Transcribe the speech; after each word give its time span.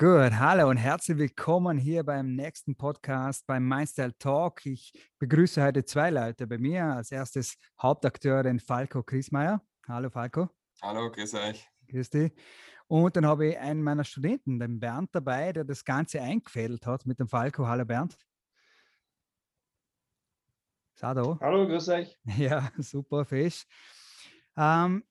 Gut, 0.00 0.32
hallo 0.38 0.70
und 0.70 0.78
herzlich 0.78 1.18
willkommen 1.18 1.76
hier 1.76 2.02
beim 2.02 2.34
nächsten 2.34 2.74
Podcast 2.74 3.46
beim 3.46 3.68
Mindstyle 3.68 4.16
Talk. 4.16 4.64
Ich 4.64 4.94
begrüße 5.18 5.62
heute 5.62 5.84
zwei 5.84 6.08
Leute 6.08 6.46
bei 6.46 6.56
mir. 6.56 6.84
Als 6.84 7.12
erstes 7.12 7.58
Hauptakteur 7.82 8.42
den 8.42 8.60
Falco 8.60 9.02
Griesmeier. 9.02 9.60
Hallo 9.86 10.08
Falco. 10.08 10.48
Hallo, 10.80 11.10
grüß 11.10 11.34
euch. 11.34 11.68
Grüß 11.90 12.08
dich. 12.08 12.32
Und 12.86 13.14
dann 13.14 13.26
habe 13.26 13.48
ich 13.48 13.58
einen 13.58 13.82
meiner 13.82 14.04
Studenten, 14.04 14.58
den 14.58 14.80
Bernd, 14.80 15.10
dabei, 15.12 15.52
der 15.52 15.64
das 15.64 15.84
Ganze 15.84 16.22
eingefädelt 16.22 16.86
hat 16.86 17.04
mit 17.04 17.20
dem 17.20 17.28
Falco. 17.28 17.66
Hallo 17.66 17.84
Bernd. 17.84 18.16
Sado. 20.94 21.38
Hallo, 21.42 21.66
grüß 21.66 21.90
euch. 21.90 22.18
Ja, 22.38 22.70
super, 22.78 23.26
fesch. 23.26 23.66
Ähm, 24.56 25.04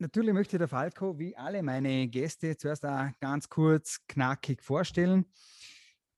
natürlich 0.00 0.34
möchte 0.34 0.58
der 0.58 0.68
Falco, 0.68 1.18
wie 1.18 1.36
alle 1.36 1.62
meine 1.62 2.08
Gäste, 2.08 2.56
zuerst 2.56 2.84
auch 2.84 3.08
ganz 3.20 3.48
kurz 3.48 4.00
knackig 4.08 4.62
vorstellen. 4.62 5.26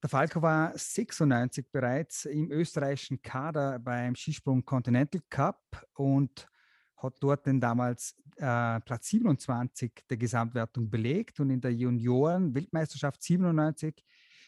Der 0.02 0.08
Falco 0.08 0.40
war 0.42 0.76
96 0.76 1.66
bereits 1.70 2.24
im 2.24 2.50
österreichischen 2.50 3.20
Kader 3.22 3.78
beim 3.78 4.16
Skisprung 4.16 4.64
Continental 4.64 5.20
Cup 5.28 5.60
und 5.94 6.48
hat 6.96 7.14
dort 7.20 7.46
den 7.46 7.60
damals 7.60 8.16
äh, 8.36 8.80
Platz 8.80 9.08
27 9.08 9.92
der 10.08 10.16
Gesamtwertung 10.16 10.88
belegt 10.88 11.40
und 11.40 11.50
in 11.50 11.60
der 11.60 11.72
Junioren-Weltmeisterschaft 11.72 13.22
97 13.22 14.04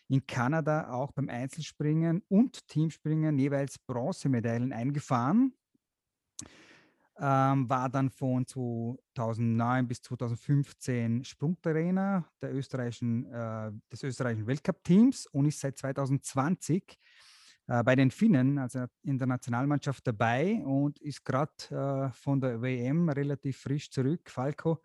in 0.08 0.26
Kanada 0.26 0.92
auch 0.92 1.12
beim 1.12 1.28
Einzelspringen 1.28 2.22
und 2.28 2.66
Teamspringen 2.68 3.38
jeweils 3.38 3.78
Bronzemedaillen 3.78 4.72
eingefahren 4.72 5.54
ähm, 7.20 7.68
war 7.68 7.88
dann 7.88 8.10
von 8.10 8.46
2009 8.46 9.86
bis 9.86 10.02
2015 10.02 11.24
Sprungtrainer 11.24 12.28
der 12.42 12.54
österreichischen, 12.54 13.26
äh, 13.32 13.70
des 13.90 14.02
österreichischen 14.02 14.46
Weltcup-Teams 14.46 15.26
und 15.26 15.46
ist 15.46 15.60
seit 15.60 15.78
2020 15.78 16.98
äh, 17.66 17.82
bei 17.82 17.94
den 17.94 18.10
Finnen, 18.10 18.58
also 18.58 18.86
in 19.02 19.18
der 19.18 19.28
Nationalmannschaft 19.28 20.06
dabei 20.06 20.62
und 20.64 20.98
ist 20.98 21.24
gerade 21.24 21.52
äh, 21.70 22.12
von 22.12 22.40
der 22.40 22.60
WM 22.60 23.08
relativ 23.08 23.58
frisch 23.58 23.90
zurück. 23.90 24.28
Falco, 24.28 24.82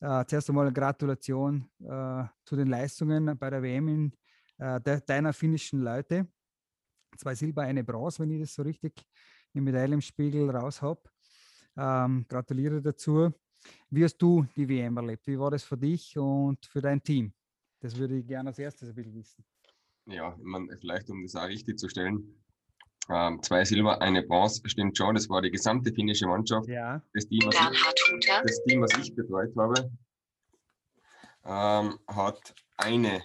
äh, 0.00 0.24
zuerst 0.26 0.48
einmal 0.48 0.72
Gratulation 0.72 1.70
äh, 1.80 2.24
zu 2.44 2.56
den 2.56 2.68
Leistungen 2.68 3.38
bei 3.38 3.50
der 3.50 3.62
WM 3.62 3.88
in, 3.88 4.12
äh, 4.58 4.80
de, 4.80 5.00
deiner 5.06 5.32
finnischen 5.32 5.82
Leute. 5.82 6.26
Zwei 7.18 7.34
Silber, 7.34 7.62
eine 7.62 7.84
Bronze, 7.84 8.22
wenn 8.22 8.30
ich 8.30 8.40
das 8.40 8.54
so 8.54 8.62
richtig 8.62 9.04
im 9.52 9.64
Medaillenspiegel 9.64 10.48
raus 10.50 10.80
habe. 10.80 11.02
Ähm, 11.80 12.26
gratuliere 12.28 12.82
dazu. 12.82 13.32
Wie 13.88 14.04
hast 14.04 14.18
du 14.18 14.46
die 14.54 14.68
WM 14.68 14.98
erlebt? 14.98 15.26
Wie 15.26 15.38
war 15.38 15.50
das 15.50 15.62
für 15.62 15.78
dich 15.78 16.16
und 16.18 16.64
für 16.66 16.82
dein 16.82 17.02
Team? 17.02 17.32
Das 17.80 17.96
würde 17.96 18.18
ich 18.18 18.26
gerne 18.26 18.50
als 18.50 18.58
erstes 18.58 18.90
ein 18.90 18.94
bisschen 18.94 19.14
wissen. 19.14 19.44
Ja, 20.04 20.36
man, 20.42 20.68
vielleicht 20.78 21.08
um 21.08 21.22
das 21.22 21.34
auch 21.36 21.48
richtig 21.48 21.78
zu 21.78 21.88
stellen. 21.88 22.36
Ähm, 23.08 23.42
zwei 23.42 23.64
Silber, 23.64 24.02
eine 24.02 24.22
Bronze, 24.22 24.60
stimmt 24.68 24.96
schon. 24.96 25.14
Das 25.14 25.30
war 25.30 25.40
die 25.40 25.50
gesamte 25.50 25.92
finnische 25.92 26.26
Mannschaft. 26.26 26.68
Ja. 26.68 27.02
Das 27.14 27.26
Team, 27.26 27.40
was, 27.46 27.54
ich, 27.54 28.42
das 28.42 28.62
Team, 28.64 28.82
was 28.82 28.98
ich 28.98 29.14
betreut 29.14 29.52
habe, 29.56 29.90
ähm, 31.44 31.98
hat 32.08 32.54
eine 32.76 33.22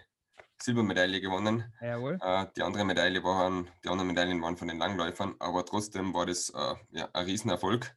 Silbermedaille 0.61 1.19
gewonnen. 1.19 1.65
Jawohl. 1.81 2.17
Äh, 2.21 2.45
die 2.55 2.63
andere 2.63 2.85
Medaille 2.85 3.21
waren, 3.21 3.67
die 3.83 3.89
anderen 3.89 4.07
Medaillen 4.07 4.41
waren 4.41 4.55
von 4.55 4.69
den 4.69 4.77
Langläufern, 4.77 5.35
aber 5.39 5.65
trotzdem 5.65 6.13
war 6.13 6.25
das 6.25 6.49
äh, 6.51 6.75
ja, 6.91 7.09
ein 7.11 7.25
Riesenerfolg 7.25 7.93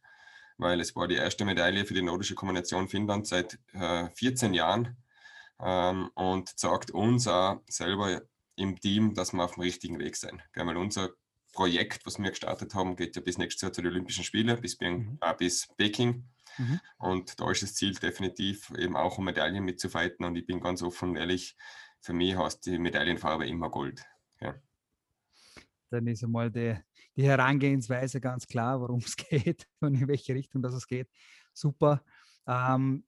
weil 0.59 0.79
es 0.81 0.95
war 0.95 1.07
die 1.07 1.15
erste 1.15 1.45
Medaille 1.45 1.85
für 1.85 1.93
die 1.93 2.01
nordische 2.01 2.35
Kombination 2.35 2.87
Finnland 2.87 3.25
seit 3.25 3.57
äh, 3.73 4.09
14 4.11 4.53
Jahren 4.53 4.97
ähm, 5.61 6.09
und 6.15 6.59
zeigt 6.59 6.91
uns 6.91 7.27
auch 7.27 7.61
selber 7.67 8.21
im 8.55 8.79
Team, 8.79 9.13
dass 9.13 9.33
wir 9.33 9.43
auf 9.43 9.53
dem 9.53 9.63
richtigen 9.63 9.99
Weg 9.99 10.17
sind. 10.17 10.41
Weil 10.53 10.77
unser 10.77 11.11
Projekt, 11.53 12.05
was 12.05 12.19
wir 12.19 12.29
gestartet 12.29 12.75
haben, 12.75 12.95
geht 12.95 13.15
ja 13.15 13.21
bis 13.21 13.37
nächstes 13.37 13.61
Jahr 13.61 13.73
zu 13.73 13.81
den 13.81 13.91
Olympischen 13.91 14.23
Spielen, 14.23 14.59
bis, 14.61 14.79
mhm. 14.79 15.17
äh, 15.21 15.33
bis 15.33 15.67
Peking. 15.77 16.27
Mhm. 16.57 16.79
Und 16.97 17.39
da 17.39 17.49
ist 17.49 17.63
das 17.63 17.73
Ziel 17.73 17.93
definitiv 17.93 18.69
eben 18.77 18.97
auch 18.97 19.17
um 19.17 19.25
Medaillen 19.25 19.63
mitzufighten. 19.63 20.25
Und 20.25 20.35
ich 20.35 20.45
bin 20.45 20.59
ganz 20.59 20.83
offen 20.83 21.11
und 21.11 21.15
ehrlich, 21.15 21.55
für 22.01 22.13
mich 22.13 22.37
heißt 22.37 22.65
die 22.65 22.79
Medaillenfarbe 22.79 23.47
immer 23.47 23.69
Gold. 23.69 24.05
Ja. 24.41 24.55
Dann 25.89 26.07
ist 26.07 26.23
einmal 26.23 26.51
die, 26.51 26.77
die 27.19 27.27
Herangehensweise 27.27 28.21
ganz 28.21 28.47
klar, 28.47 28.79
worum 28.79 28.99
es 29.05 29.17
geht 29.17 29.67
und 29.81 29.95
in 29.95 30.07
welche 30.07 30.33
Richtung 30.33 30.61
das 30.61 30.73
es 30.73 30.87
geht. 30.87 31.09
Super. 31.53 32.01
Ähm, 32.47 33.03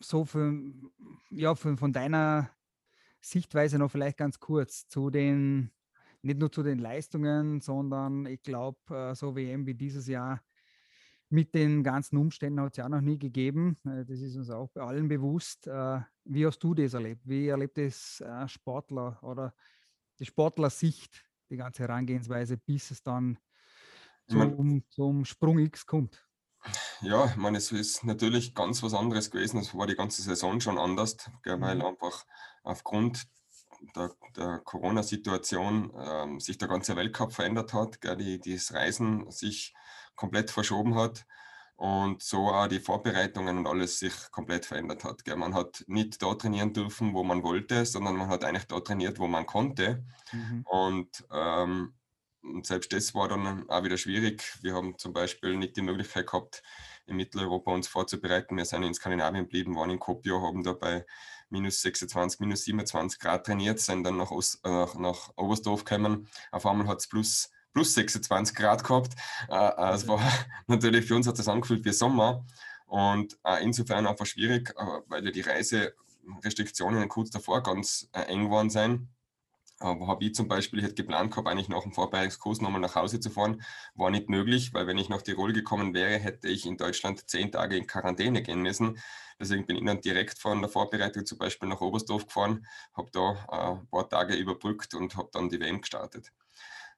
so 0.00 0.24
für, 0.24 0.52
ja, 1.30 1.54
für, 1.54 1.76
von 1.76 1.92
deiner 1.92 2.50
Sichtweise 3.20 3.78
noch 3.78 3.90
vielleicht 3.90 4.16
ganz 4.16 4.40
kurz 4.40 4.88
zu 4.88 5.10
den, 5.10 5.70
nicht 6.22 6.40
nur 6.40 6.50
zu 6.50 6.64
den 6.64 6.80
Leistungen, 6.80 7.60
sondern 7.60 8.26
ich 8.26 8.42
glaube, 8.42 8.78
äh, 8.90 9.14
so 9.14 9.36
WM 9.36 9.64
wie 9.64 9.74
dieses 9.74 10.08
Jahr 10.08 10.42
mit 11.28 11.54
den 11.54 11.84
ganzen 11.84 12.16
Umständen 12.16 12.60
hat 12.60 12.72
es 12.72 12.78
ja 12.78 12.88
noch 12.88 13.00
nie 13.00 13.18
gegeben. 13.18 13.78
Äh, 13.84 14.06
das 14.06 14.20
ist 14.22 14.34
uns 14.34 14.50
auch 14.50 14.70
bei 14.70 14.80
allen 14.80 15.06
bewusst. 15.06 15.68
Äh, 15.68 16.00
wie 16.24 16.44
hast 16.44 16.58
du 16.58 16.74
das 16.74 16.94
erlebt? 16.94 17.20
Wie 17.24 17.46
erlebt 17.46 17.78
es 17.78 18.20
Sportler 18.46 19.22
oder 19.22 19.54
die 20.18 20.26
Sportlersicht 20.26 21.29
die 21.50 21.56
ganze 21.56 21.82
Herangehensweise, 21.82 22.56
bis 22.56 22.90
es 22.90 23.02
dann 23.02 23.38
zum, 24.28 24.84
zum 24.90 25.24
Sprung 25.24 25.58
X 25.58 25.86
kommt. 25.86 26.24
Ja, 27.00 27.26
ich 27.26 27.36
meine, 27.36 27.58
es 27.58 27.72
ist 27.72 28.04
natürlich 28.04 28.54
ganz 28.54 28.82
was 28.82 28.94
anderes 28.94 29.30
gewesen. 29.30 29.58
Es 29.60 29.74
war 29.74 29.86
die 29.86 29.96
ganze 29.96 30.22
Saison 30.22 30.60
schon 30.60 30.78
anders, 30.78 31.16
gell, 31.42 31.60
weil 31.60 31.76
mhm. 31.76 31.86
einfach 31.86 32.26
aufgrund 32.62 33.26
der, 33.96 34.14
der 34.36 34.58
Corona-Situation 34.58 35.92
ähm, 35.98 36.40
sich 36.40 36.58
der 36.58 36.68
ganze 36.68 36.96
Weltcup 36.96 37.32
verändert 37.32 37.72
hat, 37.72 38.00
gell, 38.00 38.16
die, 38.16 38.38
das 38.38 38.74
Reisen 38.74 39.30
sich 39.30 39.74
komplett 40.16 40.50
verschoben 40.50 40.94
hat 40.96 41.26
und 41.80 42.22
so 42.22 42.48
auch 42.48 42.66
die 42.66 42.78
Vorbereitungen 42.78 43.56
und 43.56 43.66
alles 43.66 44.00
sich 44.00 44.12
komplett 44.30 44.66
verändert 44.66 45.02
hat. 45.02 45.24
Gell. 45.24 45.36
Man 45.36 45.54
hat 45.54 45.82
nicht 45.86 46.20
da 46.20 46.34
trainieren 46.34 46.74
dürfen, 46.74 47.14
wo 47.14 47.24
man 47.24 47.42
wollte, 47.42 47.86
sondern 47.86 48.16
man 48.16 48.28
hat 48.28 48.44
eigentlich 48.44 48.66
da 48.66 48.80
trainiert, 48.80 49.18
wo 49.18 49.26
man 49.26 49.46
konnte. 49.46 50.04
Mhm. 50.30 50.62
Und, 50.66 51.24
ähm, 51.32 51.94
und 52.42 52.66
selbst 52.66 52.92
das 52.92 53.14
war 53.14 53.28
dann 53.28 53.66
auch 53.70 53.82
wieder 53.82 53.96
schwierig. 53.96 54.58
Wir 54.60 54.74
haben 54.74 54.98
zum 54.98 55.14
Beispiel 55.14 55.56
nicht 55.56 55.74
die 55.74 55.80
Möglichkeit 55.80 56.26
gehabt, 56.26 56.62
in 57.06 57.16
Mitteleuropa 57.16 57.72
uns 57.72 57.88
vorzubereiten. 57.88 58.58
Wir 58.58 58.66
sind 58.66 58.82
in 58.82 58.92
Skandinavien 58.92 59.44
geblieben, 59.44 59.74
waren 59.74 59.88
in 59.88 59.98
Kopio, 59.98 60.42
haben 60.42 60.62
da 60.62 60.74
bei 60.74 61.06
minus 61.48 61.80
26, 61.80 62.40
minus 62.40 62.64
27 62.64 63.18
Grad 63.18 63.46
trainiert, 63.46 63.80
sind 63.80 64.04
dann 64.04 64.18
nach, 64.18 64.30
Ost, 64.30 64.60
äh, 64.64 64.86
nach 64.98 65.30
Oberstdorf 65.34 65.86
gekommen. 65.86 66.28
Auf 66.52 66.66
einmal 66.66 66.88
hat 66.88 66.98
es 66.98 67.08
plus 67.08 67.50
plus 67.72 67.94
26 67.94 68.54
Grad 68.54 68.84
gehabt. 68.84 69.14
Äh, 69.48 69.54
äh, 69.54 69.94
es 69.94 70.06
war 70.08 70.20
natürlich 70.66 71.06
für 71.06 71.16
uns 71.16 71.26
hat 71.26 71.38
das 71.38 71.48
angefühlt 71.48 71.84
wie 71.84 71.92
Sommer 71.92 72.44
und 72.86 73.38
äh, 73.44 73.62
insofern 73.62 74.06
einfach 74.06 74.26
schwierig, 74.26 74.74
weil 75.08 75.24
ja 75.24 75.30
die 75.30 75.42
Reiserestriktionen 75.42 77.08
kurz 77.08 77.30
davor 77.30 77.62
ganz 77.62 78.08
eng 78.12 78.50
waren 78.50 78.70
sein. 78.70 79.08
Aber 79.82 80.08
habe 80.08 80.24
ich 80.24 80.34
zum 80.34 80.46
Beispiel, 80.46 80.80
ich 80.80 80.84
hätte 80.84 80.94
geplant 80.96 81.30
gehabt, 81.30 81.48
eigentlich 81.48 81.70
nach 81.70 81.82
dem 81.82 81.92
Vorbereitungskurs 81.92 82.60
nochmal 82.60 82.82
nach 82.82 82.96
Hause 82.96 83.18
zu 83.18 83.30
fahren. 83.30 83.62
War 83.94 84.10
nicht 84.10 84.28
möglich, 84.28 84.74
weil 84.74 84.86
wenn 84.86 84.98
ich 84.98 85.08
nach 85.08 85.22
Tirol 85.22 85.54
gekommen 85.54 85.94
wäre, 85.94 86.18
hätte 86.18 86.48
ich 86.48 86.66
in 86.66 86.76
Deutschland 86.76 87.30
zehn 87.30 87.50
Tage 87.50 87.78
in 87.78 87.86
Quarantäne 87.86 88.42
gehen 88.42 88.60
müssen. 88.60 88.98
Deswegen 89.40 89.64
bin 89.64 89.76
ich 89.76 89.84
dann 89.86 90.02
direkt 90.02 90.38
von 90.38 90.60
der 90.60 90.68
Vorbereitung 90.68 91.24
zum 91.24 91.38
Beispiel 91.38 91.66
nach 91.70 91.80
Oberstdorf 91.80 92.26
gefahren, 92.26 92.66
habe 92.94 93.10
da 93.10 93.78
ein 93.80 93.88
paar 93.88 94.06
Tage 94.06 94.34
überbrückt 94.34 94.94
und 94.94 95.16
habe 95.16 95.30
dann 95.32 95.48
die 95.48 95.58
WM 95.58 95.80
gestartet. 95.80 96.30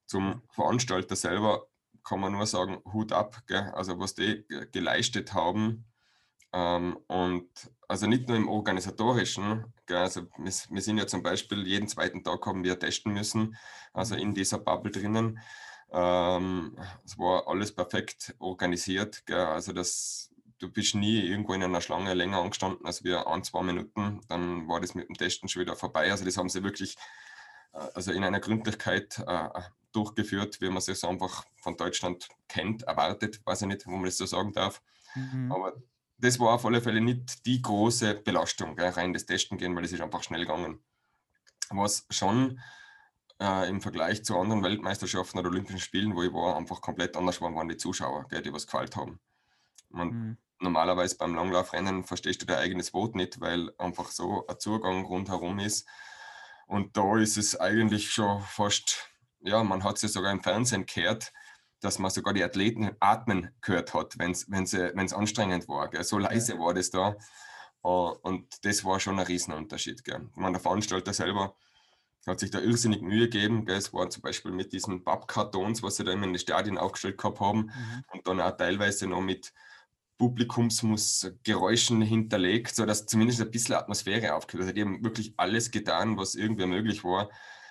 Zum 0.07 0.43
Veranstalter 0.51 1.17
selber 1.17 1.67
kann 2.05 2.21
man 2.21 2.33
nur 2.33 2.47
sagen, 2.47 2.79
Hut 2.93 3.13
ab, 3.13 3.43
gell? 3.47 3.71
also 3.75 3.99
was 3.99 4.15
die 4.15 4.45
geleistet 4.73 5.35
haben. 5.35 5.85
Ähm, 6.53 6.99
und 7.07 7.49
also 7.89 8.07
nicht 8.07 8.29
nur 8.29 8.37
im 8.37 8.49
organisatorischen, 8.49 9.73
gell? 9.87 9.99
also 9.99 10.23
wir, 10.37 10.53
wir, 10.71 10.83
sind 10.83 10.99
ja 10.99 11.07
zum 11.07 11.23
Beispiel 11.23 11.67
jeden 11.67 11.89
zweiten 11.89 12.23
Tag 12.23 12.45
haben 12.47 12.65
wir 12.65 12.79
testen 12.79 13.15
müssen, 13.15 13.57
also 13.93 14.17
in 14.17 14.35
dieser 14.35 14.59
Bubble 14.59 14.91
drinnen. 14.91 15.41
Ähm, 15.91 16.77
es 17.05 17.19
war 17.19 17.49
alles 17.49 17.75
perfekt 17.75 18.35
organisiert, 18.39 19.25
gell? 19.27 19.39
also 19.39 19.73
das, 19.73 20.31
du 20.59 20.71
bist 20.71 20.95
nie 20.95 21.21
irgendwo 21.21 21.55
in 21.55 21.63
einer 21.63 21.81
Schlange 21.81 22.13
länger 22.15 22.39
angestanden 22.43 22.85
als 22.85 23.03
wir 23.03 23.27
ein, 23.27 23.45
zwei 23.45 23.63
Minuten, 23.63 24.21
dann 24.29 24.69
war 24.69 24.81
das 24.81 24.95
mit 24.95 25.09
dem 25.09 25.17
Testen 25.17 25.49
schon 25.49 25.63
wieder 25.63 25.77
vorbei. 25.77 26.11
Also 26.11 26.25
das 26.25 26.37
haben 26.37 26.49
sie 26.51 26.63
wirklich 26.63 26.97
also 27.73 28.13
in 28.13 28.25
einer 28.25 28.41
Gründlichkeit 28.41 29.19
äh, 29.27 29.49
durchgeführt, 29.93 30.61
wie 30.61 30.69
man 30.69 30.79
es 30.79 30.87
jetzt 30.87 31.05
einfach 31.05 31.45
von 31.61 31.77
Deutschland 31.77 32.29
kennt, 32.49 32.83
erwartet, 32.83 33.41
weiß 33.45 33.63
ich 33.63 33.69
nicht, 33.69 33.87
wo 33.87 33.93
man 33.93 34.05
das 34.05 34.17
so 34.17 34.27
sagen 34.27 34.53
darf. 34.53 34.83
Mhm. 35.15 35.53
Aber 35.53 35.75
das 36.19 36.39
war 36.39 36.55
auf 36.55 36.65
alle 36.65 36.81
Fälle 36.81 37.01
nicht 37.01 37.45
die 37.47 37.61
große 37.61 38.15
Belastung, 38.15 38.77
gell, 38.77 38.91
rein 38.91 39.13
das 39.13 39.27
Testen 39.27 39.59
gehen, 39.59 39.75
weil 39.75 39.85
es 39.85 39.93
ist 39.93 40.01
einfach 40.01 40.23
schnell 40.23 40.43
gegangen. 40.43 40.83
Was 41.71 42.07
schon 42.11 42.61
äh, 43.41 43.69
im 43.69 43.81
Vergleich 43.81 44.25
zu 44.25 44.39
anderen 44.39 44.63
Weltmeisterschaften 44.63 45.39
oder 45.39 45.49
Olympischen 45.49 45.81
Spielen, 45.81 46.15
wo 46.15 46.23
ich 46.23 46.33
war, 46.33 46.57
einfach 46.57 46.81
komplett 46.81 47.17
anders 47.17 47.41
waren, 47.41 47.55
waren 47.55 47.69
die 47.69 47.77
Zuschauer, 47.77 48.29
gell, 48.29 48.43
die 48.43 48.53
was 48.53 48.67
gefällt 48.67 48.97
haben. 48.97 49.21
Man, 49.89 50.09
mhm. 50.09 50.37
normalerweise 50.61 51.17
beim 51.17 51.35
Langlaufrennen 51.35 52.05
verstehst 52.05 52.43
du 52.43 52.47
dein 52.47 52.59
eigenes 52.59 52.95
Wort 52.95 53.15
nicht, 53.15 53.41
weil 53.41 53.73
einfach 53.79 54.11
so 54.11 54.47
ein 54.47 54.59
Zugang 54.59 55.05
rundherum 55.05 55.59
ist. 55.59 55.89
Und 56.67 56.97
da 56.97 57.19
ist 57.19 57.37
es 57.37 57.59
eigentlich 57.59 58.11
schon 58.11 58.43
fast, 58.43 59.11
ja, 59.41 59.63
man 59.63 59.85
hat 59.85 59.97
es 59.97 60.03
ja 60.03 60.09
sogar 60.09 60.33
im 60.33 60.43
Fernsehen 60.43 60.87
gehört, 60.87 61.33
dass 61.81 61.99
man 61.99 62.11
sogar 62.11 62.33
die 62.33 62.45
Athleten 62.45 62.93
atmen 63.01 63.51
gehört 63.61 63.93
hat, 63.93 64.17
wenn 64.19 64.31
es 64.31 65.13
anstrengend 65.13 65.69
war. 65.69 65.91
Gell. 65.91 66.05
So 66.05 66.19
leise 66.19 66.59
war 66.59 66.75
das 66.75 66.91
da. 66.91 67.17
Uh, 67.85 68.15
und 68.23 68.65
das 68.65 68.85
war 68.85 69.01
schon 69.01 69.19
ein 69.19 69.27
Riesenunterschied. 69.27 70.05
Gell. 70.05 70.29
Ich 70.31 70.37
meine, 70.37 70.53
der 70.53 70.61
Veranstalter 70.61 71.13
selber 71.13 71.57
hat 72.25 72.39
sich 72.39 72.53
da 72.53 72.61
irrsinnig 72.61 73.03
Mühe 73.03 73.29
gegeben. 73.29 73.67
Gell. 73.67 73.77
Es 73.77 73.93
war 73.93 74.09
zum 74.09 74.23
Beispiel 74.23 74.53
mit 74.53 74.73
diesen 74.73 75.03
Pappkartons, 75.03 75.83
was 75.83 75.97
sie 75.97 76.05
da 76.05 76.13
immer 76.13 76.27
in 76.27 76.33
den 76.33 76.39
Stadien 76.39 76.79
aufgestellt 76.79 77.19
gehabt 77.19 77.41
haben 77.41 77.63
mhm. 77.63 78.05
und 78.13 78.27
dann 78.29 78.41
auch 78.41 78.57
teilweise 78.57 79.09
noch 79.09 79.21
mit 79.21 79.53
Publikumsgeräuschen 80.23 82.01
hinterlegt, 82.01 82.77
sodass 82.77 83.07
zumindest 83.07 83.41
ein 83.41 83.51
bisschen 83.51 83.75
Atmosphäre 83.75 84.37
aufkommt. 84.37 84.61
Also 84.63 84.73
die 84.73 84.83
haben 84.83 85.03
wirklich 85.03 85.35
alles 85.37 85.73
getan, 85.73 86.17
was 86.17 86.37
irgendwie 86.37 86.67
möglich 86.67 87.03
war. 87.03 87.29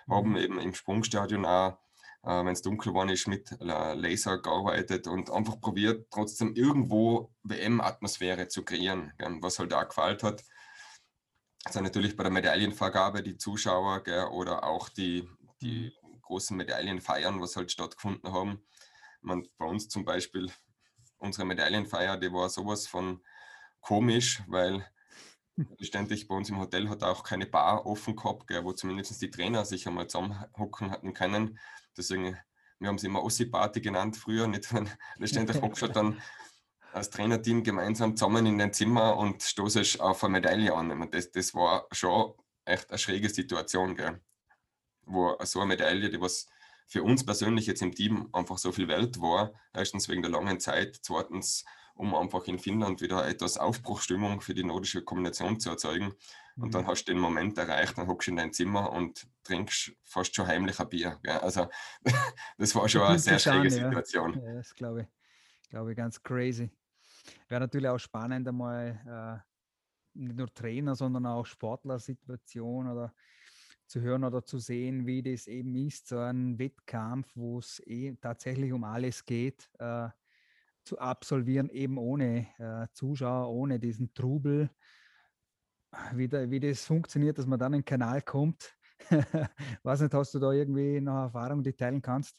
Haben 0.09 0.31
mhm. 0.31 0.37
eben 0.37 0.59
im 0.59 0.73
Sprungstadion 0.73 1.45
auch, 1.45 1.77
äh, 2.23 2.43
wenn 2.43 2.51
es 2.51 2.61
dunkel 2.61 2.93
war, 2.93 3.09
ist 3.09 3.29
mit 3.29 3.55
Laser 3.61 4.39
gearbeitet 4.39 5.07
und 5.07 5.31
einfach 5.31 5.61
probiert, 5.61 6.07
trotzdem 6.11 6.53
irgendwo 6.53 7.31
WM-Atmosphäre 7.43 8.49
zu 8.49 8.65
kreieren, 8.65 9.13
gell, 9.17 9.37
was 9.39 9.57
halt 9.57 9.73
auch 9.73 9.87
gefällt 9.87 10.21
hat. 10.21 10.43
Also 11.63 11.79
natürlich 11.79 12.17
bei 12.17 12.23
der 12.23 12.33
Medaillenvergabe 12.33 13.23
die 13.23 13.37
Zuschauer 13.37 14.03
gell, 14.03 14.25
oder 14.25 14.65
auch 14.65 14.89
die, 14.89 15.25
die 15.61 15.93
mhm. 16.03 16.21
großen 16.23 16.57
Medaillenfeiern, 16.57 17.39
was 17.39 17.55
halt 17.55 17.71
stattgefunden 17.71 18.33
haben. 18.33 18.61
Man, 19.21 19.47
bei 19.57 19.67
uns 19.67 19.87
zum 19.87 20.03
Beispiel 20.03 20.51
unsere 21.21 21.45
Medaillenfeier, 21.45 22.17
die 22.17 22.33
war 22.33 22.49
sowas 22.49 22.87
von 22.87 23.21
komisch, 23.79 24.43
weil 24.47 24.85
ständig 25.79 26.27
bei 26.27 26.35
uns 26.35 26.49
im 26.49 26.59
Hotel 26.59 26.89
hat 26.89 27.03
auch 27.03 27.23
keine 27.23 27.45
Bar 27.45 27.85
offen 27.85 28.15
gehabt, 28.15 28.47
gell, 28.47 28.63
wo 28.63 28.73
zumindest 28.73 29.21
die 29.21 29.29
Trainer 29.29 29.65
sich 29.65 29.87
einmal 29.87 30.07
zusammenhocken 30.07 30.91
hatten 30.91 31.13
können. 31.13 31.59
Deswegen, 31.95 32.37
wir 32.79 32.87
haben 32.87 32.97
sie 32.97 33.07
immer 33.07 33.23
Ossi-Party 33.23 33.81
genannt 33.81 34.17
früher, 34.17 34.47
nicht 34.47 34.73
wenn 34.73 34.89
ständig 35.27 35.61
hockst 35.61 35.95
dann 35.95 36.21
als 36.93 37.09
Trainerteam 37.09 37.63
gemeinsam 37.63 38.17
zusammen 38.17 38.45
in 38.45 38.57
dein 38.57 38.73
Zimmer 38.73 39.17
und 39.17 39.43
stoßest 39.43 40.01
auf 40.01 40.23
eine 40.23 40.33
Medaille 40.33 40.73
an. 40.75 40.91
Und 40.91 41.13
das, 41.13 41.31
das 41.31 41.53
war 41.53 41.87
schon 41.91 42.33
echt 42.65 42.89
eine 42.89 42.97
schräge 42.97 43.29
Situation, 43.29 43.95
gell, 43.95 44.19
wo 45.05 45.37
so 45.43 45.59
eine 45.59 45.69
Medaille, 45.69 46.09
die 46.09 46.19
was 46.19 46.47
für 46.91 47.03
uns 47.03 47.25
persönlich 47.25 47.67
jetzt 47.67 47.81
im 47.81 47.95
Team 47.95 48.27
einfach 48.33 48.57
so 48.57 48.73
viel 48.73 48.89
Welt 48.89 49.21
war. 49.21 49.53
Erstens 49.73 50.09
wegen 50.09 50.21
der 50.21 50.29
langen 50.29 50.59
Zeit, 50.59 50.99
zweitens, 51.01 51.63
um 51.95 52.13
einfach 52.13 52.43
in 52.47 52.59
Finnland 52.59 52.99
wieder 52.99 53.25
etwas 53.25 53.57
Aufbruchstimmung 53.57 54.41
für 54.41 54.53
die 54.53 54.65
nordische 54.65 55.01
Kombination 55.01 55.57
zu 55.57 55.69
erzeugen. 55.69 56.11
Und 56.57 56.67
mhm. 56.67 56.71
dann 56.71 56.87
hast 56.87 57.05
du 57.05 57.13
den 57.13 57.21
Moment 57.21 57.57
erreicht, 57.57 57.97
dann 57.97 58.07
hockst 58.07 58.27
du 58.27 58.31
in 58.31 58.37
dein 58.37 58.51
Zimmer 58.51 58.91
und 58.91 59.25
trinkst 59.45 59.93
fast 60.03 60.35
schon 60.35 60.47
heimlich 60.47 60.81
ein 60.81 60.89
Bier. 60.89 61.17
Gell? 61.23 61.37
Also 61.37 61.69
das 62.57 62.75
war 62.75 62.89
schon 62.89 63.03
eine 63.03 63.19
sehr 63.19 63.39
schräge 63.39 63.71
Situation. 63.71 64.33
Ja. 64.41 64.47
ja, 64.49 64.53
das 64.55 64.75
glaube 64.75 65.03
ich, 65.03 65.69
glaube 65.69 65.91
ich 65.91 65.97
ganz 65.97 66.21
crazy. 66.21 66.69
Wäre 67.47 67.61
natürlich 67.61 67.87
auch 67.87 67.99
spannend, 67.99 68.45
einmal 68.49 68.99
äh, 69.07 70.19
nicht 70.19 70.35
nur 70.35 70.53
Trainer, 70.53 70.93
sondern 70.95 71.25
auch 71.25 71.45
Sportlersituation 71.45 72.91
oder 72.91 73.13
zu 73.91 74.01
hören 74.01 74.23
oder 74.23 74.43
zu 74.45 74.57
sehen, 74.57 75.05
wie 75.05 75.21
das 75.21 75.47
eben 75.47 75.75
ist, 75.75 76.07
so 76.07 76.17
ein 76.19 76.57
Wettkampf, 76.57 77.29
wo 77.35 77.59
es 77.59 77.81
eh 77.85 78.15
tatsächlich 78.21 78.71
um 78.71 78.85
alles 78.85 79.25
geht, 79.25 79.69
äh, 79.79 80.07
zu 80.83 80.97
absolvieren, 80.97 81.69
eben 81.69 81.97
ohne 81.97 82.47
äh, 82.57 82.87
Zuschauer, 82.93 83.49
ohne 83.49 83.79
diesen 83.79 84.13
Trubel, 84.13 84.69
wie, 86.13 86.29
da, 86.29 86.49
wie 86.49 86.59
das 86.59 86.85
funktioniert, 86.85 87.37
dass 87.37 87.45
man 87.45 87.59
dann 87.59 87.73
in 87.73 87.79
den 87.81 87.85
Kanal 87.85 88.21
kommt. 88.21 88.77
Weiß 89.83 89.99
nicht, 89.99 90.13
hast 90.13 90.33
du 90.33 90.39
da 90.39 90.53
irgendwie 90.53 91.01
noch 91.01 91.23
Erfahrung, 91.23 91.61
die 91.61 91.73
teilen 91.73 92.01
kannst? 92.01 92.37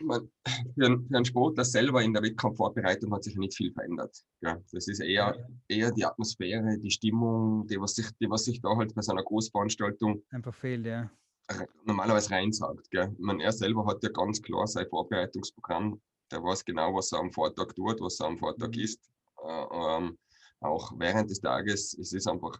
Man, 0.00 0.30
für, 0.74 0.86
einen, 0.86 1.06
für 1.06 1.16
einen 1.16 1.24
Sportler 1.24 1.64
selber 1.64 2.02
in 2.02 2.12
der 2.12 2.22
Wettkampfvorbereitung 2.22 3.12
hat 3.12 3.24
sich 3.24 3.36
nicht 3.36 3.56
viel 3.56 3.72
verändert. 3.72 4.16
Ja, 4.40 4.58
das 4.72 4.88
ist 4.88 5.00
eher, 5.00 5.48
eher 5.68 5.92
die 5.92 6.04
Atmosphäre, 6.04 6.78
die 6.78 6.90
Stimmung, 6.90 7.66
die 7.66 7.80
was, 7.80 7.94
sich, 7.94 8.10
die, 8.20 8.28
was 8.28 8.44
sich 8.44 8.60
da 8.60 8.76
halt 8.76 8.94
bei 8.94 9.02
so 9.02 9.12
einer 9.12 9.22
Großveranstaltung 9.22 10.22
einfach 10.30 10.54
fehlt, 10.54 10.86
ja. 10.86 11.10
normalerweise 11.84 12.30
reinsagt. 12.30 12.90
Gell. 12.90 13.14
Man, 13.18 13.40
er 13.40 13.52
selber 13.52 13.86
hat 13.86 14.02
ja 14.02 14.10
ganz 14.10 14.42
klar 14.42 14.66
sein 14.66 14.88
Vorbereitungsprogramm, 14.88 16.00
der 16.30 16.42
weiß 16.42 16.64
genau, 16.64 16.94
was 16.94 17.12
er 17.12 17.20
am 17.20 17.32
Vortag 17.32 17.74
tut, 17.74 18.00
was 18.00 18.20
er 18.20 18.26
am 18.26 18.38
Vortag 18.38 18.68
mhm. 18.68 18.80
isst. 18.80 19.10
Äh, 19.42 19.96
ähm, 19.98 20.18
auch 20.60 20.92
während 20.98 21.30
des 21.30 21.40
Tages, 21.40 21.96
es 21.98 22.12
ist 22.12 22.26
einfach, 22.26 22.58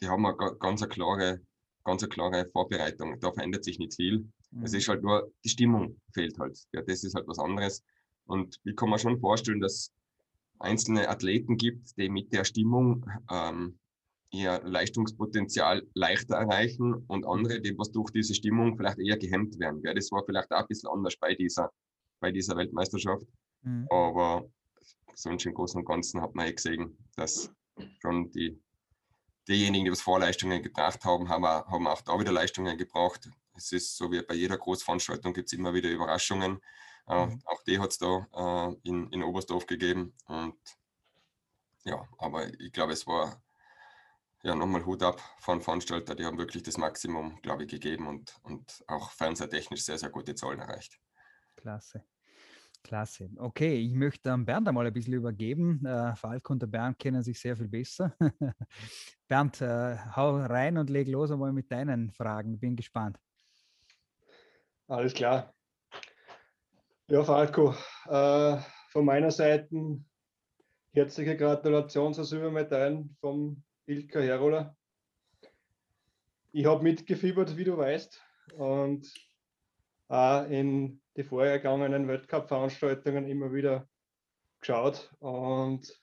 die 0.00 0.08
haben 0.08 0.26
eine 0.26 0.36
ganz 0.58 0.82
eine 0.82 0.88
klare, 0.88 1.40
ganz 1.84 2.02
eine 2.02 2.10
klare 2.10 2.46
Vorbereitung. 2.46 3.18
Da 3.20 3.32
verändert 3.32 3.64
sich 3.64 3.78
nicht 3.78 3.94
viel. 3.94 4.28
Mhm. 4.50 4.64
Es 4.64 4.72
ist 4.72 4.88
halt 4.88 5.02
nur, 5.02 5.32
die 5.44 5.48
Stimmung 5.48 6.00
fehlt 6.12 6.38
halt. 6.38 6.58
Ja, 6.72 6.82
das 6.82 7.04
ist 7.04 7.14
halt 7.14 7.26
was 7.26 7.38
anderes. 7.38 7.82
Und 8.24 8.60
ich 8.64 8.76
kann 8.76 8.90
mir 8.90 8.98
schon 8.98 9.20
vorstellen, 9.20 9.60
dass 9.60 9.92
einzelne 10.58 11.08
Athleten 11.08 11.56
gibt, 11.56 11.96
die 11.96 12.08
mit 12.08 12.32
der 12.32 12.44
Stimmung 12.44 13.06
ähm, 13.30 13.78
ihr 14.32 14.60
Leistungspotenzial 14.62 15.86
leichter 15.94 16.36
erreichen 16.36 16.94
und 17.08 17.26
andere, 17.26 17.60
die 17.60 17.76
was 17.76 17.90
durch 17.90 18.10
diese 18.10 18.34
Stimmung 18.34 18.76
vielleicht 18.76 18.98
eher 18.98 19.18
gehemmt 19.18 19.58
werden. 19.58 19.80
Ja, 19.82 19.92
das 19.92 20.12
war 20.12 20.22
vielleicht 20.24 20.52
auch 20.52 20.60
ein 20.60 20.66
bisschen 20.68 20.90
anders 20.90 21.16
bei 21.16 21.34
dieser, 21.34 21.70
bei 22.20 22.30
dieser 22.30 22.56
Weltmeisterschaft. 22.56 23.26
Mhm. 23.62 23.88
Aber 23.90 24.48
sonst 25.14 25.46
im 25.46 25.54
Großen 25.54 25.80
und 25.80 25.86
Ganzen 25.86 26.20
hat 26.20 26.34
man 26.34 26.46
eh 26.46 26.52
gesehen, 26.52 26.96
dass 27.16 27.52
schon 28.00 28.30
die, 28.30 28.60
diejenigen, 29.48 29.84
die 29.84 29.92
was 29.92 30.00
Vorleistungen 30.00 30.62
gebracht 30.62 31.04
haben, 31.04 31.28
haben, 31.28 31.44
haben 31.44 31.86
auch 31.86 32.00
da 32.02 32.18
wieder 32.18 32.32
Leistungen 32.32 32.76
gebracht. 32.76 33.28
Es 33.56 33.72
ist 33.72 33.96
so 33.96 34.10
wie 34.10 34.22
bei 34.22 34.34
jeder 34.34 34.56
Großveranstaltung 34.56 35.34
gibt 35.34 35.48
es 35.48 35.52
immer 35.52 35.74
wieder 35.74 35.90
Überraschungen. 35.90 36.60
Äh, 37.06 37.26
mhm. 37.26 37.42
Auch 37.44 37.62
die 37.64 37.78
hat 37.78 37.90
es 37.90 37.98
da 37.98 38.26
äh, 38.34 38.88
in, 38.88 39.08
in 39.10 39.22
Oberstdorf 39.22 39.66
gegeben. 39.66 40.14
Und 40.26 40.58
ja, 41.84 42.06
aber 42.18 42.46
ich 42.60 42.72
glaube, 42.72 42.92
es 42.92 43.06
war 43.06 43.42
ja 44.42 44.54
nochmal 44.54 44.86
Hut 44.86 45.02
ab 45.02 45.20
von 45.38 45.60
Veranstalter. 45.60 46.14
Die 46.14 46.24
haben 46.24 46.38
wirklich 46.38 46.62
das 46.62 46.78
Maximum, 46.78 47.40
glaube 47.42 47.64
ich, 47.64 47.70
gegeben 47.70 48.06
und, 48.06 48.34
und 48.42 48.84
auch 48.86 49.10
fernsehtechnisch 49.10 49.82
sehr, 49.82 49.98
sehr 49.98 50.10
gute 50.10 50.34
Zahlen 50.34 50.60
erreicht. 50.60 50.98
Klasse. 51.56 52.04
Klasse. 52.82 53.30
Okay, 53.36 53.76
ich 53.76 53.94
möchte 53.94 54.30
ähm, 54.30 54.44
Bernd 54.44 54.68
einmal 54.68 54.86
ein 54.86 54.92
bisschen 54.92 55.14
übergeben. 55.14 55.84
Äh, 55.84 56.14
Falk 56.16 56.50
und 56.50 56.62
der 56.62 56.66
Bernd 56.66 56.98
kennen 56.98 57.22
sich 57.22 57.38
sehr 57.38 57.56
viel 57.56 57.68
besser. 57.68 58.14
Bernd, 59.28 59.60
äh, 59.60 59.96
hau 60.16 60.36
rein 60.36 60.78
und 60.78 60.90
leg 60.90 61.08
los 61.08 61.30
einmal 61.30 61.52
mit 61.52 61.70
deinen 61.70 62.10
Fragen. 62.10 62.58
Bin 62.58 62.76
gespannt. 62.76 63.18
Alles 64.88 65.14
klar. 65.14 65.54
Ja, 67.08 67.24
Falco, 67.24 67.74
äh, 68.06 68.58
von 68.90 69.04
meiner 69.04 69.30
Seite 69.30 69.68
herzliche 70.92 71.36
Gratulation 71.36 72.14
zur 72.14 72.24
Silbermedaille 72.24 73.08
vom 73.20 73.62
Ilka 73.86 74.20
Herola. 74.20 74.76
Ich 76.52 76.66
habe 76.66 76.82
mitgefiebert, 76.82 77.56
wie 77.56 77.64
du 77.64 77.76
weißt, 77.76 78.20
und 78.56 79.12
auch 80.08 80.48
in 80.48 81.00
die 81.20 81.24
vorhergegangenen 81.24 82.08
Weltcup-Veranstaltungen 82.08 83.26
immer 83.26 83.52
wieder 83.52 83.86
geschaut. 84.60 85.14
Und 85.18 85.94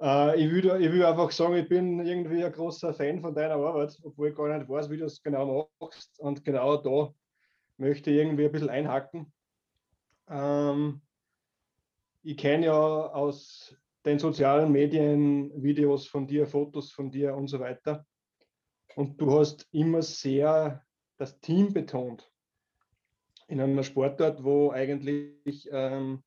äh, 0.00 0.38
ich, 0.38 0.50
will, 0.50 0.66
ich 0.82 0.92
will 0.92 1.04
einfach 1.04 1.30
sagen, 1.30 1.54
ich 1.54 1.68
bin 1.68 2.04
irgendwie 2.04 2.44
ein 2.44 2.52
großer 2.52 2.92
Fan 2.92 3.22
von 3.22 3.34
deiner 3.34 3.54
Arbeit, 3.54 3.98
obwohl 4.02 4.28
ich 4.28 4.36
gar 4.36 4.56
nicht 4.56 4.68
weiß, 4.68 4.90
wie 4.90 4.98
du 4.98 5.06
es 5.06 5.22
genau 5.22 5.70
machst. 5.80 6.20
Und 6.20 6.44
genau 6.44 6.76
da 6.76 7.14
möchte 7.78 8.10
irgendwie 8.10 8.44
ein 8.44 8.52
bisschen 8.52 8.68
einhaken. 8.68 9.32
Ähm, 10.28 11.00
ich 12.22 12.36
kenne 12.36 12.66
ja 12.66 12.76
aus 12.78 13.74
den 14.04 14.18
sozialen 14.18 14.70
Medien 14.70 15.50
Videos 15.62 16.06
von 16.06 16.26
dir, 16.26 16.46
Fotos 16.46 16.92
von 16.92 17.10
dir 17.10 17.34
und 17.34 17.48
so 17.48 17.58
weiter. 17.58 18.04
Und 18.96 19.18
du 19.18 19.38
hast 19.38 19.66
immer 19.72 20.02
sehr 20.02 20.84
das 21.16 21.40
Team 21.40 21.72
betont. 21.72 22.30
In 23.48 23.60
einer 23.60 23.82
Sportart, 23.82 24.44
wo 24.44 24.70
eigentlich, 24.70 25.68
ähm, 25.72 26.22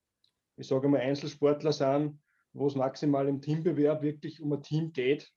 ich 0.58 0.68
sage 0.68 0.90
mal, 0.90 1.00
Einzelsportler 1.00 1.72
sind, 1.72 2.20
wo 2.54 2.68
es 2.68 2.76
maximal 2.76 3.28
im 3.28 3.42
Teambewerb 3.42 4.02
wirklich 4.02 4.42
um 4.42 4.52
ein 4.54 4.62
Team 4.62 4.92
geht. 4.92 5.32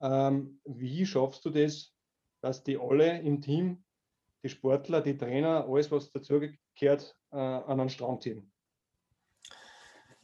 Ähm, 0.00 0.60
wie 0.64 1.06
schaffst 1.06 1.44
du 1.44 1.50
das, 1.50 1.94
dass 2.40 2.62
die 2.62 2.76
alle 2.78 3.20
im 3.20 3.40
Team 3.40 3.84
die 4.42 4.48
Sportler, 4.50 5.00
die 5.00 5.16
Trainer, 5.16 5.66
alles, 5.66 5.90
was 5.90 6.10
dazugehört, 6.10 7.16
äh, 7.30 7.36
an 7.36 7.78
den 7.78 7.88
Strang 7.88 8.20
ziehen? 8.20 8.52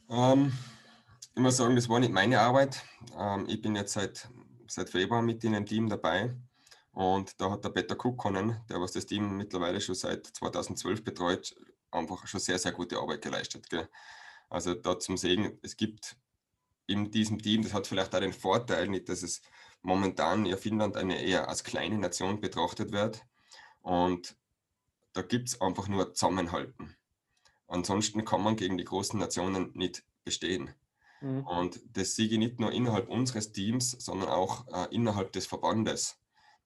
Ähm, 0.09 0.51
ich 1.33 1.41
muss 1.41 1.57
sagen, 1.57 1.75
das 1.75 1.89
war 1.89 1.99
nicht 1.99 2.11
meine 2.11 2.39
Arbeit. 2.39 2.83
Ähm, 3.17 3.45
ich 3.47 3.61
bin 3.61 3.75
jetzt 3.75 3.93
seit, 3.93 4.29
seit 4.67 4.89
Februar 4.89 5.21
mit 5.21 5.43
in 5.43 5.55
einem 5.55 5.65
Team 5.65 5.89
dabei. 5.89 6.35
Und 6.93 7.39
da 7.39 7.51
hat 7.51 7.63
der 7.63 7.69
Peter 7.69 7.95
Kukkonen, 7.95 8.59
der 8.69 8.81
was 8.81 8.91
das 8.91 9.05
Team 9.05 9.37
mittlerweile 9.37 9.79
schon 9.79 9.95
seit 9.95 10.27
2012 10.27 11.03
betreut, 11.03 11.55
einfach 11.89 12.27
schon 12.27 12.39
sehr, 12.39 12.59
sehr 12.59 12.73
gute 12.73 12.97
Arbeit 12.97 13.21
geleistet. 13.21 13.69
Gell? 13.69 13.87
Also 14.49 14.73
da 14.73 14.99
zum 14.99 15.17
Segen, 15.17 15.57
es 15.61 15.77
gibt 15.77 16.17
in 16.87 17.09
diesem 17.09 17.41
Team, 17.41 17.63
das 17.63 17.73
hat 17.73 17.87
vielleicht 17.87 18.13
auch 18.13 18.19
den 18.19 18.33
Vorteil, 18.33 18.87
nicht, 18.87 19.07
dass 19.07 19.23
es 19.23 19.41
momentan 19.81 20.45
ja 20.45 20.57
Finnland 20.57 20.97
eine 20.97 21.21
eher 21.21 21.47
als 21.47 21.63
kleine 21.63 21.97
Nation 21.97 22.41
betrachtet 22.41 22.91
wird. 22.91 23.25
Und 23.81 24.35
da 25.13 25.21
gibt 25.21 25.49
es 25.49 25.61
einfach 25.61 25.87
nur 25.87 26.13
Zusammenhalten. 26.13 26.95
Ansonsten 27.67 28.25
kann 28.25 28.43
man 28.43 28.57
gegen 28.57 28.77
die 28.77 28.83
großen 28.83 29.17
Nationen 29.17 29.71
nicht 29.73 30.03
bestehen. 30.25 30.73
Mhm. 31.21 31.45
Und 31.47 31.81
das 31.93 32.17
ich 32.17 32.37
nicht 32.37 32.59
nur 32.59 32.71
innerhalb 32.71 33.09
unseres 33.09 33.51
Teams, 33.51 33.91
sondern 33.91 34.29
auch 34.29 34.67
äh, 34.67 34.93
innerhalb 34.93 35.31
des 35.31 35.45
Verbandes. 35.45 36.17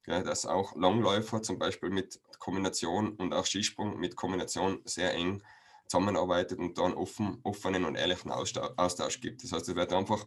Ja, 0.08 0.22
dass 0.22 0.46
auch 0.46 0.76
Langläufer 0.76 1.42
zum 1.42 1.58
Beispiel 1.58 1.90
mit 1.90 2.20
Kombination 2.38 3.16
und 3.16 3.34
auch 3.34 3.46
Skisprung 3.46 4.00
mit 4.00 4.16
Kombination 4.16 4.82
sehr 4.86 5.14
eng 5.14 5.42
zusammenarbeitet 5.88 6.60
und 6.60 6.78
dann 6.78 6.94
offen, 6.94 7.40
offenen 7.44 7.86
und 7.86 7.96
ehrlichen 7.96 8.32
Austausch 8.32 9.22
gibt. 9.22 9.44
Das 9.44 9.52
heißt, 9.52 9.70
es 9.70 9.76
wird 9.76 9.94
einfach 9.94 10.26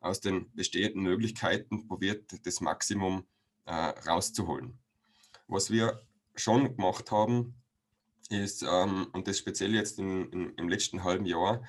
aus 0.00 0.20
den 0.20 0.50
bestehenden 0.54 1.02
Möglichkeiten 1.02 1.86
probiert, 1.86 2.44
das 2.44 2.60
Maximum 2.60 3.24
äh, 3.66 3.72
rauszuholen. 3.72 4.78
Was 5.46 5.70
wir 5.70 6.00
schon 6.34 6.76
gemacht 6.76 7.10
haben, 7.10 7.54
ist, 8.30 8.62
ähm, 8.62 9.08
und 9.12 9.26
das 9.28 9.38
speziell 9.38 9.74
jetzt 9.74 9.98
in, 9.98 10.30
in, 10.30 10.54
im 10.54 10.68
letzten 10.68 11.04
halben 11.04 11.26
Jahr, 11.26 11.62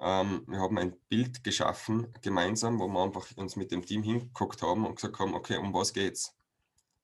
ähm, 0.00 0.44
wir 0.46 0.58
haben 0.58 0.78
ein 0.78 0.96
Bild 1.08 1.44
geschaffen 1.44 2.12
gemeinsam, 2.22 2.80
wo 2.80 2.88
wir 2.88 3.02
einfach 3.02 3.26
uns 3.36 3.56
mit 3.56 3.70
dem 3.70 3.84
Team 3.84 4.02
hingeguckt 4.02 4.62
haben 4.62 4.86
und 4.86 4.96
gesagt 4.96 5.18
haben, 5.18 5.34
okay, 5.34 5.58
um 5.58 5.74
was 5.74 5.92
geht's? 5.92 6.34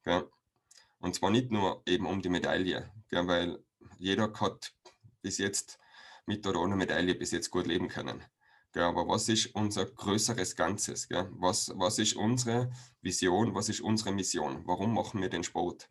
Ja. 0.06 0.24
Und 1.00 1.14
zwar 1.14 1.30
nicht 1.30 1.50
nur 1.50 1.82
eben 1.86 2.06
um 2.06 2.22
die 2.22 2.28
Medaille, 2.28 2.90
ja, 3.10 3.26
weil 3.26 3.62
jeder 3.98 4.32
hat 4.40 4.74
bis 5.22 5.38
jetzt 5.38 5.78
mit 6.26 6.46
oder 6.46 6.60
ohne 6.60 6.76
Medaille 6.76 7.14
bis 7.14 7.32
jetzt 7.32 7.50
gut 7.50 7.66
leben 7.66 7.88
können. 7.88 8.22
Ja, 8.74 8.88
aber 8.88 9.08
was 9.08 9.28
ist 9.28 9.54
unser 9.54 9.86
größeres 9.86 10.54
Ganzes? 10.54 11.08
Ja? 11.08 11.28
Was, 11.32 11.72
was 11.76 11.98
ist 11.98 12.14
unsere 12.14 12.70
Vision? 13.00 13.54
Was 13.54 13.68
ist 13.68 13.80
unsere 13.80 14.12
Mission? 14.12 14.62
Warum 14.66 14.92
machen 14.94 15.22
wir 15.22 15.30
den 15.30 15.44
Sport? 15.44 15.88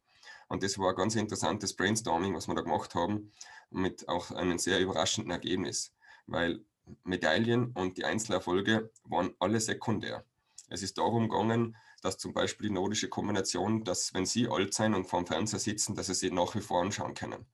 Und 0.47 0.61
das 0.61 0.77
war 0.77 0.91
ein 0.91 0.95
ganz 0.95 1.15
interessantes 1.15 1.75
Brainstorming, 1.75 2.35
was 2.35 2.47
wir 2.47 2.55
da 2.55 2.61
gemacht 2.61 2.93
haben, 2.93 3.31
mit 3.71 4.07
auch 4.07 4.31
einem 4.31 4.59
sehr 4.59 4.79
überraschenden 4.79 5.31
Ergebnis, 5.31 5.93
weil 6.27 6.63
Medaillen 7.03 7.71
und 7.71 7.97
die 7.97 8.05
Einzelerfolge 8.05 8.91
waren 9.03 9.33
alle 9.39 9.59
sekundär. 9.59 10.23
Es 10.69 10.81
ist 10.81 10.97
darum 10.97 11.29
gegangen, 11.29 11.75
dass 12.01 12.17
zum 12.17 12.33
Beispiel 12.33 12.69
die 12.69 12.73
nordische 12.73 13.09
Kombination, 13.09 13.83
dass 13.83 14.13
wenn 14.13 14.25
sie 14.25 14.47
alt 14.47 14.73
sein 14.73 14.93
und 14.93 15.05
vor 15.05 15.21
dem 15.21 15.27
Fernseher 15.27 15.59
sitzen, 15.59 15.95
dass 15.95 16.07
sie 16.07 16.13
sie 16.13 16.31
nach 16.31 16.55
wie 16.55 16.61
vor 16.61 16.81
anschauen 16.81 17.13
können. 17.13 17.45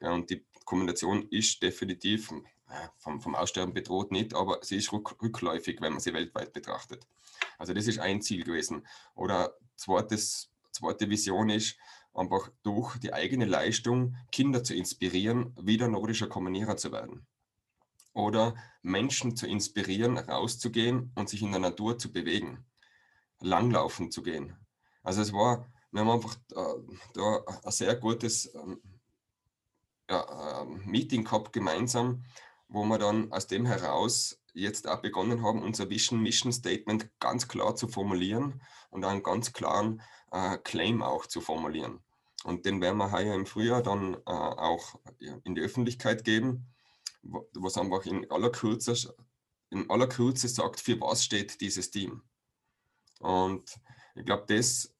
Ja, 0.00 0.12
und 0.12 0.30
die 0.30 0.44
Kombination 0.64 1.28
ist 1.30 1.62
definitiv 1.62 2.32
äh, 2.68 2.88
vom, 2.98 3.20
vom 3.20 3.34
Aussterben 3.34 3.74
bedroht 3.74 4.10
nicht, 4.10 4.34
aber 4.34 4.58
sie 4.62 4.76
ist 4.76 4.92
rück, 4.92 5.20
rückläufig, 5.22 5.80
wenn 5.80 5.92
man 5.92 6.00
sie 6.00 6.14
weltweit 6.14 6.52
betrachtet. 6.52 7.06
Also 7.58 7.74
das 7.74 7.86
ist 7.86 7.98
ein 7.98 8.22
Ziel 8.22 8.44
gewesen. 8.44 8.86
Oder 9.14 9.54
zweites, 9.76 10.50
zweite 10.72 11.08
Vision 11.08 11.50
ist, 11.50 11.76
einfach 12.14 12.50
durch 12.62 12.98
die 12.98 13.12
eigene 13.12 13.44
Leistung 13.44 14.16
Kinder 14.30 14.64
zu 14.64 14.74
inspirieren, 14.74 15.54
wieder 15.60 15.88
nordischer 15.88 16.28
Kombinierer 16.28 16.76
zu 16.76 16.92
werden. 16.92 17.26
Oder 18.12 18.54
Menschen 18.82 19.36
zu 19.36 19.46
inspirieren, 19.46 20.18
rauszugehen 20.18 21.12
und 21.14 21.28
sich 21.28 21.42
in 21.42 21.52
der 21.52 21.60
Natur 21.60 21.98
zu 21.98 22.12
bewegen 22.12 22.64
langlaufen 23.42 24.10
zu 24.10 24.22
gehen. 24.22 24.56
Also 25.02 25.22
es 25.22 25.32
war, 25.32 25.70
wir 25.90 26.00
haben 26.00 26.10
einfach 26.10 26.36
da, 26.48 26.74
da 27.14 27.44
ein 27.64 27.72
sehr 27.72 27.96
gutes 27.96 28.54
ähm, 28.54 28.80
ja, 30.08 30.62
ähm, 30.62 30.82
Meeting 30.86 31.24
gehabt 31.24 31.52
gemeinsam, 31.52 32.24
wo 32.68 32.84
wir 32.84 32.98
dann 32.98 33.30
aus 33.32 33.46
dem 33.46 33.66
heraus 33.66 34.38
jetzt 34.54 34.88
auch 34.88 35.00
begonnen 35.00 35.42
haben, 35.42 35.62
unser 35.62 35.90
Vision 35.90 36.22
Mission 36.22 36.52
Statement 36.52 37.10
ganz 37.18 37.48
klar 37.48 37.74
zu 37.74 37.88
formulieren 37.88 38.62
und 38.90 39.04
einen 39.04 39.22
ganz 39.22 39.52
klaren 39.52 40.02
äh, 40.30 40.58
Claim 40.58 41.02
auch 41.02 41.26
zu 41.26 41.40
formulieren. 41.40 42.00
Und 42.44 42.66
den 42.66 42.80
werden 42.80 42.98
wir 42.98 43.12
heuer 43.12 43.34
im 43.34 43.46
Frühjahr 43.46 43.82
dann 43.82 44.14
äh, 44.14 44.18
auch 44.26 44.98
in 45.18 45.54
die 45.54 45.60
Öffentlichkeit 45.60 46.24
geben, 46.24 46.72
was 47.22 47.78
einfach 47.78 48.04
in 48.06 48.30
aller 48.30 48.50
Kürze, 48.50 48.94
in 49.70 49.88
aller 49.90 50.08
Kürze 50.08 50.48
sagt, 50.48 50.80
für 50.80 51.00
was 51.00 51.24
steht 51.24 51.60
dieses 51.60 51.90
Team. 51.90 52.22
Und 53.20 53.80
ich 54.14 54.24
glaube, 54.24 54.44
das 54.48 54.94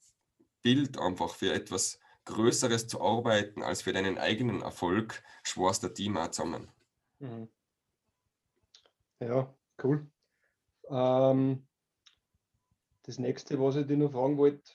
Bild 0.62 0.98
einfach 0.98 1.34
für 1.34 1.52
etwas 1.52 1.98
Größeres 2.24 2.86
zu 2.86 3.00
arbeiten, 3.00 3.62
als 3.62 3.82
für 3.82 3.92
deinen 3.92 4.18
eigenen 4.18 4.62
Erfolg, 4.62 5.22
schworst 5.42 5.82
der 5.82 5.92
Team 5.92 6.16
auch 6.16 6.30
zusammen. 6.30 6.70
Mhm. 7.18 7.48
Ja, 9.20 9.52
cool. 9.82 10.10
Ähm, 10.88 11.66
das 13.02 13.18
nächste, 13.18 13.60
was 13.60 13.76
ich 13.76 13.86
dir 13.86 13.96
noch 13.96 14.12
fragen 14.12 14.36
wollte, 14.36 14.72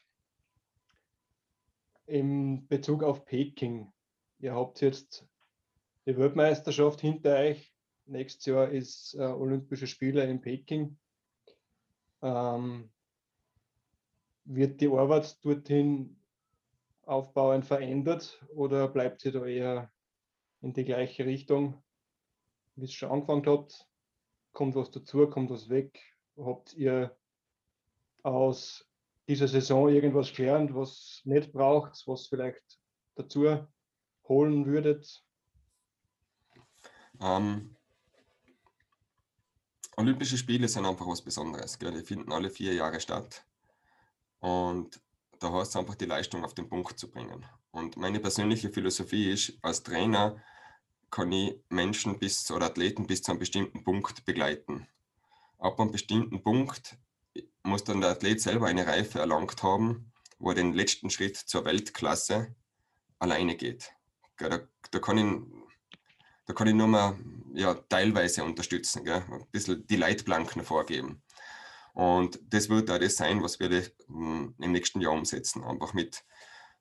in 2.05 2.67
Bezug 2.67 3.03
auf 3.03 3.25
Peking. 3.25 3.91
Ihr 4.39 4.55
habt 4.55 4.81
jetzt 4.81 5.25
die 6.07 6.17
Weltmeisterschaft 6.17 7.01
hinter 7.01 7.35
euch. 7.35 7.73
Nächstes 8.05 8.45
Jahr 8.45 8.69
ist 8.69 9.13
äh, 9.15 9.23
Olympische 9.23 9.87
Spiele 9.87 10.23
in 10.23 10.39
Peking. 10.39 10.97
Ähm, 12.21 12.89
wird 14.45 14.79
die 14.79 14.87
Arbeit 14.87 15.43
dorthin 15.43 16.17
aufbauend 17.03 17.65
verändert 17.65 18.41
oder 18.55 18.87
bleibt 18.87 19.19
sie 19.19 19.33
da 19.33 19.45
eher 19.45 19.91
in 20.61 20.71
die 20.71 20.85
gleiche 20.85 21.25
Richtung, 21.25 21.83
wie 22.75 22.85
es 22.85 22.93
schon 22.93 23.11
angefangen 23.11 23.45
hat? 23.45 23.85
Kommt 24.53 24.75
was 24.75 24.89
dazu, 24.91 25.27
kommt 25.27 25.49
was 25.49 25.67
weg? 25.67 26.01
Habt 26.37 26.73
ihr 26.75 27.17
aus 28.23 28.89
dieser 29.27 29.49
Saison 29.49 29.89
irgendwas 29.89 30.33
gelernt, 30.33 30.73
was 30.73 31.21
nicht 31.25 31.51
braucht, 31.51 32.01
was 32.07 32.27
vielleicht 32.27 32.79
dazu 33.15 33.67
holen 34.23 34.65
würdet? 34.65 35.26
Ähm, 37.21 37.75
Olympische 39.95 40.37
Spiele 40.37 40.67
sind 40.67 40.85
einfach 40.85 41.07
was 41.07 41.21
Besonderes. 41.21 41.79
Gell? 41.79 41.91
Die 41.91 42.05
finden 42.05 42.31
alle 42.31 42.49
vier 42.49 42.73
Jahre 42.73 42.99
statt. 42.99 43.43
Und 44.39 45.01
da 45.39 45.51
heißt 45.51 45.71
es 45.71 45.75
einfach, 45.75 45.95
die 45.95 46.05
Leistung 46.05 46.45
auf 46.45 46.53
den 46.53 46.69
Punkt 46.69 46.99
zu 46.99 47.09
bringen. 47.09 47.45
Und 47.71 47.97
meine 47.97 48.19
persönliche 48.19 48.69
Philosophie 48.69 49.31
ist, 49.31 49.53
als 49.61 49.83
Trainer 49.83 50.41
kann 51.09 51.31
ich 51.31 51.55
Menschen 51.69 52.19
bis 52.19 52.49
oder 52.51 52.67
Athleten 52.67 53.07
bis 53.07 53.23
zu 53.23 53.31
einem 53.31 53.39
bestimmten 53.39 53.83
Punkt 53.83 54.25
begleiten. 54.25 54.87
Ab 55.57 55.79
einem 55.79 55.91
bestimmten 55.91 56.43
Punkt 56.43 56.97
muss 57.63 57.83
dann 57.83 58.01
der 58.01 58.11
Athlet 58.11 58.41
selber 58.41 58.67
eine 58.67 58.85
Reife 58.85 59.19
erlangt 59.19 59.63
haben, 59.63 60.11
wo 60.39 60.49
er 60.49 60.55
den 60.55 60.73
letzten 60.73 61.09
Schritt 61.09 61.37
zur 61.37 61.65
Weltklasse 61.65 62.55
alleine 63.19 63.55
geht. 63.55 63.91
Da, 64.37 64.59
da, 64.91 64.99
kann, 64.99 65.17
ich, 65.17 65.66
da 66.47 66.53
kann 66.53 66.67
ich 66.67 66.73
nur 66.73 66.87
mal 66.87 67.17
ja, 67.53 67.73
teilweise 67.73 68.43
unterstützen, 68.43 69.03
gell? 69.03 69.23
ein 69.29 69.45
bisschen 69.51 69.85
die 69.85 69.97
Leitplanken 69.97 70.63
vorgeben. 70.63 71.21
Und 71.93 72.39
das 72.53 72.69
wird 72.69 72.89
auch 72.89 72.99
das 72.99 73.17
sein, 73.17 73.43
was 73.43 73.59
wir 73.59 73.69
hm, 74.07 74.55
im 74.59 74.71
nächsten 74.71 75.01
Jahr 75.01 75.13
umsetzen. 75.13 75.63
Einfach 75.63 75.93
mit, 75.93 76.23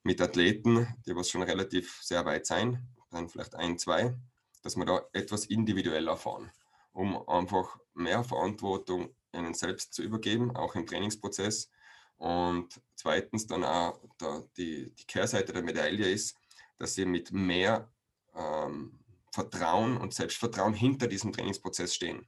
mit 0.03 0.21
Athleten, 0.21 0.87
die 1.07 1.17
was 1.17 1.31
schon 1.31 1.43
relativ 1.43 2.01
sehr 2.03 2.25
weit 2.25 2.47
sein, 2.47 2.87
dann 3.11 3.29
vielleicht 3.29 3.55
ein, 3.57 3.79
zwei, 3.79 4.15
dass 4.63 4.77
wir 4.77 4.85
da 4.85 5.03
etwas 5.13 5.47
individueller 5.47 6.17
fahren, 6.17 6.53
um 6.93 7.29
einfach 7.29 7.79
mehr 7.95 8.23
Verantwortung 8.23 9.15
ihnen 9.33 9.55
selbst 9.55 9.95
zu 9.95 10.03
übergeben, 10.03 10.55
auch 10.55 10.75
im 10.77 10.87
Trainingsprozess. 10.87 11.71
Und 12.19 12.81
zweitens 12.95 13.47
dann 13.47 13.65
auch 13.65 14.01
da 14.19 14.43
die, 14.57 14.95
die 14.95 15.07
Kehrseite 15.07 15.53
der 15.53 15.63
Medaille 15.63 16.09
ist, 16.09 16.37
dass 16.79 16.95
sie 16.95 17.05
mit 17.05 17.33
mehr 17.33 17.91
ähm, 18.35 18.99
Vertrauen 19.37 19.99
und 19.99 20.15
Selbstvertrauen 20.15 20.73
hinter 20.73 21.09
diesem 21.09 21.31
Trainingsprozess 21.31 21.95
stehen. 21.95 22.27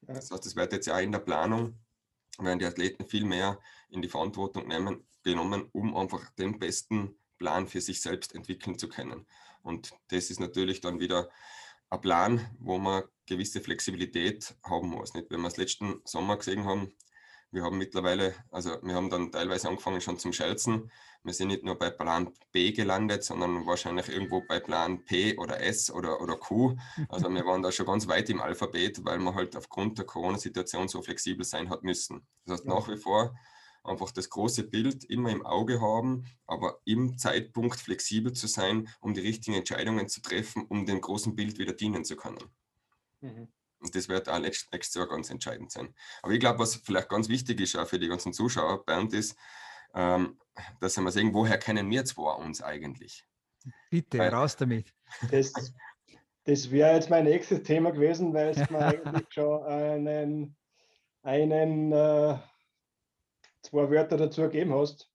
Das 0.00 0.32
heißt, 0.32 0.44
das 0.44 0.56
wird 0.56 0.72
jetzt 0.72 0.86
ja 0.86 0.98
in 0.98 1.12
der 1.12 1.20
Planung 1.20 1.78
werden 2.38 2.58
die 2.58 2.64
Athleten 2.64 3.06
viel 3.06 3.24
mehr 3.24 3.60
in 3.88 4.02
die 4.02 4.08
Verantwortung 4.08 4.66
nehmen, 4.66 5.06
genommen, 5.22 5.68
um 5.72 5.96
einfach 5.96 6.28
den 6.32 6.58
besten 6.58 7.14
Plan 7.38 7.68
für 7.68 7.80
sich 7.80 8.00
selbst 8.00 8.34
entwickeln 8.34 8.78
zu 8.78 8.88
können. 8.88 9.26
Und 9.62 9.92
das 10.08 10.30
ist 10.30 10.40
natürlich 10.40 10.80
dann 10.80 10.98
wieder 10.98 11.30
ein 11.90 12.00
Plan, 12.00 12.50
wo 12.58 12.78
man 12.78 13.04
gewisse 13.26 13.60
Flexibilität 13.60 14.56
haben 14.64 14.88
muss. 14.88 15.14
Nicht? 15.14 15.30
Wenn 15.30 15.42
wir 15.42 15.48
es 15.48 15.56
letzten 15.56 16.00
Sommer 16.04 16.36
gesehen 16.36 16.64
haben, 16.64 16.92
wir 17.52 17.64
haben 17.64 17.78
mittlerweile, 17.78 18.34
also 18.50 18.70
wir 18.82 18.94
haben 18.94 19.10
dann 19.10 19.32
teilweise 19.32 19.68
angefangen 19.68 20.00
schon 20.00 20.18
zum 20.18 20.32
Schelzen. 20.32 20.90
Wir 21.24 21.34
sind 21.34 21.48
nicht 21.48 21.64
nur 21.64 21.78
bei 21.78 21.90
Plan 21.90 22.32
B 22.52 22.72
gelandet, 22.72 23.24
sondern 23.24 23.66
wahrscheinlich 23.66 24.08
irgendwo 24.08 24.40
bei 24.42 24.60
Plan 24.60 25.04
P 25.04 25.36
oder 25.36 25.60
S 25.60 25.90
oder, 25.90 26.20
oder 26.20 26.36
Q. 26.36 26.76
Also 27.08 27.28
wir 27.28 27.44
waren 27.44 27.62
da 27.62 27.72
schon 27.72 27.86
ganz 27.86 28.06
weit 28.08 28.30
im 28.30 28.40
Alphabet, 28.40 29.04
weil 29.04 29.18
man 29.18 29.34
halt 29.34 29.56
aufgrund 29.56 29.98
der 29.98 30.06
Corona-Situation 30.06 30.88
so 30.88 31.02
flexibel 31.02 31.44
sein 31.44 31.68
hat 31.70 31.82
müssen. 31.82 32.26
Das 32.46 32.60
heißt, 32.60 32.66
nach 32.66 32.88
wie 32.88 32.96
vor 32.96 33.34
einfach 33.82 34.10
das 34.10 34.28
große 34.30 34.64
Bild 34.64 35.04
immer 35.04 35.30
im 35.30 35.44
Auge 35.44 35.80
haben, 35.80 36.26
aber 36.46 36.80
im 36.84 37.18
Zeitpunkt 37.18 37.80
flexibel 37.80 38.32
zu 38.32 38.46
sein, 38.46 38.88
um 39.00 39.14
die 39.14 39.20
richtigen 39.20 39.56
Entscheidungen 39.56 40.08
zu 40.08 40.20
treffen, 40.20 40.66
um 40.68 40.86
dem 40.86 41.00
großen 41.00 41.34
Bild 41.34 41.58
wieder 41.58 41.72
dienen 41.72 42.04
zu 42.04 42.16
können. 42.16 42.44
Mhm. 43.20 43.48
Und 43.80 43.94
das 43.94 44.08
wird 44.08 44.28
auch 44.28 44.38
nächstes 44.38 44.94
Jahr 44.94 45.08
ganz 45.08 45.30
entscheidend 45.30 45.72
sein. 45.72 45.94
Aber 46.22 46.32
ich 46.32 46.40
glaube, 46.40 46.58
was 46.58 46.76
vielleicht 46.76 47.08
ganz 47.08 47.28
wichtig 47.28 47.60
ist 47.60 47.76
auch 47.76 47.86
für 47.86 47.98
die 47.98 48.08
ganzen 48.08 48.32
Zuschauer, 48.32 48.84
Bernd, 48.84 49.14
ist, 49.14 49.36
ähm, 49.94 50.38
dass 50.80 50.96
wir 50.98 51.10
sehen, 51.10 51.32
woher 51.32 51.58
kennen 51.58 51.90
wir 51.90 52.04
zwei 52.04 52.34
uns 52.34 52.62
eigentlich? 52.62 53.24
Bitte, 53.90 54.18
weil, 54.18 54.30
raus 54.30 54.56
damit. 54.56 54.92
Das, 55.30 55.52
das 56.44 56.70
wäre 56.70 56.94
jetzt 56.94 57.10
mein 57.10 57.24
nächstes 57.24 57.62
Thema 57.62 57.90
gewesen, 57.90 58.32
weil 58.34 58.50
es 58.50 58.70
mir 58.70 58.78
eigentlich 58.86 59.26
schon 59.30 59.62
einen, 59.64 60.56
einen 61.22 61.92
äh, 61.92 62.38
zwei 63.62 63.90
Wörter 63.90 64.16
dazu 64.16 64.42
gegeben 64.42 64.74
hast. 64.74 65.10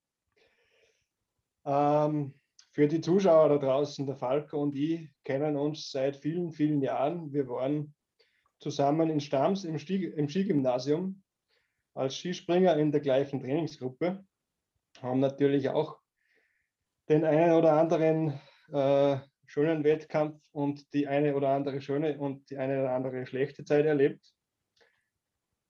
Ähm, 1.65 2.34
für 2.72 2.88
die 2.88 3.01
Zuschauer 3.01 3.50
da 3.50 3.57
draußen, 3.57 4.05
der 4.05 4.17
Falco 4.17 4.62
und 4.62 4.75
ich 4.75 5.10
kennen 5.24 5.55
uns 5.55 5.91
seit 5.91 6.17
vielen, 6.17 6.51
vielen 6.51 6.81
Jahren. 6.81 7.31
Wir 7.31 7.48
waren 7.48 7.95
zusammen 8.59 9.09
in 9.09 9.19
Stams 9.19 9.63
im, 9.63 9.79
Ski, 9.79 10.05
im 10.05 10.29
Skigymnasium 10.29 11.24
als 11.93 12.15
Skispringer 12.15 12.77
in 12.77 12.91
der 12.91 13.01
gleichen 13.01 13.39
Trainingsgruppe. 13.39 14.25
Haben 15.01 15.19
natürlich 15.19 15.69
auch 15.69 16.00
den 17.09 17.24
einen 17.25 17.53
oder 17.53 17.74
anderen 17.74 18.39
äh, 18.71 19.17
schönen 19.45 19.83
Wettkampf 19.83 20.41
und 20.51 20.93
die 20.93 21.07
eine 21.07 21.35
oder 21.35 21.50
andere 21.50 21.81
schöne 21.81 22.17
und 22.17 22.50
die 22.50 22.57
eine 22.57 22.79
oder 22.81 22.91
andere 22.93 23.25
schlechte 23.25 23.63
Zeit 23.63 23.85
erlebt. 23.85 24.33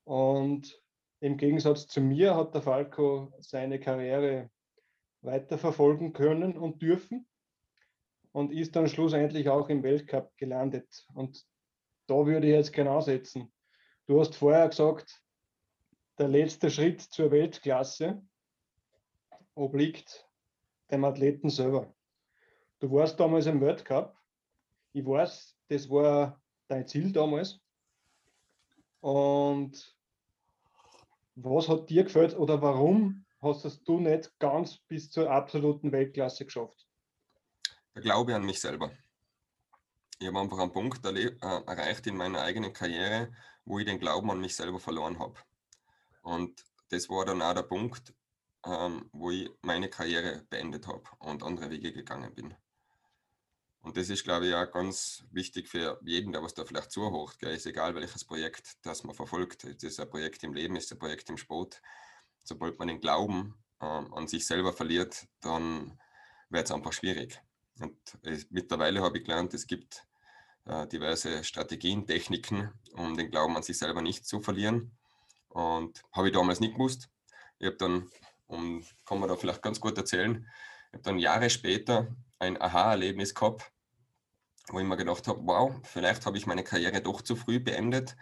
Und 0.04 0.80
im 1.20 1.36
Gegensatz 1.36 1.86
zu 1.86 2.00
mir 2.00 2.36
hat 2.36 2.54
der 2.54 2.62
Falco 2.62 3.32
seine 3.40 3.80
Karriere 3.80 4.50
weiterverfolgen 5.22 6.12
können 6.12 6.56
und 6.56 6.80
dürfen 6.82 7.26
und 8.32 8.52
ist 8.52 8.76
dann 8.76 8.88
schlussendlich 8.88 9.48
auch 9.48 9.68
im 9.68 9.82
Weltcup 9.82 10.36
gelandet. 10.36 11.06
Und 11.14 11.44
da 12.06 12.26
würde 12.26 12.46
ich 12.46 12.52
jetzt 12.52 12.72
genau 12.72 13.00
setzen. 13.00 13.52
Du 14.06 14.20
hast 14.20 14.34
vorher 14.36 14.68
gesagt, 14.68 15.22
der 16.18 16.28
letzte 16.28 16.70
Schritt 16.70 17.00
zur 17.00 17.30
Weltklasse 17.30 18.22
obliegt 19.54 20.28
dem 20.90 21.04
Athleten 21.04 21.50
selber. 21.50 21.94
Du 22.78 22.90
warst 22.92 23.18
damals 23.18 23.46
im 23.46 23.60
Weltcup. 23.60 24.16
Ich 24.92 25.04
weiß, 25.04 25.56
das 25.68 25.90
war 25.90 26.40
dein 26.68 26.86
Ziel 26.86 27.12
damals. 27.12 27.60
Und 29.00 29.96
was 31.34 31.68
hat 31.68 31.90
dir 31.90 32.04
gefällt 32.04 32.36
oder 32.36 32.62
warum 32.62 33.24
hast 33.40 33.64
es 33.64 33.82
du 33.82 33.98
nicht 34.00 34.38
ganz 34.38 34.78
bis 34.88 35.10
zur 35.10 35.30
absoluten 35.30 35.92
Weltklasse 35.92 36.44
geschafft? 36.44 36.86
Der 37.94 38.02
Glaube 38.02 38.34
an 38.34 38.44
mich 38.44 38.60
selber. 38.60 38.90
Ich 40.18 40.26
habe 40.26 40.40
einfach 40.40 40.58
einen 40.58 40.72
Punkt 40.72 41.04
äh, 41.04 41.36
erreicht 41.40 42.06
in 42.06 42.16
meiner 42.16 42.40
eigenen 42.40 42.72
Karriere, 42.72 43.32
wo 43.66 43.78
ich 43.78 43.84
den 43.84 43.98
Glauben 43.98 44.30
an 44.30 44.40
mich 44.40 44.56
selber 44.56 44.80
verloren 44.80 45.18
habe. 45.18 45.38
Und 46.22 46.64
das 46.88 47.10
war 47.10 47.26
dann 47.26 47.42
auch 47.42 47.54
der 47.54 47.62
Punkt, 47.62 48.14
ähm, 48.64 49.10
wo 49.12 49.30
ich 49.30 49.50
meine 49.60 49.90
Karriere 49.90 50.46
beendet 50.48 50.86
habe 50.86 51.04
und 51.18 51.42
andere 51.42 51.70
Wege 51.70 51.92
gegangen 51.92 52.34
bin. 52.34 52.54
Und 53.80 53.96
das 53.96 54.08
ist, 54.08 54.24
glaube 54.24 54.48
ich, 54.48 54.54
auch 54.54 54.70
ganz 54.72 55.24
wichtig 55.30 55.68
für 55.68 56.00
jeden, 56.02 56.32
der 56.32 56.42
was 56.42 56.54
da 56.54 56.64
vielleicht 56.64 56.90
zuhört. 56.90 57.38
Gell? 57.38 57.54
Ist 57.54 57.66
egal, 57.66 57.94
welches 57.94 58.24
Projekt 58.24 58.84
das 58.84 59.04
man 59.04 59.14
verfolgt. 59.14 59.64
Ist 59.64 59.84
es 59.84 60.00
ein 60.00 60.10
Projekt 60.10 60.42
im 60.42 60.54
Leben, 60.54 60.74
ist 60.76 60.90
ein 60.90 60.98
Projekt 60.98 61.28
im 61.30 61.36
Sport. 61.36 61.80
Sobald 62.42 62.78
man 62.78 62.88
den 62.88 63.00
Glauben 63.00 63.54
ähm, 63.80 64.12
an 64.14 64.26
sich 64.26 64.46
selber 64.46 64.72
verliert, 64.72 65.28
dann 65.40 66.00
wird 66.48 66.64
es 66.64 66.72
einfach 66.72 66.92
schwierig. 66.92 67.40
Und 67.80 67.96
es, 68.22 68.50
mittlerweile 68.50 69.02
habe 69.02 69.18
ich 69.18 69.24
gelernt, 69.24 69.54
es 69.54 69.66
gibt 69.66 70.06
äh, 70.64 70.86
diverse 70.86 71.44
Strategien, 71.44 72.06
Techniken, 72.06 72.72
um 72.92 73.16
den 73.16 73.30
Glauben 73.30 73.56
an 73.56 73.62
sich 73.62 73.78
selber 73.78 74.02
nicht 74.02 74.26
zu 74.26 74.40
verlieren. 74.40 74.96
Und 75.48 76.02
habe 76.12 76.28
ich 76.28 76.34
damals 76.34 76.60
nicht 76.60 76.74
gewusst. 76.74 77.08
Ich 77.58 77.66
habe 77.66 77.76
dann, 77.76 78.10
um, 78.46 78.84
kann 79.04 79.20
man 79.20 79.28
da 79.28 79.36
vielleicht 79.36 79.62
ganz 79.62 79.80
gut 79.80 79.96
erzählen, 79.96 80.46
ich 80.88 80.94
habe 80.94 81.02
dann 81.02 81.18
Jahre 81.18 81.50
später 81.50 82.08
ein 82.38 82.60
Aha-Erlebnis 82.60 83.34
gehabt, 83.34 83.70
wo 84.68 84.78
ich 84.78 84.86
mir 84.86 84.96
gedacht 84.96 85.26
habe, 85.28 85.40
wow, 85.44 85.74
vielleicht 85.82 86.26
habe 86.26 86.36
ich 86.36 86.46
meine 86.46 86.64
Karriere 86.64 87.00
doch 87.00 87.22
zu 87.22 87.36
früh 87.36 87.60
beendet, 87.60 88.16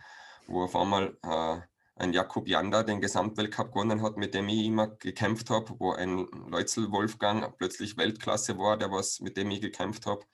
wo 0.46 0.64
auf 0.64 0.76
einmal 0.76 1.16
äh, 1.22 1.60
ein 1.96 2.12
Jakub 2.12 2.48
Janda 2.48 2.82
den 2.82 3.00
Gesamtweltcup 3.00 3.72
gewonnen 3.72 4.02
hat, 4.02 4.16
mit 4.16 4.34
dem 4.34 4.48
ich 4.48 4.66
immer 4.66 4.88
gekämpft 4.88 5.50
habe, 5.50 5.74
wo 5.78 5.92
ein 5.92 6.26
Leutzel 6.48 6.90
Wolfgang 6.90 7.56
plötzlich 7.56 7.96
Weltklasse 7.96 8.58
war, 8.58 8.76
der 8.76 8.90
was 8.90 9.20
mit 9.20 9.36
dem 9.36 9.50
ich 9.50 9.60
gekämpft 9.60 10.06
habe, 10.06 10.24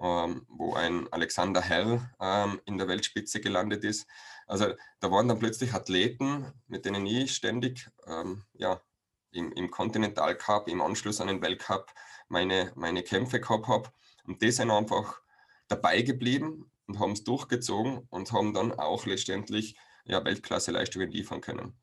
ähm, 0.00 0.44
wo 0.48 0.74
ein 0.74 1.06
Alexander 1.12 1.60
Herr 1.60 2.10
ähm, 2.20 2.60
in 2.64 2.78
der 2.78 2.88
Weltspitze 2.88 3.40
gelandet 3.40 3.84
ist. 3.84 4.08
Also 4.46 4.74
da 5.00 5.10
waren 5.10 5.28
dann 5.28 5.38
plötzlich 5.38 5.72
Athleten, 5.72 6.52
mit 6.66 6.84
denen 6.84 7.06
ich 7.06 7.34
ständig 7.34 7.88
ähm, 8.06 8.44
ja, 8.54 8.80
im, 9.30 9.52
im 9.52 9.70
Continental 9.70 10.36
Cup, 10.36 10.68
im 10.68 10.82
Anschluss 10.82 11.20
an 11.20 11.28
den 11.28 11.42
Weltcup 11.42 11.92
meine, 12.28 12.72
meine 12.74 13.02
Kämpfe 13.04 13.40
gehabt 13.40 13.68
habe. 13.68 13.90
Und 14.24 14.42
die 14.42 14.50
sind 14.50 14.70
einfach 14.70 15.20
dabei 15.68 16.02
geblieben 16.02 16.70
und 16.86 16.98
haben 16.98 17.12
es 17.12 17.22
durchgezogen 17.22 18.06
und 18.10 18.32
haben 18.32 18.52
dann 18.52 18.72
auch 18.72 19.06
letztendlich 19.06 19.76
ja, 20.04 20.24
Weltklasse-Leistungen 20.24 21.10
liefern 21.10 21.40
können. 21.40 21.74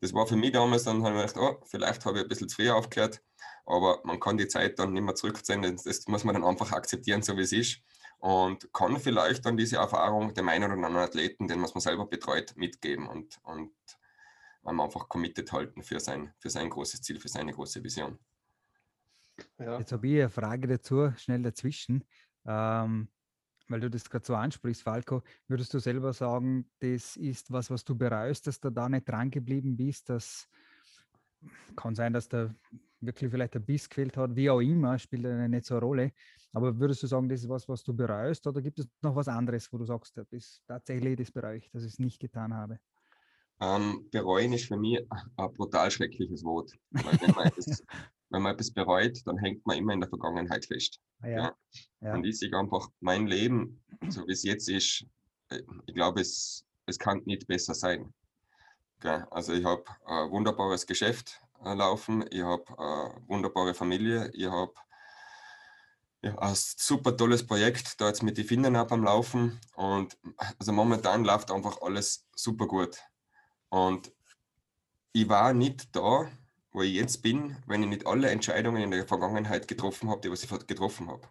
Das 0.00 0.12
war 0.12 0.26
für 0.26 0.36
mich 0.36 0.52
damals 0.52 0.84
dann, 0.84 1.02
habe 1.04 1.24
ich 1.24 1.32
gedacht, 1.32 1.36
oh, 1.38 1.64
vielleicht 1.66 2.04
habe 2.04 2.18
ich 2.18 2.24
ein 2.24 2.28
bisschen 2.28 2.48
zu 2.48 2.56
früh 2.56 2.70
aufgehört, 2.70 3.22
aber 3.64 4.00
man 4.04 4.20
kann 4.20 4.36
die 4.36 4.48
Zeit 4.48 4.78
dann 4.78 4.92
nicht 4.92 5.02
mehr 5.02 5.14
zurückziehen. 5.14 5.62
Das 5.62 6.06
muss 6.08 6.24
man 6.24 6.34
dann 6.34 6.44
einfach 6.44 6.72
akzeptieren, 6.72 7.22
so 7.22 7.36
wie 7.36 7.42
es 7.42 7.52
ist. 7.52 7.80
Und 8.18 8.72
kann 8.72 8.98
vielleicht 8.98 9.44
dann 9.44 9.56
diese 9.56 9.76
Erfahrung 9.76 10.34
dem 10.34 10.48
einen 10.48 10.64
oder 10.64 10.74
anderen 10.74 10.96
Athleten, 10.96 11.46
den 11.46 11.60
man 11.60 11.68
selber 11.80 12.06
betreut, 12.06 12.54
mitgeben 12.56 13.06
und, 13.06 13.38
und 13.42 13.72
einfach 14.64 15.08
committed 15.08 15.52
halten 15.52 15.82
für 15.82 16.00
sein, 16.00 16.32
für 16.38 16.50
sein 16.50 16.70
großes 16.70 17.02
Ziel, 17.02 17.20
für 17.20 17.28
seine 17.28 17.52
große 17.52 17.82
Vision. 17.82 18.18
Ja. 19.58 19.78
Jetzt 19.78 19.92
habe 19.92 20.08
ich 20.08 20.20
eine 20.20 20.30
Frage 20.30 20.68
dazu, 20.68 21.12
schnell 21.16 21.42
dazwischen. 21.42 22.04
Ähm, 22.46 23.08
weil 23.68 23.80
du 23.80 23.90
das 23.90 24.08
gerade 24.08 24.24
so 24.24 24.34
ansprichst, 24.34 24.82
Falco, 24.82 25.22
würdest 25.48 25.72
du 25.74 25.78
selber 25.78 26.12
sagen, 26.12 26.70
das 26.80 27.16
ist 27.16 27.50
was, 27.50 27.70
was 27.70 27.84
du 27.84 27.96
bereust, 27.96 28.46
dass 28.46 28.60
du 28.60 28.70
da 28.70 28.88
nicht 28.88 29.08
dran 29.08 29.30
geblieben 29.30 29.76
bist? 29.76 30.08
Das 30.10 30.48
kann 31.76 31.94
sein, 31.94 32.12
dass 32.12 32.28
da 32.28 32.54
wirklich 33.00 33.30
vielleicht 33.30 33.56
ein 33.56 33.64
Biss 33.64 33.88
gefehlt 33.88 34.16
hat, 34.16 34.34
wie 34.34 34.48
auch 34.50 34.60
immer, 34.60 34.98
spielt 34.98 35.24
ja 35.24 35.48
nicht 35.48 35.66
so 35.66 35.74
eine 35.74 35.84
Rolle. 35.84 36.12
Aber 36.52 36.78
würdest 36.78 37.02
du 37.02 37.06
sagen, 37.06 37.28
das 37.28 37.42
ist 37.42 37.48
was, 37.48 37.68
was 37.68 37.82
du 37.82 37.94
bereust 37.94 38.46
oder 38.46 38.62
gibt 38.62 38.78
es 38.78 38.88
noch 39.02 39.16
was 39.16 39.28
anderes, 39.28 39.72
wo 39.72 39.78
du 39.78 39.84
sagst, 39.84 40.16
das 40.16 40.32
ist 40.32 40.62
tatsächlich 40.66 41.16
das 41.16 41.30
bereue 41.30 41.58
ich, 41.58 41.70
dass 41.70 41.82
ich 41.82 41.92
es 41.92 41.98
nicht 41.98 42.20
getan 42.20 42.54
habe? 42.54 42.78
Ähm, 43.60 44.08
bereuen 44.10 44.52
ist 44.52 44.66
für 44.66 44.76
mich 44.76 45.00
ein 45.10 45.52
brutal 45.54 45.90
schreckliches 45.90 46.44
Wort. 46.44 46.72
Weil 46.90 47.20
wenn 47.20 47.34
man 47.34 47.46
etwas, 47.46 47.82
wenn 48.30 48.42
man 48.42 48.54
etwas 48.54 48.70
bereut, 48.70 49.20
dann 49.26 49.38
hängt 49.38 49.64
man 49.66 49.76
immer 49.76 49.92
in 49.92 50.00
der 50.00 50.08
Vergangenheit 50.08 50.66
fest. 50.66 51.00
Ah, 51.20 51.28
ja. 51.28 51.56
Ja. 52.00 52.14
Und 52.14 52.24
ich 52.24 52.38
sehe 52.38 52.56
einfach 52.56 52.88
mein 53.00 53.26
Leben, 53.26 53.82
so 54.08 54.26
wie 54.26 54.32
es 54.32 54.42
jetzt 54.42 54.68
ist, 54.68 55.06
äh, 55.50 55.62
ich 55.86 55.94
glaube, 55.94 56.20
es, 56.20 56.64
es 56.86 56.98
kann 56.98 57.22
nicht 57.24 57.46
besser 57.46 57.74
sein. 57.74 58.12
Also 59.30 59.52
ich 59.52 59.64
habe 59.66 59.84
ein 60.06 60.30
wunderbares 60.30 60.86
Geschäft 60.86 61.38
äh, 61.62 61.74
laufen, 61.74 62.24
ich 62.30 62.42
habe 62.42 62.64
eine 62.78 63.28
wunderbare 63.28 63.74
Familie, 63.74 64.30
ich 64.32 64.46
habe 64.46 64.72
ja, 66.22 66.38
ein 66.38 66.54
super 66.54 67.14
tolles 67.14 67.46
Projekt 67.46 68.00
da 68.00 68.08
jetzt 68.08 68.22
mit 68.22 68.38
den 68.38 68.46
Finnen 68.46 68.76
ab 68.76 68.92
am 68.92 69.04
Laufen 69.04 69.60
und 69.74 70.16
also 70.58 70.72
momentan 70.72 71.22
läuft 71.22 71.50
einfach 71.50 71.82
alles 71.82 72.26
super 72.34 72.66
gut. 72.66 72.98
Und 73.68 74.10
ich 75.12 75.28
war 75.28 75.52
nicht 75.52 75.94
da, 75.94 76.30
wo 76.74 76.82
ich 76.82 76.92
jetzt 76.92 77.22
bin, 77.22 77.56
wenn 77.66 77.84
ich 77.84 77.88
nicht 77.88 78.06
alle 78.06 78.28
Entscheidungen 78.28 78.82
in 78.82 78.90
der 78.90 79.06
Vergangenheit 79.06 79.68
getroffen 79.68 80.10
habe, 80.10 80.20
die 80.20 80.30
was 80.30 80.42
ich 80.42 80.66
getroffen 80.66 81.08
habe. 81.08 81.26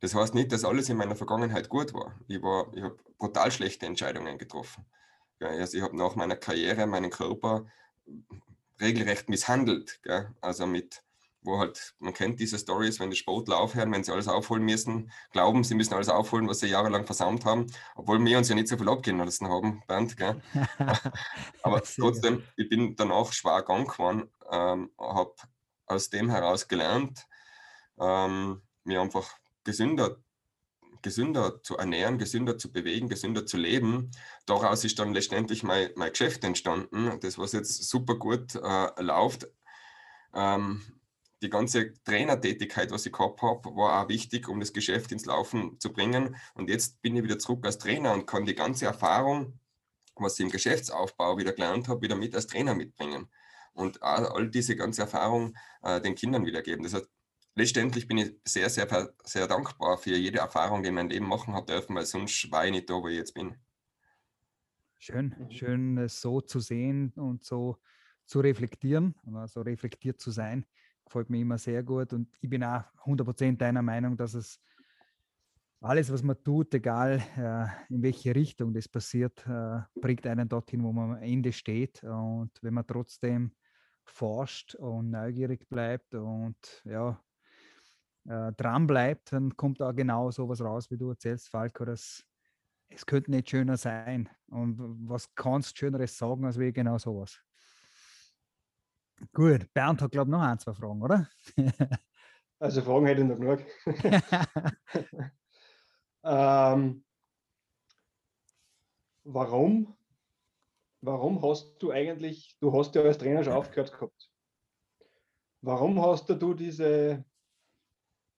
Das 0.00 0.14
heißt 0.14 0.34
nicht, 0.34 0.52
dass 0.52 0.64
alles 0.64 0.88
in 0.88 0.96
meiner 0.96 1.16
Vergangenheit 1.16 1.68
gut 1.68 1.92
war. 1.92 2.18
Ich, 2.28 2.40
war, 2.40 2.72
ich 2.72 2.82
habe 2.82 2.96
brutal 3.18 3.50
schlechte 3.50 3.86
Entscheidungen 3.86 4.38
getroffen. 4.38 4.86
Also 5.40 5.76
ich 5.76 5.82
habe 5.82 5.96
nach 5.96 6.14
meiner 6.14 6.36
Karriere 6.36 6.86
meinen 6.86 7.10
Körper 7.10 7.66
regelrecht 8.80 9.28
misshandelt. 9.28 10.00
Also 10.40 10.66
mit 10.66 11.02
wo 11.44 11.58
halt, 11.58 11.94
man 11.98 12.14
kennt 12.14 12.40
diese 12.40 12.58
Stories, 12.58 12.98
wenn 12.98 13.10
die 13.10 13.16
Sportler 13.16 13.58
aufhören, 13.58 13.92
wenn 13.92 14.02
sie 14.02 14.12
alles 14.12 14.28
aufholen 14.28 14.64
müssen, 14.64 15.12
glauben, 15.30 15.62
sie 15.62 15.74
müssen 15.74 15.94
alles 15.94 16.08
aufholen, 16.08 16.48
was 16.48 16.60
sie 16.60 16.68
jahrelang 16.68 17.04
versammelt 17.06 17.44
haben, 17.44 17.66
obwohl 17.94 18.24
wir 18.24 18.38
uns 18.38 18.48
ja 18.48 18.54
nicht 18.54 18.68
so 18.68 18.76
viel 18.76 18.88
abgehen 18.88 19.18
lassen 19.18 19.48
haben, 19.48 19.82
Bernd. 19.86 20.16
Gell? 20.16 20.40
Aber 21.62 21.82
trotzdem, 21.82 22.42
ich 22.56 22.68
bin 22.68 22.96
dann 22.96 23.12
auch 23.12 23.32
schwer 23.32 23.62
krank 23.62 23.92
geworden, 23.92 24.30
ähm, 24.50 24.90
habe 24.98 25.34
aus 25.86 26.10
dem 26.10 26.30
heraus 26.30 26.66
gelernt, 26.66 27.26
ähm, 28.00 28.62
mir 28.84 29.00
einfach 29.00 29.30
gesünder, 29.64 30.16
gesünder 31.02 31.62
zu 31.62 31.76
ernähren, 31.76 32.18
gesünder 32.18 32.56
zu 32.56 32.72
bewegen, 32.72 33.08
gesünder 33.08 33.44
zu 33.44 33.58
leben. 33.58 34.10
Daraus 34.46 34.84
ist 34.84 34.98
dann 34.98 35.12
letztendlich 35.12 35.62
mein, 35.62 35.90
mein 35.96 36.10
Geschäft 36.10 36.42
entstanden, 36.44 37.20
das 37.20 37.38
was 37.38 37.52
jetzt 37.52 37.84
super 37.88 38.14
gut 38.14 38.54
äh, 38.54 39.02
läuft. 39.02 39.46
Ähm, 40.32 40.82
die 41.44 41.50
ganze 41.50 41.92
Trainertätigkeit, 42.04 42.90
was 42.90 43.06
ich 43.06 43.12
gehabt 43.12 43.42
habe, 43.42 43.76
war 43.76 44.02
auch 44.02 44.08
wichtig, 44.08 44.48
um 44.48 44.58
das 44.58 44.72
Geschäft 44.72 45.12
ins 45.12 45.26
Laufen 45.26 45.78
zu 45.78 45.92
bringen. 45.92 46.36
Und 46.54 46.70
jetzt 46.70 47.00
bin 47.02 47.14
ich 47.14 47.22
wieder 47.22 47.38
zurück 47.38 47.64
als 47.66 47.78
Trainer 47.78 48.12
und 48.12 48.26
kann 48.26 48.46
die 48.46 48.54
ganze 48.54 48.86
Erfahrung, 48.86 49.58
was 50.16 50.38
ich 50.38 50.46
im 50.46 50.50
Geschäftsaufbau 50.50 51.36
wieder 51.38 51.52
gelernt 51.52 51.88
habe, 51.88 52.02
wieder 52.02 52.16
mit 52.16 52.34
als 52.34 52.46
Trainer 52.46 52.74
mitbringen. 52.74 53.28
Und 53.74 54.02
all 54.02 54.48
diese 54.50 54.76
ganze 54.76 55.02
Erfahrung 55.02 55.54
äh, 55.82 56.00
den 56.00 56.14
Kindern 56.14 56.46
wiedergeben. 56.46 56.84
Das 56.84 56.94
heißt, 56.94 57.08
letztendlich 57.56 58.06
bin 58.06 58.18
ich 58.18 58.34
sehr, 58.44 58.70
sehr, 58.70 59.12
sehr 59.24 59.46
dankbar 59.46 59.98
für 59.98 60.16
jede 60.16 60.38
Erfahrung, 60.38 60.82
die 60.82 60.86
ich 60.86 60.90
in 60.90 60.94
meinem 60.94 61.10
Leben 61.10 61.26
machen 61.26 61.54
habe 61.54 61.66
dürfen, 61.66 61.94
weil 61.94 62.06
sonst 62.06 62.50
war 62.50 62.64
ich 62.64 62.70
nicht 62.70 62.88
da, 62.88 62.94
wo 62.94 63.08
ich 63.08 63.16
jetzt 63.16 63.34
bin. 63.34 63.56
Schön, 64.98 65.34
schön 65.50 65.98
es 65.98 66.20
so 66.20 66.40
zu 66.40 66.60
sehen 66.60 67.12
und 67.16 67.44
so 67.44 67.78
zu 68.26 68.40
reflektieren, 68.40 69.14
so 69.46 69.60
reflektiert 69.60 70.20
zu 70.20 70.30
sein, 70.30 70.64
gefällt 71.04 71.30
mir 71.30 71.40
immer 71.40 71.58
sehr 71.58 71.82
gut. 71.82 72.12
Und 72.12 72.28
ich 72.40 72.48
bin 72.48 72.64
auch 72.64 72.82
100% 73.04 73.56
deiner 73.56 73.82
Meinung, 73.82 74.16
dass 74.16 74.34
es 74.34 74.60
alles, 75.80 76.10
was 76.10 76.22
man 76.22 76.42
tut, 76.42 76.72
egal 76.74 77.22
äh, 77.36 77.92
in 77.94 78.02
welche 78.02 78.34
Richtung 78.34 78.72
das 78.72 78.88
passiert, 78.88 79.46
äh, 79.46 79.80
bringt 80.00 80.26
einen 80.26 80.48
dorthin, 80.48 80.82
wo 80.82 80.92
man 80.92 81.16
am 81.16 81.22
Ende 81.22 81.52
steht. 81.52 82.02
Und 82.04 82.50
wenn 82.62 82.74
man 82.74 82.86
trotzdem 82.86 83.52
forscht 84.04 84.74
und 84.76 85.10
neugierig 85.10 85.68
bleibt 85.68 86.14
und 86.14 86.56
ja, 86.84 87.22
äh, 88.26 88.52
dran 88.52 88.86
bleibt, 88.86 89.32
dann 89.32 89.54
kommt 89.56 89.80
da 89.80 89.92
genau 89.92 90.30
so 90.30 90.48
was 90.48 90.62
raus, 90.62 90.90
wie 90.90 90.96
du 90.96 91.10
erzählst, 91.10 91.50
Falco, 91.50 91.84
dass 91.84 92.24
es 92.88 93.04
könnte 93.04 93.30
nicht 93.30 93.50
schöner 93.50 93.76
sein. 93.76 94.28
Und 94.48 94.78
was 95.08 95.34
kannst 95.34 95.72
du 95.72 95.78
Schöneres 95.78 96.16
sagen, 96.16 96.44
als 96.44 96.58
wie 96.58 96.72
genau 96.72 96.96
sowas? 96.98 97.40
Gut, 99.32 99.72
Bernd 99.72 100.02
hat, 100.02 100.10
glaube 100.10 100.28
ich, 100.28 100.32
noch 100.32 100.40
ein, 100.42 100.58
zwei 100.58 100.74
Fragen, 100.74 101.02
oder? 101.02 101.28
also 102.58 102.82
Fragen 102.82 103.06
hätte 103.06 103.22
ich 103.22 103.28
noch 103.28 103.38
genug. 103.38 103.64
ähm, 106.24 107.04
warum, 109.24 109.96
warum 111.00 111.42
hast 111.42 111.78
du 111.78 111.90
eigentlich, 111.90 112.56
du 112.60 112.72
hast 112.72 112.94
ja 112.94 113.02
als 113.02 113.18
Trainer 113.18 113.44
schon 113.44 113.52
aufgehört 113.52 113.92
gehabt. 113.92 114.30
Warum 115.60 116.00
hast 116.02 116.28
du 116.28 116.54
diese, 116.54 117.24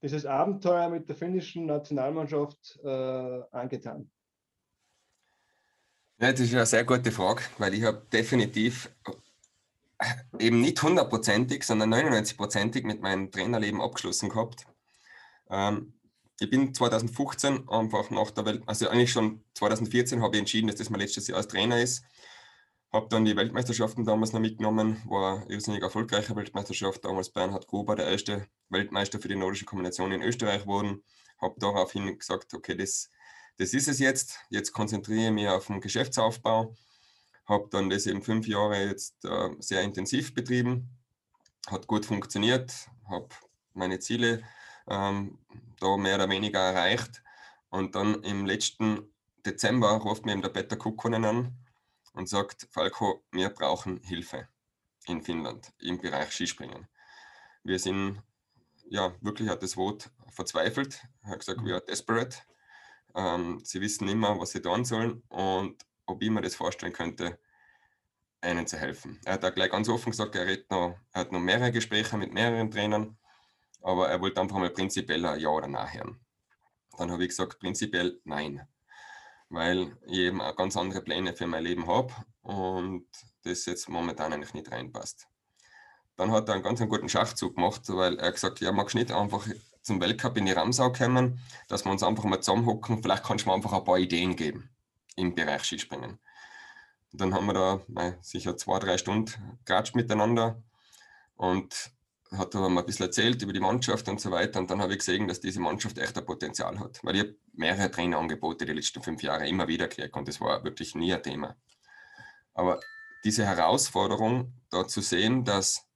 dieses 0.03 0.27
Abenteuer 0.27 0.89
mit 0.89 1.09
der 1.09 1.17
finnischen 1.17 1.67
Nationalmannschaft 1.67 2.79
äh, 2.85 3.43
angetan? 3.51 4.11
Ja, 6.19 6.31
das 6.31 6.41
ist 6.41 6.55
eine 6.55 6.65
sehr 6.65 6.85
gute 6.85 7.11
Frage, 7.11 7.43
weil 7.59 7.75
ich 7.75 7.83
habe 7.83 8.07
definitiv 8.11 8.91
eben 10.39 10.61
nicht 10.61 10.83
hundertprozentig, 10.83 11.65
sondern 11.65 11.93
99-prozentig 11.95 12.85
mit 12.85 13.01
meinem 13.01 13.31
Trainerleben 13.31 13.81
abgeschlossen 13.81 14.29
gehabt. 14.29 14.67
Ähm, 15.51 15.95
ich 16.39 16.51
bin 16.51 16.75
2015 16.75 17.69
einfach 17.69 18.11
nach 18.11 18.31
der 18.31 18.45
Welt, 18.45 18.63
also 18.67 18.89
eigentlich 18.89 19.13
schon 19.13 19.43
2014 19.55 20.21
habe 20.21 20.37
ich 20.37 20.41
entschieden, 20.41 20.67
dass 20.67 20.77
das 20.77 20.91
mein 20.91 21.01
letztes 21.01 21.29
Jahr 21.29 21.39
als 21.39 21.49
Trainer 21.49 21.81
ist. 21.81 22.05
Habe 22.93 23.09
dann 23.09 23.25
die 23.25 23.37
Weltmeisterschaften 23.37 24.05
damals 24.05 24.33
noch 24.33 24.41
mitgenommen, 24.41 25.03
war 25.07 25.43
eine 25.43 25.53
irrsinnig 25.53 25.83
erfolgreiche 25.83 26.37
Weltmeisterschaft. 26.37 27.05
Damals 27.05 27.31
Bernhard 27.31 27.67
Gruber, 27.67 27.97
der 27.97 28.07
erste 28.07 28.47
Weltmeister 28.69 29.19
für 29.19 29.29
die 29.29 29.37
nordische 29.37 29.65
Kombination 29.65 30.13
in 30.13 30.23
Österreich 30.23 30.67
wurden. 30.67 31.03
Habe 31.41 31.55
daraufhin 31.59 32.19
gesagt, 32.19 32.55
okay, 32.55 32.77
das, 32.77 33.11
das 33.59 33.75
ist 33.75 33.89
es 33.89 33.99
jetzt. 33.99 34.39
Jetzt 34.51 34.73
konzentriere 34.73 35.27
ich 35.27 35.33
mich 35.33 35.49
auf 35.49 35.67
den 35.67 35.81
Geschäftsaufbau 35.81 36.75
habe 37.47 37.69
dann 37.71 37.91
das 37.91 38.07
eben 38.07 38.23
fünf 38.23 38.47
Jahre 38.47 38.87
jetzt 38.87 39.25
äh, 39.25 39.51
sehr 39.61 39.83
intensiv 39.83 40.35
betrieben, 40.35 40.91
hat 41.69 41.87
gut 41.87 42.07
funktioniert, 42.07 42.73
habe 43.09 43.29
meine 43.75 43.99
Ziele 43.99 44.43
ähm, 44.89 45.39
da 45.81 45.97
mehr 45.97 46.17
oder 46.17 46.29
weniger 46.29 46.61
erreicht. 46.61 47.23
Und 47.69 47.95
dann 47.95 48.23
im 48.23 48.47
letzten 48.47 49.13
Dezember 49.45 49.91
ruft 49.91 50.25
mir 50.25 50.33
eben 50.33 50.43
der 50.43 50.49
Peter 50.49 50.77
Kukkonen 50.77 51.25
an 51.25 51.57
und 52.15 52.29
sagt, 52.29 52.69
Falco, 52.71 53.23
wir 53.31 53.51
brauchen 53.51 54.01
Hilfe 54.03 54.49
in 55.07 55.23
Finnland 55.23 55.73
im 55.79 56.01
Bereich 56.01 56.33
Skispringen. 56.33 56.89
Wir 57.63 57.79
sind, 57.79 58.23
ja, 58.89 59.15
wirklich 59.21 59.49
hat 59.49 59.63
das 59.63 59.77
Wort 59.77 60.11
verzweifelt. 60.31 61.07
Er 61.23 61.31
hat 61.31 61.41
gesagt, 61.41 61.65
wir 61.65 61.75
are 61.75 61.85
desperate. 61.85 62.39
Ähm, 63.15 63.61
sie 63.65 63.81
wissen 63.81 64.09
immer, 64.09 64.39
was 64.39 64.51
sie 64.51 64.63
tun 64.63 64.85
sollen. 64.85 65.23
Und 65.29 65.85
ob 66.07 66.23
ich 66.23 66.31
mir 66.31 66.41
das 66.41 66.55
vorstellen 66.55 66.93
könnte, 66.93 67.39
einen 68.41 68.67
zu 68.67 68.79
helfen. 68.79 69.21
Er 69.25 69.35
hat 69.35 69.43
da 69.43 69.51
gleich 69.51 69.71
ganz 69.71 69.89
offen 69.89 70.11
gesagt, 70.11 70.35
er, 70.37 70.47
noch, 70.71 70.99
er 71.13 71.21
hat 71.21 71.33
noch 71.33 71.41
mehrere 71.41 71.73
Gespräche 71.73 72.17
mit 72.17 72.33
mehreren 72.33 72.71
Trainern, 72.71 73.19
aber 73.83 74.09
er 74.09 74.21
wollte 74.21 74.41
einfach 74.41 74.59
mal 74.59 74.71
prinzipiell 74.71 75.25
ein 75.27 75.41
Ja 75.41 75.49
oder 75.49 75.69
Nein 75.69 75.93
hören. 75.93 76.21
Dann 76.97 77.11
habe 77.11 77.23
ich 77.25 77.31
gesagt, 77.31 77.59
prinzipiell 77.59 78.21
Nein, 78.25 78.67
weil 79.49 79.97
ich 80.07 80.19
eben 80.19 80.41
auch 80.41 80.57
ganz 80.57 80.77
andere 80.77 81.03
Pläne 81.03 81.35
für 81.35 81.47
mein 81.47 81.65
Leben 81.65 81.87
habe 81.87 82.13
und 82.43 83.07
das 83.43 83.67
jetzt 83.67 83.89
momentan 83.89 84.33
eigentlich 84.33 84.55
nicht 84.55 84.71
reinpasst. 84.71 85.29
Dann 86.17 86.31
hat 86.33 86.49
er 86.49 86.55
einen 86.55 86.63
ganz 86.63 86.81
einen 86.81 86.89
guten 86.89 87.09
Schachzug 87.09 87.57
gemacht, 87.57 87.83
weil 87.89 88.19
er 88.19 88.33
gesagt 88.33 88.61
ja, 88.61 88.73
magst 88.73 88.95
du 88.95 88.99
nicht 88.99 89.13
einfach 89.13 89.47
zum 89.83 90.01
Weltcup 90.01 90.37
in 90.39 90.47
die 90.47 90.53
Ramsau 90.53 90.91
kommen, 90.93 91.41
dass 91.69 91.85
wir 91.85 91.93
uns 91.93 92.03
einfach 92.03 92.25
mal 92.25 92.41
zusammenhocken, 92.41 93.03
vielleicht 93.03 93.25
kannst 93.25 93.45
du 93.45 93.51
mir 93.51 93.55
einfach 93.55 93.73
ein 93.73 93.85
paar 93.85 93.99
Ideen 93.99 94.35
geben 94.35 94.76
im 95.17 95.35
Bereich 95.35 95.65
Skispringen. 95.65 96.19
Und 97.13 97.21
dann 97.21 97.35
haben 97.35 97.47
wir 97.47 97.55
da 97.55 98.15
sicher 98.21 98.57
zwei, 98.57 98.79
drei 98.79 98.99
Stunden 98.99 99.59
geratscht 99.65 99.97
miteinander 99.97 100.63
und 101.37 101.91
hat 102.33 102.55
aber 102.55 102.69
mal 102.69 102.81
ein 102.81 102.87
bisschen 102.87 103.07
erzählt 103.07 103.41
über 103.43 103.53
die 103.53 103.61
Mannschaft 103.61 104.09
und 104.09 104.21
so 104.21 104.31
weiter. 104.31 104.59
Und 104.59 104.71
dann 104.71 104.83
habe 104.83 104.93
ich 104.93 104.99
gesehen, 104.99 105.29
dass 105.29 105.41
diese 105.41 105.61
Mannschaft 105.61 105.99
echt 105.99 106.19
ein 106.19 106.27
Potenzial 106.27 106.79
hat. 106.79 107.01
Weil 107.03 107.17
ich 107.17 107.35
mehrere 107.53 107.91
Trainerangebote 107.91 108.67
die 108.67 108.73
letzten 108.73 109.03
fünf 109.03 109.23
Jahre 109.23 109.49
immer 109.49 109.69
wieder 109.69 109.89
gekriegt 109.89 110.17
und 110.17 110.29
das 110.29 110.41
war 110.41 110.65
wirklich 110.65 110.95
nie 110.95 111.15
ein 111.15 111.23
Thema. 111.23 111.57
Aber 112.55 112.81
diese 113.25 113.47
Herausforderung, 113.47 114.53
da 114.71 114.87
zu 114.87 115.01
sehen, 115.01 115.45
dass 115.45 115.87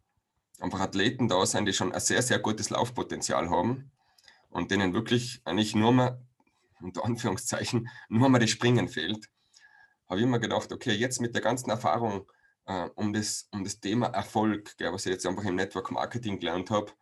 einfach 0.60 0.80
Athleten 0.80 1.28
da 1.28 1.44
sind, 1.46 1.66
die 1.66 1.72
schon 1.72 1.92
ein 1.92 2.00
sehr, 2.00 2.22
sehr 2.22 2.38
gutes 2.38 2.70
Laufpotenzial 2.70 3.50
haben 3.50 3.90
und 4.50 4.70
denen 4.70 4.94
wirklich 4.94 5.40
eigentlich 5.44 5.74
nur 5.74 5.92
mal, 5.92 6.22
unter 6.80 7.04
Anführungszeichen, 7.04 7.88
nur 8.08 8.28
mal 8.28 8.38
das 8.38 8.50
Springen 8.50 8.88
fehlt 8.88 9.28
habe 10.10 10.20
ich 10.20 10.26
immer 10.26 10.40
gedacht, 10.40 10.72
okay, 10.72 10.92
jetzt 10.92 11.20
mit 11.20 11.34
der 11.34 11.40
ganzen 11.40 11.70
Erfahrung 11.70 12.30
äh, 12.66 12.88
um, 12.96 13.12
das, 13.12 13.48
um 13.52 13.62
das 13.62 13.78
Thema 13.78 14.08
Erfolg, 14.08 14.76
gell, 14.76 14.92
was 14.92 15.06
ich 15.06 15.12
jetzt 15.12 15.24
einfach 15.24 15.44
im 15.44 15.54
Network 15.54 15.92
Marketing 15.92 16.40
gelernt 16.40 16.70
habe, 16.70 16.92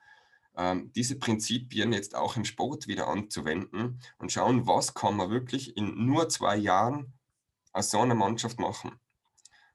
ähm, 0.57 0.93
diese 0.95 1.19
Prinzipien 1.19 1.93
jetzt 1.95 2.15
auch 2.15 2.37
im 2.37 2.45
Sport 2.45 2.87
wieder 2.87 3.09
anzuwenden 3.09 4.03
und 4.19 4.31
schauen, 4.31 4.67
was 4.67 4.93
kann 4.93 5.17
man 5.17 5.31
wirklich 5.31 5.75
in 5.77 6.05
nur 6.05 6.29
zwei 6.29 6.57
Jahren 6.57 7.15
aus 7.73 7.91
so 7.91 8.01
einer 8.01 8.15
Mannschaft 8.15 8.61
machen. 8.61 9.01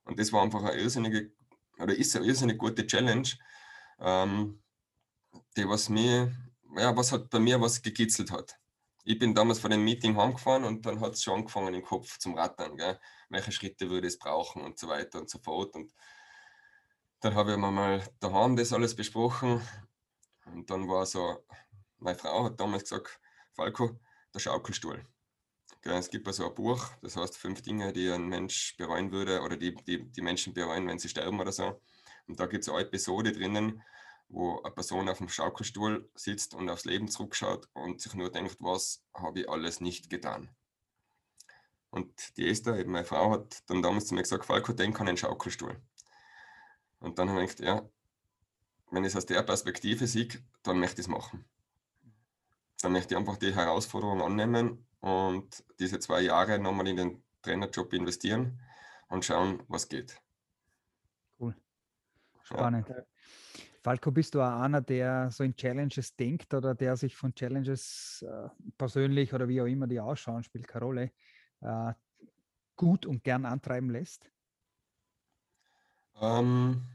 Und 0.03 0.19
das 0.19 0.31
war 0.31 0.43
einfach 0.43 0.61
eine 0.61 0.79
irrsinnige, 0.79 1.31
oder 1.79 1.95
ist 1.95 2.15
eine 2.15 2.27
irrsinnig 2.27 2.59
gute 2.59 2.85
Challenge, 2.85 3.29
ähm, 3.99 4.61
die 5.57 5.67
was 5.67 5.89
mir, 5.89 6.35
ja, 6.77 6.95
was 6.95 7.11
hat 7.11 7.31
bei 7.31 7.39
mir 7.39 7.59
was 7.59 7.81
gekitzelt 7.81 8.29
hat 8.29 8.59
ich 9.03 9.19
bin 9.19 9.33
damals 9.35 9.59
von 9.59 9.71
dem 9.71 9.83
Meeting 9.83 10.15
heimgefahren 10.15 10.63
und 10.63 10.85
dann 10.85 10.99
hat 11.01 11.13
es 11.13 11.23
schon 11.23 11.39
angefangen 11.39 11.73
im 11.73 11.83
Kopf 11.83 12.17
zum 12.19 12.35
Rattern. 12.37 12.77
Gell? 12.77 12.99
Welche 13.29 13.51
Schritte 13.51 13.89
würde 13.89 14.07
es 14.07 14.17
brauchen 14.17 14.61
und 14.61 14.79
so 14.79 14.87
weiter 14.87 15.19
und 15.19 15.29
so 15.29 15.39
fort. 15.39 15.75
Und 15.75 15.93
dann 17.19 17.35
habe 17.35 17.51
ich 17.51 17.57
mir 17.57 17.71
mal 17.71 18.03
daheim 18.19 18.55
das 18.55 18.71
alles 18.71 18.95
besprochen. 18.95 19.61
Und 20.45 20.69
dann 20.69 20.87
war 20.87 21.05
so, 21.05 21.45
meine 21.97 22.17
Frau 22.17 22.45
hat 22.45 22.59
damals 22.59 22.83
gesagt, 22.83 23.19
Falco, 23.53 23.99
der 24.33 24.39
Schaukelstuhl. 24.39 25.05
Gell? 25.81 25.93
Es 25.93 26.09
gibt 26.09 26.27
also 26.27 26.47
ein 26.47 26.55
Buch, 26.55 26.87
das 27.01 27.17
heißt 27.17 27.37
fünf 27.37 27.61
Dinge, 27.61 27.91
die 27.91 28.09
ein 28.09 28.27
Mensch 28.27 28.77
bereuen 28.77 29.11
würde 29.11 29.41
oder 29.41 29.57
die, 29.57 29.75
die, 29.75 30.09
die 30.09 30.21
Menschen 30.21 30.53
bereuen, 30.53 30.87
wenn 30.87 30.99
sie 30.99 31.09
sterben 31.09 31.39
oder 31.39 31.51
so. 31.51 31.81
Und 32.27 32.39
da 32.39 32.45
gibt 32.45 32.63
es 32.63 32.69
eine 32.69 32.79
Episode 32.79 33.33
drinnen, 33.33 33.81
wo 34.33 34.59
eine 34.63 34.73
Person 34.73 35.07
auf 35.09 35.19
dem 35.19 35.29
Schaukelstuhl 35.29 36.09
sitzt 36.15 36.55
und 36.55 36.69
aufs 36.69 36.85
Leben 36.85 37.07
zurückschaut 37.07 37.69
und 37.73 38.01
sich 38.01 38.15
nur 38.15 38.31
denkt, 38.31 38.57
was 38.59 39.03
habe 39.13 39.41
ich 39.41 39.49
alles 39.49 39.79
nicht 39.79 40.09
getan. 40.09 40.49
Und 41.91 42.35
die 42.37 42.49
Esther, 42.49 42.75
eben 42.79 42.91
meine 42.91 43.05
Frau, 43.05 43.31
hat 43.31 43.61
dann 43.69 43.83
damals 43.83 44.07
zu 44.07 44.15
mir 44.15 44.23
gesagt, 44.23 44.45
Falco, 44.45 44.73
denk 44.73 44.99
an 44.99 45.07
einen 45.07 45.17
Schaukelstuhl. 45.17 45.79
Und 46.99 47.19
dann 47.19 47.29
habe 47.29 47.43
ich 47.43 47.55
gedacht, 47.55 47.83
ja, 47.83 47.89
wenn 48.89 49.03
ich 49.03 49.09
es 49.09 49.15
aus 49.15 49.27
der 49.27 49.43
Perspektive 49.43 50.07
sehe, 50.07 50.29
dann 50.63 50.79
möchte 50.79 51.01
ich 51.01 51.07
es 51.07 51.11
machen. 51.11 51.45
Dann 52.81 52.93
möchte 52.93 53.13
ich 53.13 53.19
einfach 53.19 53.37
die 53.37 53.53
Herausforderung 53.53 54.21
annehmen 54.23 54.87
und 54.99 55.63
diese 55.77 55.99
zwei 55.99 56.21
Jahre 56.21 56.57
nochmal 56.57 56.87
in 56.87 56.97
den 56.97 57.23
Trainerjob 57.43 57.93
investieren 57.93 58.59
und 59.09 59.25
schauen, 59.25 59.61
was 59.67 59.87
geht. 59.87 60.19
Cool. 61.39 61.55
Spannend. 62.41 62.89
Ja. 62.89 63.03
Falco, 63.83 64.11
bist 64.11 64.33
du 64.33 64.41
auch 64.41 64.61
einer, 64.61 64.79
der 64.79 65.29
so 65.29 65.43
in 65.43 65.55
Challenges 65.57 66.15
denkt 66.15 66.53
oder 66.53 66.73
der 66.73 66.95
sich 66.95 67.17
von 67.17 67.35
Challenges 67.35 68.25
äh, 68.25 68.47
persönlich 68.77 69.33
oder 69.33 69.49
wie 69.49 69.61
auch 69.61 69.65
immer 69.65 69.87
die 69.87 69.99
ausschauen, 69.99 70.41
spielt 70.41 70.69
keine 70.69 70.85
Rolle, 70.85 71.11
äh, 71.59 71.93
gut 72.77 73.05
und 73.05 73.25
gern 73.25 73.45
antreiben 73.45 73.89
lässt? 73.89 74.31
Ähm, 76.21 76.87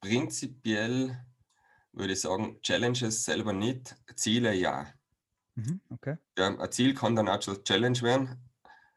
prinzipiell 0.00 1.22
würde 1.92 2.14
ich 2.14 2.20
sagen, 2.22 2.58
Challenges 2.62 3.26
selber 3.26 3.52
nicht, 3.52 3.94
Ziele 4.14 4.54
ja. 4.54 4.86
Mhm, 5.54 5.82
okay. 5.90 6.16
ja. 6.38 6.58
Ein 6.58 6.72
Ziel 6.72 6.94
kann 6.94 7.14
dann 7.14 7.28
auch 7.28 7.42
schon 7.42 7.62
Challenge 7.62 8.00
werden, 8.00 8.48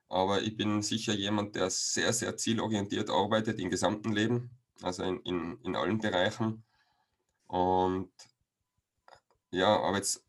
aber 0.07 0.41
ich 0.41 0.55
bin 0.55 0.81
sicher 0.83 1.13
jemand, 1.13 1.55
der 1.57 1.69
sehr, 1.69 2.13
sehr 2.13 2.37
zielorientiert 2.37 3.09
arbeitet 3.09 3.59
im 3.59 3.69
gesamten 3.69 4.13
Leben, 4.13 4.51
also 4.83 5.03
in, 5.03 5.19
in, 5.21 5.59
in 5.63 5.75
allen 5.75 5.99
Bereichen. 5.99 6.63
Und 7.47 8.11
ja, 9.51 9.79
aber 9.81 9.97
jetzt 9.97 10.23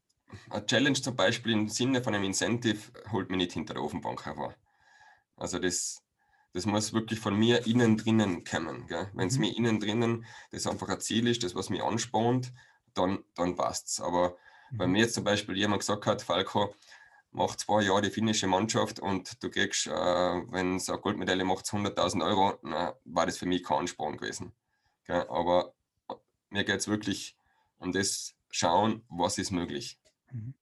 eine 0.50 0.66
Challenge 0.66 1.00
zum 1.00 1.16
Beispiel 1.16 1.52
im 1.52 1.68
Sinne 1.68 2.02
von 2.02 2.14
einem 2.14 2.24
Incentive 2.24 2.92
holt 3.12 3.30
mich 3.30 3.38
nicht 3.38 3.52
hinter 3.52 3.74
der 3.74 3.82
Ofenbank 3.82 4.24
hervor. 4.24 4.54
Also 5.36 5.58
das, 5.58 6.02
das 6.52 6.66
muss 6.66 6.92
wirklich 6.92 7.20
von 7.20 7.38
mir 7.38 7.66
innen 7.66 7.96
drinnen 7.96 8.44
kommen. 8.44 8.88
Wenn 9.14 9.28
es 9.28 9.34
mhm. 9.34 9.40
mir 9.40 9.56
innen 9.56 9.80
drinnen 9.80 10.24
das 10.50 10.66
einfach 10.66 10.88
ein 10.88 11.00
Ziel 11.00 11.26
ist, 11.28 11.42
das 11.42 11.54
was 11.54 11.70
mich 11.70 11.82
anspornt, 11.82 12.52
dann, 12.94 13.24
dann 13.34 13.56
passt 13.56 13.88
es. 13.88 14.00
Aber 14.00 14.36
mhm. 14.70 14.76
bei 14.78 14.86
mir 14.86 15.02
jetzt 15.02 15.14
zum 15.14 15.24
Beispiel 15.24 15.56
jemand 15.56 15.80
gesagt 15.80 16.06
hat, 16.06 16.22
Falco, 16.22 16.74
mach 17.32 17.56
zwei 17.56 17.82
Jahre 17.82 18.02
die 18.02 18.10
finnische 18.10 18.46
Mannschaft 18.46 19.00
und 19.00 19.42
du 19.42 19.50
kriegst, 19.50 19.86
äh, 19.86 19.90
wenn 19.90 20.76
es 20.76 20.88
eine 20.88 20.98
Goldmedaille 20.98 21.44
macht, 21.44 21.66
100.000 21.66 22.24
Euro, 22.24 22.58
na, 22.62 22.94
war 23.04 23.26
das 23.26 23.38
für 23.38 23.46
mich 23.46 23.64
kein 23.64 23.78
Ansporn 23.78 24.16
gewesen. 24.16 24.52
Gell? 25.04 25.26
Aber 25.28 25.74
mir 26.50 26.64
geht 26.64 26.78
es 26.78 26.88
wirklich 26.88 27.36
um 27.78 27.92
das 27.92 28.34
Schauen, 28.50 29.02
was 29.08 29.38
ist 29.38 29.50
möglich. 29.50 29.98
Mhm. 30.30 30.54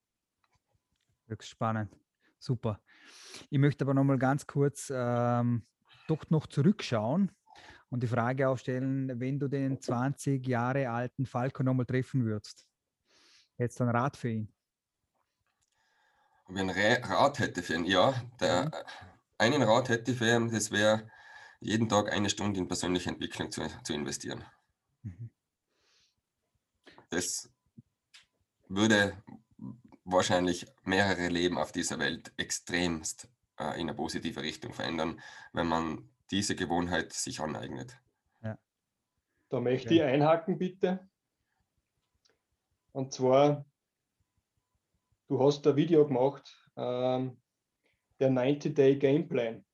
Höchst 1.26 1.50
spannend. 1.50 1.94
Super. 2.38 2.80
Ich 3.50 3.58
möchte 3.58 3.84
aber 3.84 3.94
nochmal 3.94 4.18
ganz 4.18 4.46
kurz 4.46 4.90
ähm, 4.94 5.62
doch 6.06 6.28
noch 6.30 6.46
zurückschauen 6.46 7.30
und 7.90 8.02
die 8.02 8.06
Frage 8.06 8.48
aufstellen, 8.48 9.20
wenn 9.20 9.38
du 9.38 9.48
den 9.48 9.80
20 9.80 10.46
Jahre 10.46 10.88
alten 10.88 11.26
Falco 11.26 11.62
nochmal 11.62 11.86
treffen 11.86 12.24
würdest, 12.24 12.66
hättest 13.56 13.80
du 13.80 13.84
einen 13.84 13.96
Rat 13.96 14.16
für 14.16 14.30
ihn? 14.30 14.52
Einen 16.50 16.70
Rat 16.70 17.38
hätte 17.38 17.62
für 17.62 17.74
ihn? 17.74 17.84
Ja, 17.84 18.14
der, 18.40 18.64
mhm. 18.64 18.70
einen 19.38 19.62
Rat 19.62 19.88
hätte 19.88 20.12
ich 20.12 20.18
für 20.18 20.36
ihn, 20.36 20.50
das 20.50 20.70
wäre 20.70 21.08
jeden 21.60 21.88
Tag 21.88 22.12
eine 22.12 22.28
Stunde 22.28 22.58
in 22.58 22.68
persönliche 22.68 23.10
Entwicklung 23.10 23.50
zu, 23.50 23.62
zu 23.84 23.92
investieren. 23.92 24.44
Mhm. 25.02 25.30
Das 27.10 27.50
würde 28.68 29.16
wahrscheinlich 30.04 30.66
mehrere 30.84 31.28
Leben 31.28 31.58
auf 31.58 31.72
dieser 31.72 31.98
Welt 31.98 32.32
extremst 32.36 33.28
äh, 33.58 33.74
in 33.74 33.88
eine 33.88 33.94
positive 33.94 34.42
Richtung 34.42 34.72
verändern, 34.72 35.20
wenn 35.52 35.66
man 35.66 36.08
diese 36.30 36.56
Gewohnheit 36.56 37.12
sich 37.12 37.40
aneignet. 37.40 37.96
Ja. 38.42 38.58
Da 39.48 39.60
möchte 39.60 39.94
ich 39.94 40.02
einhaken, 40.02 40.58
bitte. 40.58 41.08
Und 42.92 43.12
zwar, 43.12 43.64
du 45.30 45.40
hast 45.40 45.64
ein 45.66 45.76
Video 45.76 46.04
gemacht, 46.06 46.58
ähm, 46.76 47.36
der 48.18 48.30
90-Day 48.30 48.96
Gameplan, 48.96 49.64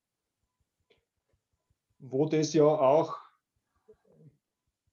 wo 1.97 2.27
das 2.27 2.53
ja 2.53 2.63
auch 2.63 3.17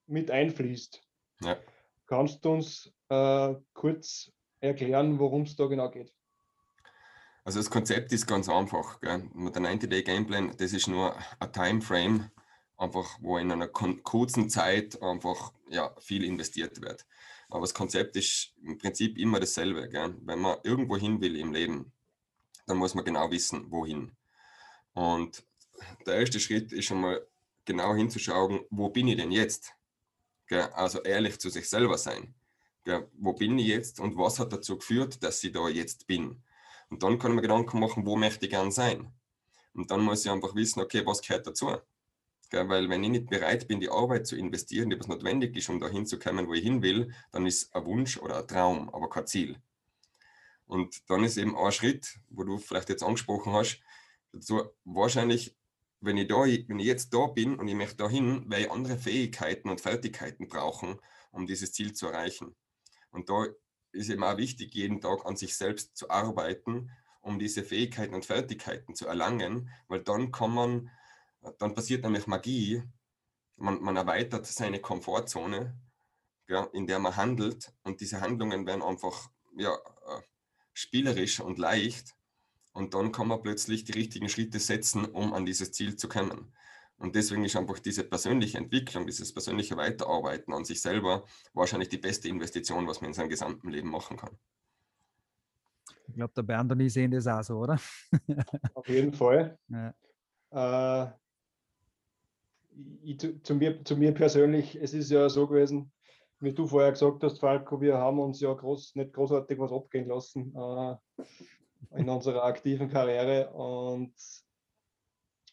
mit 0.07 0.31
einfließt. 0.31 1.03
Ja. 1.43 1.59
Kannst 2.07 2.45
du 2.45 2.53
uns 2.53 2.93
äh, 3.11 3.55
kurz 3.75 4.33
erklären, 4.61 5.19
worum 5.19 5.43
es 5.43 5.55
da 5.55 5.67
genau 5.67 5.91
geht? 5.91 6.15
Also 7.45 7.59
das 7.59 7.71
Konzept 7.71 8.11
ist 8.13 8.27
ganz 8.27 8.49
einfach. 8.49 9.01
Gell? 9.01 9.29
Mit 9.35 9.55
der 9.55 9.63
90-Day 9.63 10.03
Gameplan, 10.03 10.57
das 10.57 10.73
ist 10.73 10.89
nur 10.89 11.15
ein 11.41 11.53
Timeframe, 11.53 12.31
einfach 12.79 13.19
wo 13.21 13.37
in 13.37 13.53
einer 13.53 13.69
kurzen 13.69 14.49
Zeit 14.49 15.01
einfach 15.03 15.53
ja, 15.69 15.95
viel 16.01 16.25
investiert 16.25 16.81
wird. 16.81 17.05
Aber 17.49 17.61
das 17.61 17.75
Konzept 17.75 18.17
ist 18.17 18.55
im 18.63 18.79
Prinzip 18.79 19.19
immer 19.19 19.41
dasselbe. 19.41 19.89
Gell? 19.89 20.15
Wenn 20.23 20.41
man 20.41 20.59
irgendwo 20.63 20.97
hin 20.97 21.21
will 21.21 21.37
im 21.37 21.53
Leben, 21.53 21.93
dann 22.67 22.79
muss 22.79 22.95
man 22.95 23.05
genau 23.05 23.31
wissen, 23.31 23.71
wohin. 23.71 24.17
Und 24.95 25.45
der 26.07 26.17
erste 26.17 26.41
Schritt 26.41 26.73
ist 26.73 26.87
schon 26.87 27.01
mal 27.01 27.27
genau 27.65 27.95
hinzuschauen, 27.95 28.61
wo 28.71 28.89
bin 28.89 29.09
ich 29.09 29.17
denn 29.17 29.33
jetzt? 29.33 29.73
Gell? 30.47 30.63
Also 30.75 31.03
ehrlich 31.03 31.39
zu 31.39 31.51
sich 31.51 31.69
selber 31.69 31.99
sein. 31.99 32.35
Gell? 32.85 33.09
Wo 33.15 33.33
bin 33.33 33.59
ich 33.59 33.67
jetzt 33.67 34.01
und 34.01 34.17
was 34.17 34.39
hat 34.39 34.53
dazu 34.53 34.79
geführt, 34.79 35.23
dass 35.23 35.43
ich 35.45 35.53
da 35.53 35.69
jetzt 35.69 36.07
bin? 36.07 36.43
Und 36.91 37.03
dann 37.03 37.19
kann 37.19 37.35
mir 37.35 37.43
Gedanken 37.43 37.81
machen, 37.81 38.07
wo 38.07 38.17
möchte 38.17 38.47
ich 38.47 38.53
gern 38.53 38.71
sein? 38.71 39.13
Und 39.75 39.91
dann 39.91 40.03
muss 40.03 40.25
ich 40.25 40.31
einfach 40.31 40.55
wissen, 40.55 40.81
okay, 40.81 41.05
was 41.05 41.21
gehört 41.21 41.47
dazu? 41.47 41.77
Gell, 42.55 42.69
weil 42.69 42.89
wenn 42.89 43.03
ich 43.03 43.11
nicht 43.11 43.31
bereit 43.31 43.67
bin, 43.67 43.81
die 43.81 43.89
Arbeit 43.89 44.29
zu 44.29 44.37
investieren, 44.37 44.89
die 44.89 44.97
was 44.97 45.09
notwendig 45.09 45.57
ist, 45.57 45.69
um 45.69 45.81
dahin 45.81 46.07
zu 46.07 46.21
kommen, 46.21 46.47
wo 46.47 46.55
ich 46.55 46.63
hin 46.63 46.83
will, 46.83 47.13
dann 47.33 47.47
ist 47.47 47.75
ein 47.75 47.85
Wunsch 47.85 48.17
oder 48.17 48.39
ein 48.39 48.47
Traum, 48.47 48.91
aber 48.91 49.11
kein 49.11 49.27
Ziel. 49.27 49.57
Und 50.65 51.03
dann 51.11 51.25
ist 51.25 51.37
eben 51.37 51.57
ein 51.57 51.73
Schritt, 51.73 52.21
wo 52.31 52.45
du 52.45 52.59
vielleicht 52.59 52.91
jetzt 52.91 53.03
angesprochen 53.03 53.53
hast, 53.53 53.81
dazu 54.31 54.63
wahrscheinlich, 54.85 55.57
wenn 55.99 56.17
ich, 56.17 56.29
da, 56.29 56.45
wenn 56.45 56.79
ich 56.79 56.87
jetzt 56.87 57.13
da 57.13 57.27
bin 57.27 57.59
und 57.59 57.67
ich 57.67 57.75
möchte 57.75 57.97
dahin, 57.97 58.49
werde 58.49 58.67
ich 58.67 58.71
andere 58.71 58.99
Fähigkeiten 58.99 59.69
und 59.69 59.81
Fertigkeiten 59.81 60.47
brauchen, 60.47 61.01
um 61.33 61.49
dieses 61.49 61.73
Ziel 61.73 61.93
zu 61.93 62.07
erreichen. 62.07 62.55
Und 63.11 63.31
da 63.31 63.47
ist 63.91 64.11
eben 64.11 64.23
auch 64.23 64.37
wichtig, 64.37 64.73
jeden 64.75 65.01
Tag 65.01 65.27
an 65.27 65.35
sich 65.35 65.57
selbst 65.57 65.97
zu 65.97 66.09
arbeiten, 66.09 66.93
um 67.21 67.41
diese 67.41 67.65
Fähigkeiten 67.65 68.15
und 68.15 68.25
Fertigkeiten 68.25 68.95
zu 68.95 69.09
erlangen, 69.09 69.71
weil 69.89 70.05
dann 70.05 70.31
kann 70.31 70.55
man, 70.55 70.91
dann 71.59 71.75
passiert 71.75 72.05
nämlich 72.05 72.27
Magie, 72.27 72.83
man, 73.57 73.81
man 73.83 73.97
erweitert 73.97 74.47
seine 74.47 74.81
Komfortzone, 74.81 75.79
ja, 76.49 76.65
in 76.73 76.87
der 76.87 76.99
man 76.99 77.17
handelt 77.17 77.73
und 77.83 78.01
diese 78.01 78.21
Handlungen 78.21 78.67
werden 78.67 78.83
einfach 78.83 79.31
ja, 79.57 79.75
äh, 79.75 80.23
spielerisch 80.73 81.41
und 81.41 81.59
leicht 81.59 82.15
und 82.73 82.95
dann 82.95 83.13
kann 83.13 83.29
man 83.29 83.41
plötzlich 83.41 83.85
die 83.85 83.93
richtigen 83.93 84.29
Schritte 84.29 84.59
setzen, 84.59 85.05
um 85.07 85.33
an 85.33 85.47
dieses 85.47 85.73
Ziel 85.73 85.97
zu 85.97 86.09
kommen. 86.09 86.53
Und 86.97 87.17
deswegen 87.17 87.45
ist 87.45 87.57
einfach 87.57 87.79
diese 87.79 88.05
persönliche 88.05 88.59
Entwicklung, 88.59 89.07
dieses 89.07 89.33
persönliche 89.33 89.77
Weiterarbeiten 89.77 90.53
an 90.53 90.65
sich 90.65 90.81
selber 90.81 91.25
wahrscheinlich 91.53 91.89
die 91.89 91.99
beste 91.99 92.29
Investition, 92.29 92.87
was 92.87 93.01
man 93.01 93.11
in 93.11 93.15
seinem 93.15 93.29
gesamten 93.29 93.71
Leben 93.71 93.91
machen 93.91 94.17
kann. 94.17 94.39
Ich 96.07 96.15
glaube, 96.15 96.33
der 96.35 96.43
Bernd 96.43 96.71
und 96.71 96.81
ich 96.81 96.93
sehen 96.93 97.11
das 97.11 97.27
auch 97.27 97.43
so, 97.43 97.59
oder? 97.59 97.79
Auf 98.75 98.89
jeden 98.89 99.13
Fall. 99.13 99.59
Ja. 99.69 101.07
Äh, 101.07 101.13
ich, 103.03 103.19
zu, 103.43 103.55
mir, 103.55 103.85
zu 103.85 103.97
mir 103.97 104.13
persönlich, 104.13 104.77
es 104.77 104.95
ist 104.95 105.11
ja 105.11 105.29
so 105.29 105.47
gewesen, 105.47 105.93
wie 106.41 106.53
du 106.53 106.67
vorher 106.67 106.93
gesagt 106.93 107.23
hast, 107.23 107.39
Falco, 107.39 107.81
wir 107.81 107.97
haben 107.97 108.19
uns 108.19 108.41
ja 108.41 108.53
groß, 108.53 108.97
nicht 108.97 109.13
großartig 109.13 109.59
was 109.59 109.73
abgehen 109.73 110.09
lassen 110.09 110.55
äh, 110.55 110.97
in 111.99 112.09
unserer 112.09 112.45
aktiven 112.45 112.89
Karriere. 112.89 113.51
Und 113.53 114.15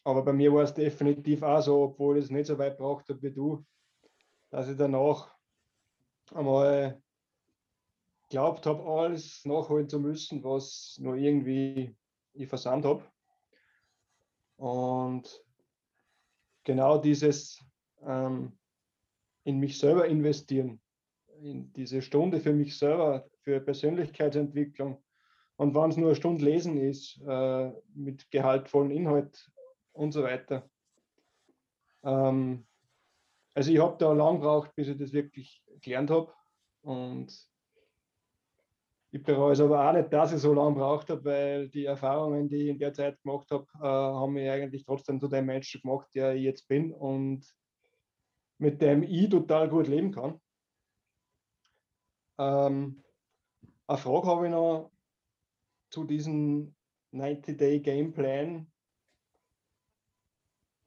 aber 0.04 0.22
bei 0.22 0.32
mir 0.32 0.52
war 0.52 0.62
es 0.62 0.74
definitiv 0.74 1.42
auch 1.42 1.60
so, 1.60 1.82
obwohl 1.84 2.18
ich 2.18 2.24
es 2.24 2.30
nicht 2.30 2.46
so 2.46 2.58
weit 2.58 2.76
braucht 2.76 3.08
habe 3.08 3.22
wie 3.22 3.30
du, 3.30 3.64
dass 4.50 4.68
ich 4.68 4.76
danach 4.76 5.34
einmal 6.34 7.00
glaubt 8.28 8.66
habe, 8.66 8.84
alles 8.84 9.44
nachholen 9.44 9.88
zu 9.88 10.00
müssen, 10.00 10.42
was 10.42 10.96
nur 11.00 11.16
irgendwie 11.16 11.94
ich 12.32 12.48
versandt 12.48 12.84
habe. 12.84 13.04
Und 14.56 15.44
genau 16.64 16.98
dieses 16.98 17.64
ähm, 18.04 18.58
in 19.44 19.58
mich 19.58 19.78
selber 19.78 20.06
investieren, 20.06 20.80
in 21.40 21.72
diese 21.72 22.02
Stunde 22.02 22.40
für 22.40 22.52
mich 22.52 22.76
selber, 22.76 23.26
für 23.40 23.60
Persönlichkeitsentwicklung. 23.60 25.02
Und 25.56 25.74
wenn 25.74 25.90
es 25.90 25.96
nur 25.96 26.08
eine 26.08 26.16
Stunde 26.16 26.44
lesen 26.44 26.76
ist, 26.76 27.20
äh, 27.26 27.72
mit 27.94 28.30
gehaltvollen 28.30 28.90
Inhalt 28.90 29.50
und 29.92 30.12
so 30.12 30.22
weiter. 30.22 30.68
Ähm, 32.04 32.66
also 33.54 33.70
ich 33.70 33.78
habe 33.78 33.96
da 33.98 34.12
lang 34.12 34.36
gebraucht, 34.36 34.74
bis 34.74 34.88
ich 34.88 34.98
das 34.98 35.12
wirklich 35.12 35.62
gelernt 35.80 36.10
habe. 36.10 36.32
Und 36.82 37.51
ich 39.12 39.22
bereue 39.22 39.52
es 39.52 39.60
aber 39.60 39.88
auch 39.88 39.92
nicht, 39.92 40.12
dass 40.12 40.32
ich 40.32 40.40
so 40.40 40.52
lange 40.52 40.74
gebraucht 40.74 41.10
habe, 41.10 41.24
weil 41.24 41.68
die 41.68 41.84
Erfahrungen, 41.84 42.48
die 42.48 42.56
ich 42.56 42.68
in 42.70 42.78
der 42.78 42.92
Zeit 42.92 43.22
gemacht 43.22 43.50
habe, 43.50 43.66
äh, 43.74 43.86
haben 43.86 44.32
mich 44.32 44.50
eigentlich 44.50 44.84
trotzdem 44.84 45.20
zu 45.20 45.28
dem 45.28 45.46
Menschen 45.46 45.80
gemacht, 45.82 46.08
der 46.14 46.34
ich 46.34 46.42
jetzt 46.42 46.66
bin 46.66 46.92
und 46.92 47.46
mit 48.58 48.80
dem 48.80 49.02
ich 49.02 49.28
total 49.28 49.68
gut 49.68 49.86
leben 49.86 50.12
kann. 50.12 50.40
Ähm, 52.38 53.04
eine 53.86 53.98
Frage 53.98 54.26
habe 54.26 54.46
ich 54.46 54.52
noch 54.52 54.90
zu 55.90 56.04
diesem 56.04 56.74
90-Day-Game-Plan 57.12 58.72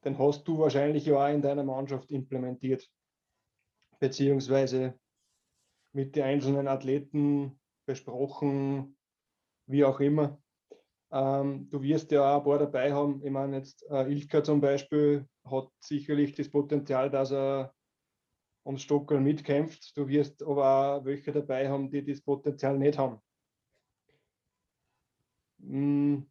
den 0.05 0.19
hast 0.19 0.47
du 0.47 0.59
wahrscheinlich 0.59 1.05
ja 1.07 1.15
auch 1.15 1.33
in 1.33 1.41
deiner 1.41 1.63
Mannschaft 1.63 2.11
implementiert, 2.11 2.87
beziehungsweise 3.99 4.97
mit 5.93 6.15
den 6.15 6.23
einzelnen 6.23 6.67
Athleten 6.67 7.59
besprochen, 7.85 8.97
wie 9.67 9.83
auch 9.83 9.99
immer. 9.99 10.41
Ähm, 11.11 11.69
du 11.69 11.81
wirst 11.81 12.11
ja 12.11 12.35
auch 12.35 12.39
ein 12.39 12.43
paar 12.43 12.59
dabei 12.59 12.91
haben. 12.93 13.23
Ich 13.23 13.31
meine, 13.31 13.57
jetzt 13.57 13.83
äh, 13.89 14.11
Ilka 14.11 14.43
zum 14.43 14.59
Beispiel 14.59 15.27
hat 15.45 15.69
sicherlich 15.79 16.33
das 16.35 16.49
Potenzial, 16.49 17.09
dass 17.09 17.31
er 17.31 17.73
ums 18.65 18.81
Stockerl 18.81 19.21
mitkämpft. 19.21 19.95
Du 19.95 20.07
wirst 20.07 20.41
aber 20.43 20.97
auch 20.97 21.05
welche 21.05 21.31
dabei 21.31 21.69
haben, 21.69 21.89
die 21.89 22.03
das 22.03 22.21
Potenzial 22.21 22.77
nicht 22.77 22.97
haben. 22.97 23.21
Hm. 25.59 26.29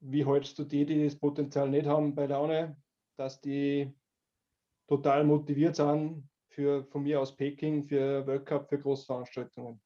Wie 0.00 0.26
hältst 0.26 0.58
du 0.58 0.64
die, 0.64 0.84
die 0.84 1.04
das 1.04 1.18
Potenzial 1.18 1.68
nicht 1.68 1.86
haben, 1.86 2.14
bei 2.14 2.26
Laune, 2.26 2.76
dass 3.16 3.40
die 3.40 3.92
total 4.86 5.24
motiviert 5.24 5.74
sind 5.74 6.28
für 6.56 6.84
von 6.86 7.02
mir 7.02 7.20
aus 7.20 7.36
Peking, 7.36 7.86
für 7.86 8.26
World 8.26 8.46
Cup, 8.46 8.68
für 8.68 8.78
Großveranstaltungen? 8.78 9.80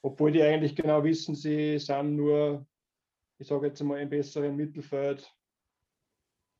Obwohl 0.00 0.30
die 0.30 0.42
eigentlich 0.42 0.76
genau 0.76 1.02
wissen, 1.02 1.34
sie 1.34 1.78
sind 1.78 2.14
nur, 2.14 2.64
ich 3.38 3.48
sage 3.48 3.66
jetzt 3.66 3.82
mal, 3.82 4.00
im 4.00 4.08
besseren 4.08 4.54
Mittelfeld, 4.54 5.28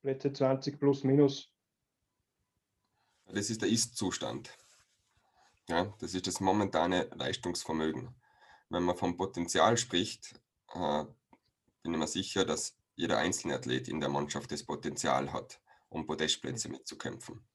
Plätze 0.03 0.33
20 0.33 0.79
plus 0.79 1.05
minus. 1.05 1.53
Das 3.27 3.49
ist 3.49 3.63
der 3.63 3.69
Ist-Zustand. 3.69 4.51
Ja, 5.69 5.95
das 6.01 6.15
ist 6.15 6.27
das 6.27 6.41
momentane 6.41 7.09
Leistungsvermögen. 7.15 8.15
Wenn 8.71 8.83
man 8.83 8.97
vom 8.97 9.17
Potenzial 9.17 9.77
spricht, 9.77 10.35
äh, 10.75 11.05
bin 11.83 11.93
ich 11.93 11.99
mir 11.99 12.09
sicher, 12.09 12.45
dass 12.45 12.77
jeder 12.97 13.19
einzelne 13.19 13.55
Athlet 13.55 13.87
in 13.87 14.01
der 14.01 14.09
Mannschaft 14.09 14.51
das 14.51 14.65
Potenzial 14.65 15.33
hat, 15.33 15.61
um 15.91 16.07
Podestplätze 16.07 16.69
mitzukämpfen. 16.69 17.47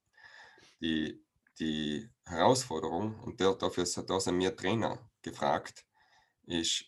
Die, 0.80 1.22
die 1.60 2.10
Herausforderung, 2.26 3.20
und 3.22 3.40
dafür 3.40 3.86
da 4.08 4.20
sind 4.20 4.40
wir 4.40 4.56
Trainer 4.56 5.00
gefragt, 5.22 5.86
ist 6.46 6.86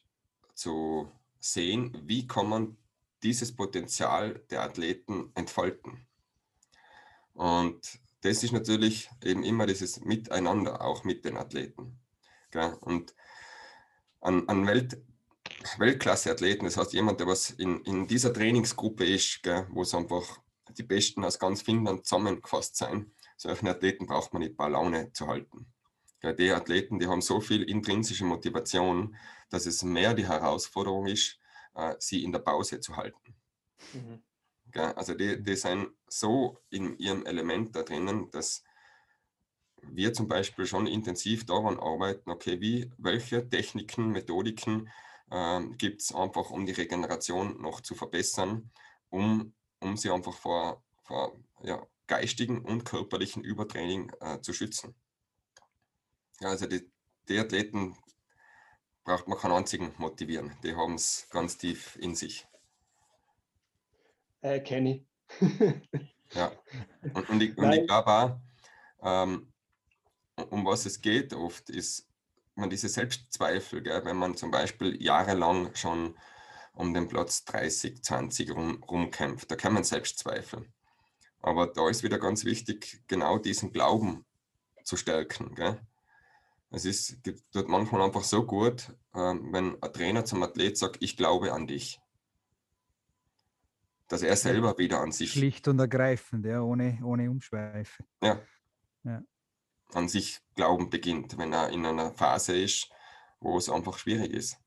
zu 0.54 1.12
sehen, 1.40 2.02
wie 2.06 2.28
kann 2.28 2.50
man 2.50 2.78
dieses 3.24 3.56
Potenzial 3.56 4.44
der 4.50 4.62
Athleten 4.62 5.32
entfalten. 5.36 6.06
Und 7.34 8.00
das 8.22 8.44
ist 8.44 8.54
natürlich 8.54 9.10
eben 9.24 9.44
immer 9.44 9.66
dieses 9.66 10.02
Miteinander, 10.02 10.82
auch 10.82 11.04
mit 11.04 11.26
den 11.26 11.38
Athleten. 11.38 12.00
Und 12.82 13.14
an, 14.22 14.48
an 14.48 14.66
Welt, 14.66 14.98
Weltklasse-Athleten, 15.78 16.66
das 16.66 16.78
heißt 16.78 16.94
jemand, 16.94 17.20
der 17.20 17.28
was 17.28 17.52
in, 17.52 17.82
in 17.84 18.08
dieser 18.08 18.34
Trainingsgruppe 18.34 19.06
ist, 19.06 19.42
wo 19.70 19.82
es 19.82 19.94
einfach 19.94 20.40
die 20.78 20.84
Besten 20.84 21.24
aus 21.24 21.40
ganz 21.40 21.62
Finnland 21.62 22.06
zusammengefasst 22.06 22.78
sind, 22.78 23.12
solche 23.38 23.70
Athleten 23.70 24.06
braucht 24.06 24.34
man 24.34 24.42
nicht 24.42 24.58
bei 24.58 24.68
Laune 24.68 25.12
zu 25.14 25.28
halten. 25.28 25.68
Die 26.24 26.52
Athleten, 26.52 26.98
die 26.98 27.08
haben 27.08 27.22
so 27.22 27.40
viel 27.40 27.64
intrinsische 27.64 28.26
Motivation, 28.26 29.16
dass 29.50 29.68
es 29.68 29.84
mehr 29.84 30.14
die 30.16 30.28
Herausforderung 30.28 31.06
ist, 31.06 31.40
äh, 31.76 31.96
sie 32.00 32.24
in 32.24 32.32
der 32.32 32.40
Pause 32.40 32.80
zu 32.80 32.96
halten. 32.96 33.36
Mhm. 33.94 34.24
Also 34.74 35.14
die, 35.14 35.42
die 35.42 35.56
sind 35.56 35.92
so 36.08 36.60
in 36.70 36.98
ihrem 36.98 37.26
Element 37.26 37.76
da 37.76 37.84
drinnen, 37.84 38.30
dass 38.32 38.64
wir 39.82 40.14
zum 40.14 40.28
Beispiel 40.28 40.66
schon 40.66 40.88
intensiv 40.88 41.46
daran 41.46 41.80
arbeiten, 41.80 42.30
okay, 42.30 42.60
wie, 42.60 42.92
welche 42.98 43.48
Techniken, 43.48 44.12
Methodiken 44.12 44.90
äh, 45.30 45.62
gibt 45.78 46.02
es 46.02 46.14
einfach, 46.14 46.50
um 46.50 46.66
die 46.66 46.74
Regeneration 46.74 47.62
noch 47.62 47.82
zu 47.82 47.96
verbessern, 47.96 48.72
um, 49.10 49.54
um 49.80 49.96
sie 49.96 50.10
einfach 50.10 50.34
vor, 50.34 50.84
vor 51.04 51.38
ja, 51.64 51.86
geistigen 52.08 52.64
und 52.64 52.86
körperlichen 52.86 53.44
Übertraining 53.44 54.12
äh, 54.20 54.40
zu 54.42 54.54
schützen. 54.54 54.96
Ja, 56.40 56.50
also 56.50 56.68
die, 56.68 56.90
die 57.30 57.40
Athleten 57.40 57.98
braucht 59.04 59.28
man 59.28 59.38
keinen 59.38 59.54
einzigen 59.54 59.94
motivieren. 59.98 60.56
Die 60.64 60.76
haben 60.76 60.96
es 60.96 61.28
ganz 61.30 61.58
tief 61.58 61.96
in 61.96 62.16
sich. 62.16 62.48
Äh, 64.42 64.60
Kenne 64.60 65.06
ja, 66.34 66.52
und, 67.14 67.30
und 67.30 67.42
ich, 67.42 67.50
ich 67.50 67.88
glaube 67.88 68.08
auch, 68.08 68.40
ähm, 69.02 69.52
um 70.50 70.66
was 70.66 70.86
es 70.86 71.02
geht 71.02 71.34
oft, 71.34 71.70
ist 71.70 72.08
man 72.56 72.70
diese 72.70 72.90
Selbstzweifel, 72.90 73.82
gell, 73.82 74.06
wenn 74.06 74.18
man 74.18 74.36
zum 74.36 74.52
Beispiel 74.52 75.02
jahrelang 75.02 75.74
schon 75.76 76.18
um 76.74 76.94
den 76.94 77.08
Platz 77.08 77.46
30, 77.46 78.04
20 78.04 78.52
rum, 78.52 78.84
rumkämpft, 78.84 79.50
da 79.50 79.56
kann 79.56 79.74
man 79.74 79.84
Selbstzweifel. 79.84 80.66
Aber 81.46 81.68
da 81.68 81.88
ist 81.90 82.02
wieder 82.02 82.18
ganz 82.18 82.44
wichtig, 82.44 83.04
genau 83.06 83.38
diesen 83.38 83.72
Glauben 83.72 84.26
zu 84.84 84.98
stärken. 84.98 85.54
Gell? 85.54 85.80
Es 86.72 86.86
ist, 86.86 87.20
tut 87.52 87.70
manchmal 87.70 88.02
einfach 88.02 88.24
so 88.24 88.44
gut, 88.44 88.92
ähm, 89.14 89.54
wenn 89.54 89.80
ein 89.80 89.94
Trainer 89.94 90.26
zum 90.26 90.42
Athlet 90.42 90.76
sagt, 90.76 91.04
ich 91.04 91.16
glaube 91.16 91.54
an 91.54 91.68
dich. 91.68 92.02
Dass 94.08 94.24
er 94.24 94.36
selber 94.36 94.76
wieder 94.80 95.02
an 95.02 95.12
sich. 95.12 95.34
Schlicht 95.34 95.68
und 95.68 95.78
ergreifend, 95.78 96.48
ja, 96.48 96.62
ohne, 96.62 97.00
ohne 97.04 97.30
Umschweife. 97.30 98.04
Ja. 98.24 98.42
ja. 99.04 99.22
An 99.94 100.10
sich 100.10 100.40
glauben 100.56 100.90
beginnt, 100.90 101.38
wenn 101.38 101.54
er 101.54 101.70
in 101.70 101.86
einer 101.86 102.12
Phase 102.16 102.58
ist, 102.58 102.90
wo 103.40 103.56
es 103.60 103.70
einfach 103.70 104.00
schwierig 104.00 104.34
ist. 104.34 104.58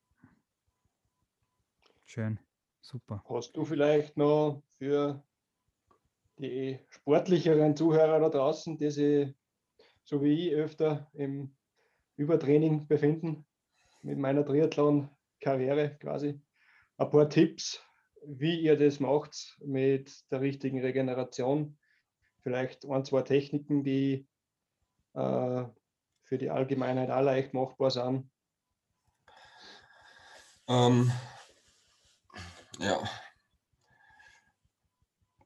Schön, 2.05 2.38
super. 2.81 3.25
Hast 3.29 3.57
du 3.57 3.64
vielleicht 3.64 4.17
noch 4.17 4.62
für 4.79 5.25
die 6.38 6.79
sportlicheren 6.90 7.77
Zuhörer 7.77 8.20
da 8.20 8.29
draußen, 8.29 8.79
die 8.79 8.90
sich 8.90 9.35
so 10.05 10.22
wie 10.22 10.48
ich 10.48 10.55
öfter 10.55 11.11
im 11.12 11.55
Übertraining 12.16 12.87
befinden 12.87 13.44
mit 14.03 14.18
meiner 14.18 14.44
Triathlon-Karriere 14.44 15.98
quasi. 15.98 16.40
Ein 16.96 17.11
paar 17.11 17.29
Tipps, 17.29 17.83
wie 18.24 18.61
ihr 18.61 18.79
das 18.79 19.01
macht 19.01 19.59
mit 19.64 20.31
der 20.31 20.40
richtigen 20.40 20.81
Regeneration. 20.81 21.77
Vielleicht 22.42 22.87
ein, 22.87 23.05
zwei 23.05 23.22
Techniken, 23.22 23.85
die 23.85 24.27
äh, 25.14 25.64
für 26.22 26.38
die 26.38 26.51
Allgemeinheit 26.51 27.11
auch 27.11 27.22
leicht 27.22 27.53
machbar 27.55 27.90
sind. 27.90 28.31
Ähm, 30.68 31.11
ja. 32.79 32.98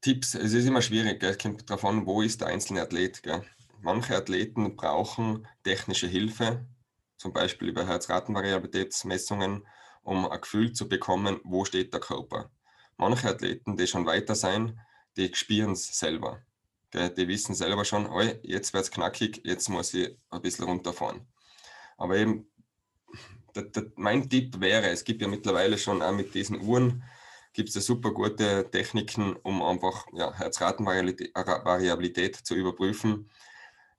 Tipps, 0.03 0.35
es 0.35 0.53
ist 0.53 0.67
immer 0.67 0.83
schwierig, 0.83 1.21
gell? 1.21 1.31
es 1.31 1.38
kommt 1.38 1.71
darauf 1.71 1.85
an, 1.85 2.07
wo 2.07 2.23
ist 2.23 2.41
der 2.41 2.49
einzelne 2.49 2.83
Athlet. 2.83 3.23
Gell? 3.23 3.45
Manche 3.81 4.17
Athleten 4.17 4.75
brauchen 4.75 5.47
technische 5.62 6.09
Hilfe, 6.09 6.67
zum 7.17 7.33
Beispiel 7.33 7.69
über 7.69 7.87
Herzratenvariabilitätsmessungen, 7.87 9.65
um 10.03 10.29
ein 10.29 10.41
Gefühl 10.41 10.73
zu 10.73 10.88
bekommen, 10.88 11.38
wo 11.45 11.65
steht 11.65 11.93
der 11.95 12.01
Körper. 12.01 12.51
Manche 12.97 13.29
Athleten, 13.29 13.77
die 13.77 13.87
schon 13.87 14.05
weiter 14.05 14.35
sein, 14.35 14.81
die 15.17 15.33
spüren 15.33 15.73
es 15.73 15.97
selber. 15.97 16.43
Die 16.93 17.29
wissen 17.29 17.55
selber 17.55 17.85
schon, 17.85 18.07
oh, 18.07 18.23
jetzt 18.43 18.75
wird 18.75 18.83
es 18.83 18.91
knackig, 18.91 19.43
jetzt 19.45 19.69
muss 19.69 19.95
ich 19.95 20.19
ein 20.31 20.43
bisschen 20.43 20.65
runterfahren. 20.65 21.29
Aber 21.97 22.17
eben, 22.17 22.51
mein 23.95 24.29
Tipp 24.29 24.59
wäre, 24.59 24.88
es 24.88 25.05
gibt 25.05 25.23
ja 25.23 25.29
mittlerweile 25.29 25.79
schon 25.79 26.03
auch 26.03 26.12
mit 26.12 26.35
diesen 26.35 26.61
Uhren, 26.61 27.05
gibt 27.53 27.69
es 27.69 27.75
ja 27.75 27.81
super 27.81 28.12
gute 28.12 28.71
Techniken, 28.71 29.35
um 29.37 29.62
einfach 29.62 30.07
ja, 30.12 30.33
Herzratenvariabilität 30.33 32.37
zu 32.37 32.55
überprüfen 32.55 33.29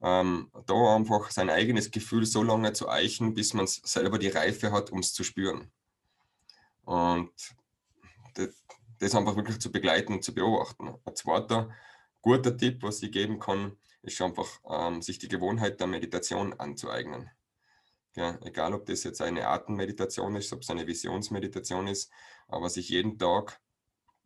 ähm, 0.04 0.52
da 0.66 0.96
einfach 0.96 1.32
sein 1.32 1.50
eigenes 1.50 1.90
Gefühl 1.90 2.26
so 2.26 2.44
lange 2.44 2.74
zu 2.74 2.90
eichen, 2.90 3.34
bis 3.34 3.54
man 3.54 3.68
selber 3.68 4.20
die 4.20 4.28
Reife 4.28 4.74
hat, 4.74 4.92
um 4.92 5.00
es 5.00 5.14
zu 5.14 5.24
spüren. 5.24 5.72
Und 6.84 7.32
das, 8.34 8.50
das, 9.00 9.16
einfach 9.16 9.38
wirklich 9.38 9.60
zu 9.60 9.72
begleiten 9.72 10.14
und 10.14 10.24
zu 10.24 10.34
beobachten. 10.34 10.94
Ein 11.06 11.16
zweiter 11.16 11.72
guter 12.22 12.58
Tipp, 12.58 12.84
was 12.84 13.02
ich 13.02 13.14
geben 13.14 13.40
kann, 13.40 13.78
ist 14.02 14.22
einfach, 14.22 14.60
ähm, 14.70 15.02
sich 15.02 15.20
die 15.20 15.30
Gewohnheit 15.30 15.80
der 15.80 15.88
Meditation 15.88 16.54
anzueignen. 16.54 17.30
Ja, 18.16 18.38
egal, 18.44 18.74
ob 18.74 18.86
das 18.86 19.04
jetzt 19.04 19.22
eine 19.22 19.48
Atemmeditation 19.48 20.36
ist, 20.36 20.54
ob 20.54 20.62
es 20.62 20.70
eine 20.70 20.86
Visionsmeditation 20.86 21.88
ist, 21.88 22.12
aber 22.48 22.70
sich 22.70 22.90
jeden 22.90 23.18
Tag 23.18 23.60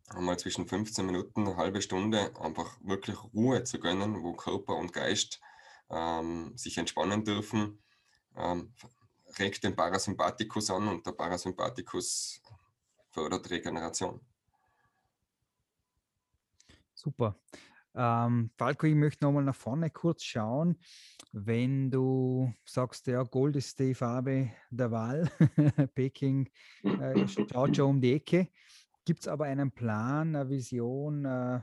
einmal 0.08 0.38
zwischen 0.38 0.66
15 0.66 1.06
Minuten, 1.06 1.46
eine 1.46 1.56
halbe 1.56 1.80
Stunde 1.80 2.32
einfach 2.40 2.78
wirklich 2.82 3.16
Ruhe 3.34 3.64
zu 3.64 3.78
gönnen, 3.78 4.22
wo 4.22 4.34
Körper 4.34 4.76
und 4.76 4.92
Geist 4.92 5.40
ähm, 5.90 6.56
sich 6.56 6.76
entspannen 6.76 7.24
dürfen, 7.24 7.82
ähm, 8.36 8.74
regt 9.38 9.64
den 9.64 9.76
Parasympathikus 9.76 10.70
an 10.70 10.88
und 10.88 11.06
der 11.06 11.12
Parasympathikus 11.12 12.42
fördert 13.10 13.48
Regeneration. 13.50 14.20
Super. 16.94 17.36
Ähm, 18.00 18.50
Falco, 18.56 18.86
ich 18.86 18.94
möchte 18.94 19.24
nochmal 19.24 19.42
nach 19.42 19.56
vorne 19.56 19.90
kurz 19.90 20.22
schauen. 20.22 20.78
Wenn 21.32 21.90
du 21.90 22.54
sagst, 22.64 23.08
ja, 23.08 23.24
Gold 23.24 23.56
ist 23.56 23.76
die 23.80 23.92
Farbe 23.92 24.52
der 24.70 24.92
Wahl, 24.92 25.28
Peking 25.96 26.48
äh, 26.84 27.26
schaut 27.26 27.74
schon 27.74 27.90
um 27.90 28.00
die 28.00 28.14
Ecke. 28.14 28.50
Gibt 29.04 29.22
es 29.22 29.28
aber 29.28 29.46
einen 29.46 29.72
Plan, 29.72 30.36
eine 30.36 30.48
Vision, 30.48 31.24
äh, 31.24 31.60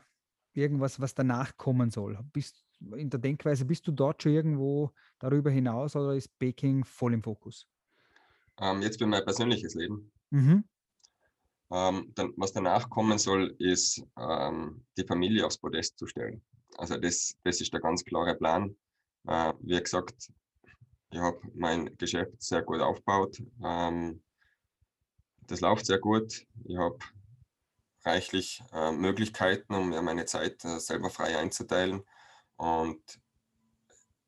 irgendwas, 0.53 0.99
was 0.99 1.15
danach 1.15 1.55
kommen 1.55 1.89
soll? 1.89 2.19
Bist, 2.33 2.65
in 2.97 3.09
der 3.09 3.21
Denkweise, 3.21 3.63
bist 3.63 3.87
du 3.87 3.93
dort 3.93 4.21
schon 4.21 4.33
irgendwo 4.33 4.91
darüber 5.19 5.49
hinaus 5.49 5.95
oder 5.95 6.15
ist 6.15 6.37
Peking 6.37 6.83
voll 6.83 7.13
im 7.13 7.23
Fokus? 7.23 7.65
Ähm, 8.59 8.81
jetzt 8.81 8.99
für 8.99 9.05
mein 9.05 9.23
persönliches 9.23 9.73
Leben. 9.75 10.11
Mhm. 10.31 10.65
Ähm, 11.71 12.11
dann, 12.15 12.33
was 12.37 12.53
danach 12.53 12.89
kommen 12.89 13.17
soll, 13.17 13.55
ist 13.59 14.03
ähm, 14.17 14.85
die 14.97 15.05
Familie 15.05 15.45
aufs 15.45 15.57
Podest 15.57 15.97
zu 15.97 16.05
stellen. 16.05 16.41
Also 16.77 16.97
das, 16.97 17.35
das 17.43 17.61
ist 17.61 17.73
der 17.73 17.79
ganz 17.79 18.03
klare 18.03 18.35
Plan. 18.35 18.75
Äh, 19.27 19.53
wie 19.61 19.81
gesagt, 19.81 20.31
ich 21.11 21.19
habe 21.19 21.39
mein 21.55 21.97
Geschäft 21.97 22.41
sehr 22.41 22.61
gut 22.61 22.81
aufgebaut. 22.81 23.41
Ähm, 23.63 24.21
das 25.47 25.61
läuft 25.61 25.85
sehr 25.85 25.99
gut. 25.99 26.45
Ich 26.65 26.77
habe 26.77 26.99
reichlich 28.03 28.61
äh, 28.71 28.91
Möglichkeiten, 28.91 29.73
um 29.73 29.89
mir 29.89 30.01
meine 30.01 30.25
Zeit 30.25 30.63
äh, 30.65 30.79
selber 30.79 31.09
frei 31.09 31.37
einzuteilen. 31.37 32.03
Und 32.57 33.01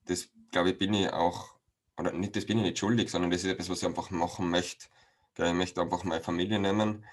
das, 0.06 0.30
glaube 0.52 0.72
ich, 0.72 0.78
bin 0.78 0.94
ich 0.94 1.12
auch, 1.12 1.56
oder 1.98 2.12
nicht, 2.14 2.36
das 2.36 2.46
bin 2.46 2.58
ich 2.58 2.64
nicht 2.64 2.80
schuldig, 2.80 3.10
sondern 3.10 3.30
das 3.30 3.44
ist 3.44 3.52
etwas, 3.52 3.70
was 3.70 3.80
ich 3.80 3.88
einfach 3.88 4.10
machen 4.10 4.50
möchte. 4.50 4.88
Ich 5.38 5.54
möchte 5.54 5.82
einfach 5.82 6.04
meine 6.04 6.24
Familie 6.24 6.58
nehmen 6.58 7.06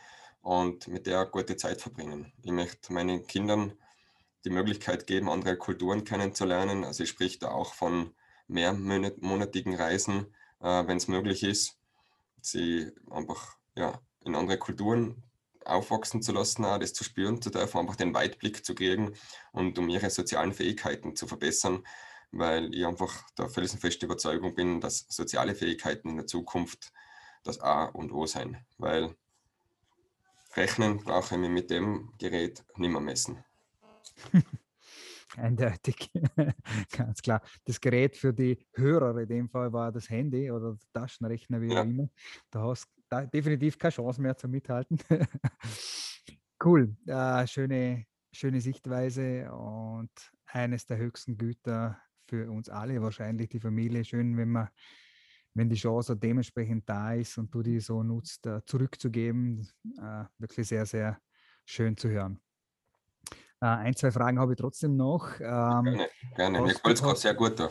und 0.44 0.88
mit 0.88 1.06
der 1.06 1.24
gute 1.24 1.56
Zeit 1.56 1.80
verbringen. 1.80 2.32
Ich 2.42 2.52
möchte 2.52 2.92
meinen 2.92 3.26
Kindern 3.26 3.72
die 4.44 4.50
Möglichkeit 4.50 5.06
geben, 5.06 5.30
andere 5.30 5.56
Kulturen 5.56 6.04
kennenzulernen. 6.04 6.84
Also 6.84 7.02
ich 7.02 7.08
spreche 7.08 7.38
da 7.38 7.48
auch 7.48 7.72
von 7.72 8.14
mehrmonatigen 8.46 9.74
Reisen, 9.74 10.26
äh, 10.60 10.86
wenn 10.86 10.98
es 10.98 11.08
möglich 11.08 11.42
ist. 11.42 11.78
Sie 12.42 12.92
einfach 13.10 13.56
ja, 13.74 13.98
in 14.22 14.34
andere 14.34 14.58
Kulturen 14.58 15.22
aufwachsen 15.64 16.20
zu 16.20 16.32
lassen, 16.32 16.66
auch 16.66 16.78
das 16.78 16.92
zu 16.92 17.04
spüren 17.04 17.40
zu 17.40 17.48
dürfen, 17.48 17.78
einfach 17.78 17.96
den 17.96 18.12
Weitblick 18.12 18.66
zu 18.66 18.74
kriegen 18.74 19.14
und 19.52 19.78
um 19.78 19.88
ihre 19.88 20.10
sozialen 20.10 20.52
Fähigkeiten 20.52 21.16
zu 21.16 21.26
verbessern, 21.26 21.86
weil 22.32 22.74
ich 22.74 22.84
einfach 22.84 23.30
der 23.38 23.48
felsenfeste 23.48 24.04
Überzeugung 24.04 24.54
bin, 24.54 24.82
dass 24.82 25.06
soziale 25.08 25.54
Fähigkeiten 25.54 26.10
in 26.10 26.16
der 26.16 26.26
Zukunft 26.26 26.92
das 27.44 27.60
A 27.60 27.86
und 27.86 28.12
O 28.12 28.26
sein, 28.26 28.62
weil 28.76 29.16
Rechnen 30.56 30.98
brauche 30.98 31.34
ich 31.34 31.40
mir 31.40 31.48
mit 31.48 31.70
dem 31.70 32.12
Gerät 32.18 32.64
nicht 32.76 32.90
mehr 32.90 33.00
messen. 33.00 33.44
Eindeutig, 35.36 36.10
ganz 36.96 37.20
klar. 37.20 37.42
Das 37.64 37.80
Gerät 37.80 38.16
für 38.16 38.32
die 38.32 38.64
Hörer 38.74 39.18
in 39.18 39.28
dem 39.28 39.48
Fall 39.48 39.72
war 39.72 39.90
das 39.90 40.08
Handy 40.08 40.50
oder 40.50 40.74
der 40.74 41.02
Taschenrechner, 41.02 41.60
wie 41.60 41.72
ja. 41.72 41.82
immer. 41.82 42.08
Da 42.50 42.62
hast 42.62 42.88
du 43.10 43.26
definitiv 43.26 43.78
keine 43.78 43.92
Chance 43.92 44.22
mehr 44.22 44.36
zum 44.36 44.52
Mithalten. 44.52 44.98
cool, 46.64 46.96
äh, 47.06 47.46
schöne, 47.48 48.06
schöne 48.32 48.60
Sichtweise 48.60 49.50
und 49.52 50.10
eines 50.46 50.86
der 50.86 50.98
höchsten 50.98 51.36
Güter 51.36 51.98
für 52.28 52.50
uns 52.50 52.68
alle, 52.68 53.02
wahrscheinlich 53.02 53.48
die 53.48 53.60
Familie. 53.60 54.04
Schön, 54.04 54.36
wenn 54.36 54.50
man 54.50 54.68
wenn 55.54 55.68
die 55.68 55.76
Chance 55.76 56.16
dementsprechend 56.16 56.88
da 56.88 57.14
ist 57.14 57.38
und 57.38 57.54
du 57.54 57.62
die 57.62 57.80
so 57.80 58.02
nutzt, 58.02 58.46
äh, 58.46 58.60
zurückzugeben. 58.66 59.68
Äh, 59.98 60.24
wirklich 60.38 60.68
sehr, 60.68 60.84
sehr 60.84 61.18
schön 61.64 61.96
zu 61.96 62.08
hören. 62.08 62.40
Äh, 63.60 63.66
ein, 63.66 63.96
zwei 63.96 64.10
Fragen 64.10 64.38
habe 64.38 64.52
ich 64.52 64.58
trotzdem 64.58 64.96
noch. 64.96 65.40
Ähm, 65.40 65.84
gerne, 65.84 66.08
gerne. 66.36 66.60
Mir 66.60 66.72
gefällt 66.74 66.96
es 66.96 67.02
gerade 67.02 67.18
sehr 67.18 67.34
gut 67.34 67.58
da. 67.58 67.70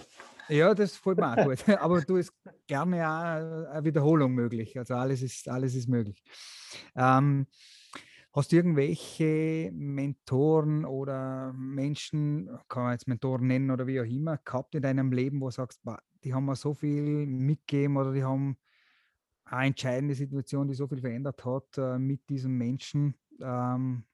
Ja, 0.50 0.74
das 0.74 0.96
freut 0.96 1.18
mich 1.18 1.26
auch 1.26 1.36
gut. 1.46 1.70
Aber 1.78 2.02
du 2.02 2.18
ist 2.18 2.34
gerne 2.68 3.08
auch 3.08 3.72
eine 3.72 3.84
Wiederholung 3.84 4.34
möglich. 4.34 4.78
Also 4.78 4.96
alles 4.96 5.22
ist, 5.22 5.48
alles 5.48 5.76
ist 5.76 5.88
möglich. 5.88 6.24
Ähm, 6.96 7.48
hast 8.34 8.52
du 8.52 8.56
irgendwelche 8.56 9.72
Mentoren 9.74 10.86
oder 10.86 11.54
Menschen, 11.54 12.50
kann 12.68 12.84
man 12.84 12.92
jetzt 12.94 13.08
Mentoren 13.08 13.48
nennen 13.48 13.72
oder 13.72 13.88
wie 13.88 14.02
auch 14.02 14.06
immer, 14.06 14.38
gehabt 14.38 14.76
in 14.76 14.82
deinem 14.82 15.12
Leben, 15.12 15.40
wo 15.42 15.46
du 15.46 15.52
sagst, 15.52 15.82
die 16.24 16.34
haben 16.34 16.46
mir 16.46 16.56
so 16.56 16.74
viel 16.74 17.26
mitgegeben 17.26 17.98
oder 17.98 18.14
die 18.14 18.24
haben 18.24 18.58
eine 19.46 19.68
entscheidende 19.68 20.16
Situation, 20.16 20.68
die 20.68 20.74
so 20.74 20.88
viel 20.88 21.02
verändert 21.02 21.44
hat 21.46 21.78
äh, 21.78 21.98
mit 22.00 22.30
diesem 22.30 22.58
Menschen, 22.58 23.16
ähm, 23.42 24.06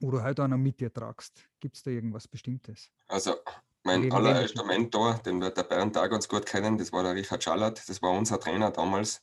oder 0.00 0.22
halt 0.22 0.40
auch 0.40 0.48
noch 0.48 0.58
mit 0.58 0.80
dir 0.80 0.92
tragst? 0.92 1.48
Gibt 1.60 1.76
es 1.76 1.82
da 1.82 1.90
irgendwas 1.90 2.28
Bestimmtes? 2.28 2.90
Also 3.08 3.36
mein 3.82 4.10
allererster 4.12 4.64
Mentor, 4.64 5.20
den 5.24 5.40
wird 5.40 5.56
der 5.56 5.64
Bernd 5.64 5.96
auch 5.98 6.08
ganz 6.08 6.28
gut 6.28 6.46
kennen, 6.46 6.78
das 6.78 6.92
war 6.92 7.02
der 7.02 7.14
Richard 7.14 7.44
Schallert, 7.44 7.88
das 7.88 8.02
war 8.02 8.10
unser 8.12 8.40
Trainer 8.40 8.70
damals. 8.70 9.22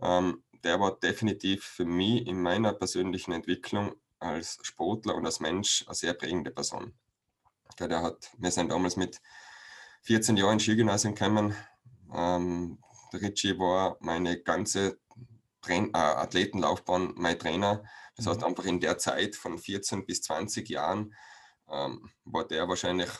Ähm, 0.00 0.42
der 0.64 0.80
war 0.80 0.98
definitiv 0.98 1.64
für 1.64 1.84
mich 1.84 2.26
in 2.26 2.40
meiner 2.40 2.72
persönlichen 2.72 3.32
Entwicklung 3.32 3.94
als 4.18 4.58
Sportler 4.62 5.14
und 5.14 5.26
als 5.26 5.40
Mensch 5.40 5.84
eine 5.86 5.94
sehr 5.94 6.14
prägende 6.14 6.50
Person. 6.50 6.94
Der, 7.78 7.88
der 7.88 8.02
hat, 8.02 8.30
wir 8.38 8.50
sind 8.50 8.70
damals 8.70 8.96
mit 8.96 9.20
14 10.04 10.36
Jahren 10.36 10.54
ins 10.54 10.62
Skigymnasium 10.62 11.14
gekommen. 11.14 11.56
Ähm, 12.14 12.78
der 13.12 13.22
Richie 13.22 13.58
war 13.58 13.96
meine 14.00 14.40
ganze 14.40 14.98
Train 15.60 15.88
äh, 15.94 15.98
Athletenlaufbahn 15.98 17.14
mein 17.16 17.38
Trainer. 17.38 17.82
Das 18.16 18.26
heißt, 18.26 18.40
mhm. 18.40 18.46
einfach 18.46 18.64
in 18.64 18.80
der 18.80 18.98
Zeit 18.98 19.34
von 19.34 19.58
14 19.58 20.06
bis 20.06 20.22
20 20.22 20.68
Jahren 20.68 21.14
ähm, 21.70 22.10
war 22.24 22.46
der 22.46 22.68
wahrscheinlich 22.68 23.10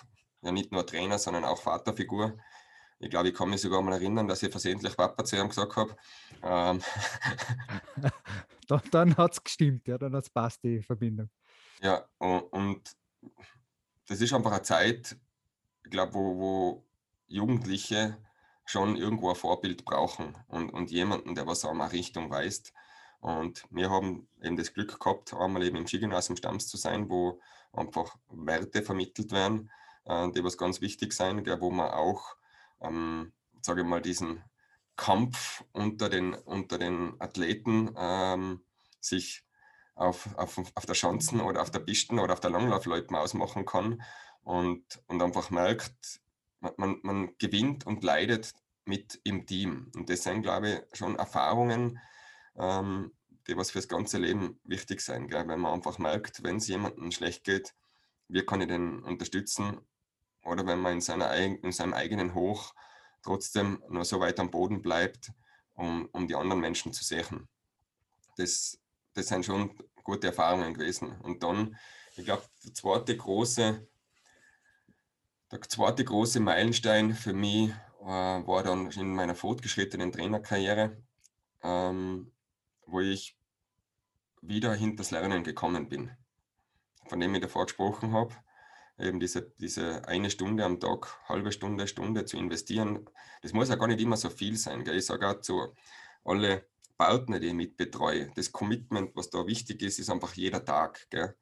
ja 0.42 0.52
nicht 0.52 0.72
nur 0.72 0.86
Trainer, 0.86 1.18
sondern 1.18 1.44
auch 1.44 1.62
Vaterfigur. 1.62 2.36
Ich 3.00 3.10
glaube, 3.10 3.28
ich 3.28 3.34
kann 3.34 3.50
mich 3.50 3.60
sogar 3.60 3.82
mal 3.82 3.94
erinnern, 3.94 4.28
dass 4.28 4.42
ich 4.42 4.50
versehentlich 4.50 4.96
Papa 4.96 5.24
zu 5.24 5.36
ihm 5.36 5.48
gesagt 5.48 5.76
habe. 5.76 5.96
Ähm. 6.42 6.80
dann 8.68 8.82
dann 8.90 9.16
hat 9.16 9.32
es 9.32 9.42
gestimmt, 9.42 9.88
ja, 9.88 9.98
dann 9.98 10.14
hat 10.14 10.24
es 10.24 10.30
passt, 10.30 10.62
die 10.62 10.82
Verbindung. 10.82 11.30
Ja, 11.80 12.06
und, 12.18 12.42
und, 12.52 12.96
das 14.06 14.20
ist 14.20 14.32
einfach 14.32 14.52
eine 14.52 14.62
Zeit, 14.62 15.16
ich 15.84 15.90
glaube, 15.90 16.14
wo, 16.14 16.38
wo 16.38 16.84
Jugendliche 17.28 18.16
schon 18.64 18.96
irgendwo 18.96 19.30
ein 19.30 19.36
Vorbild 19.36 19.84
brauchen 19.84 20.36
und, 20.48 20.70
und 20.70 20.90
jemanden, 20.90 21.34
der 21.34 21.46
was 21.46 21.64
auch 21.64 21.74
mal 21.74 21.88
Richtung 21.88 22.30
weist. 22.30 22.72
Und 23.20 23.64
wir 23.70 23.90
haben 23.90 24.28
eben 24.42 24.56
das 24.56 24.72
Glück 24.72 24.98
gehabt, 24.98 25.34
einmal 25.34 25.62
eben 25.62 25.76
im 25.76 25.86
Skigymnasium 25.86 26.36
Stamms 26.36 26.68
zu 26.68 26.76
sein, 26.76 27.08
wo 27.08 27.40
einfach 27.72 28.16
Werte 28.28 28.82
vermittelt 28.82 29.32
werden, 29.32 29.70
äh, 30.04 30.30
die 30.32 30.44
was 30.44 30.58
ganz 30.58 30.80
wichtig 30.80 31.12
sind, 31.12 31.46
wo 31.60 31.70
man 31.70 31.90
auch, 31.90 32.36
ähm, 32.80 33.32
sage 33.60 33.82
ich 33.82 33.86
mal, 33.86 34.02
diesen 34.02 34.42
Kampf 34.96 35.64
unter 35.72 36.08
den, 36.08 36.34
unter 36.34 36.78
den 36.78 37.20
Athleten 37.20 37.94
ähm, 37.96 38.62
sich 39.00 39.44
auf, 39.94 40.36
auf, 40.36 40.58
auf 40.74 40.86
der 40.86 40.94
Schanzen 40.94 41.40
oder 41.40 41.62
auf 41.62 41.70
der 41.70 41.80
Pisten 41.80 42.18
oder 42.18 42.32
auf 42.32 42.40
der 42.40 42.50
Langlaufleuten 42.50 43.16
ausmachen 43.16 43.64
kann 43.64 44.02
und, 44.44 44.84
und 45.06 45.22
einfach 45.22 45.50
merkt, 45.50 46.20
man, 46.76 47.00
man 47.02 47.36
gewinnt 47.38 47.86
und 47.86 48.04
leidet 48.04 48.52
mit 48.84 49.20
im 49.24 49.46
Team. 49.46 49.90
Und 49.94 50.08
das 50.08 50.22
sind, 50.22 50.42
glaube 50.42 50.70
ich, 50.70 50.98
schon 50.98 51.16
Erfahrungen, 51.16 51.98
ähm, 52.56 53.12
die 53.46 53.56
was 53.56 53.70
fürs 53.70 53.88
ganze 53.88 54.18
Leben 54.18 54.58
wichtig 54.64 55.00
sein, 55.00 55.28
gell? 55.28 55.46
wenn 55.48 55.60
man 55.60 55.74
einfach 55.74 55.98
merkt, 55.98 56.42
wenn 56.42 56.56
es 56.56 56.68
jemandem 56.68 57.10
schlecht 57.10 57.44
geht, 57.44 57.74
wie 58.28 58.44
kann 58.44 58.60
ich 58.60 58.68
den 58.68 59.00
unterstützen? 59.00 59.80
Oder 60.44 60.66
wenn 60.66 60.80
man 60.80 60.94
in, 60.94 61.00
seiner, 61.00 61.34
in 61.34 61.72
seinem 61.72 61.94
eigenen 61.94 62.34
Hoch 62.34 62.74
trotzdem 63.22 63.82
nur 63.88 64.04
so 64.04 64.20
weit 64.20 64.38
am 64.40 64.50
Boden 64.50 64.82
bleibt, 64.82 65.32
um, 65.74 66.08
um 66.12 66.28
die 66.28 66.34
anderen 66.34 66.60
Menschen 66.60 66.92
zu 66.92 67.04
sehen. 67.04 67.48
Das, 68.36 68.78
das 69.14 69.28
sind 69.28 69.44
schon 69.44 69.76
gute 70.02 70.28
Erfahrungen 70.28 70.74
gewesen. 70.74 71.18
Und 71.20 71.42
dann, 71.42 71.76
ich 72.16 72.24
glaube, 72.24 72.44
der 72.64 72.74
zweite 72.74 73.16
große, 73.16 73.86
der 75.50 75.60
zweite 75.62 76.04
große 76.04 76.40
Meilenstein 76.40 77.14
für 77.14 77.32
mich 77.32 77.70
äh, 78.00 78.06
war 78.06 78.62
dann 78.62 78.90
in 78.90 79.14
meiner 79.14 79.34
fortgeschrittenen 79.34 80.12
Trainerkarriere. 80.12 80.96
Ähm, 81.62 82.30
wo 82.86 83.00
ich 83.00 83.36
wieder 84.40 84.74
hinters 84.74 85.10
Lernen 85.10 85.42
gekommen 85.42 85.88
bin, 85.88 86.10
von 87.08 87.20
dem 87.20 87.34
ich 87.34 87.40
davor 87.40 87.66
gesprochen 87.66 88.12
habe. 88.12 88.34
Eben 88.98 89.18
diese, 89.18 89.52
diese 89.58 90.06
eine 90.06 90.30
Stunde 90.30 90.64
am 90.64 90.78
Tag, 90.78 91.18
halbe 91.28 91.50
Stunde, 91.50 91.88
Stunde 91.88 92.26
zu 92.26 92.36
investieren, 92.36 93.08
das 93.42 93.52
muss 93.52 93.68
ja 93.68 93.74
gar 93.74 93.88
nicht 93.88 94.00
immer 94.00 94.16
so 94.16 94.30
viel 94.30 94.56
sein. 94.56 94.84
Gell? 94.84 94.96
Ich 94.96 95.06
sage 95.06 95.28
auch 95.28 95.40
zu 95.40 95.74
alle 96.24 96.66
Partner, 96.96 97.40
die 97.40 97.48
ich 97.48 97.54
mitbetreue, 97.54 98.30
das 98.36 98.52
Commitment, 98.52 99.16
was 99.16 99.30
da 99.30 99.46
wichtig 99.46 99.82
ist, 99.82 99.98
ist 99.98 100.10
einfach 100.10 100.34
jeder 100.34 100.64
Tag. 100.64 101.10
Gell? 101.10 101.34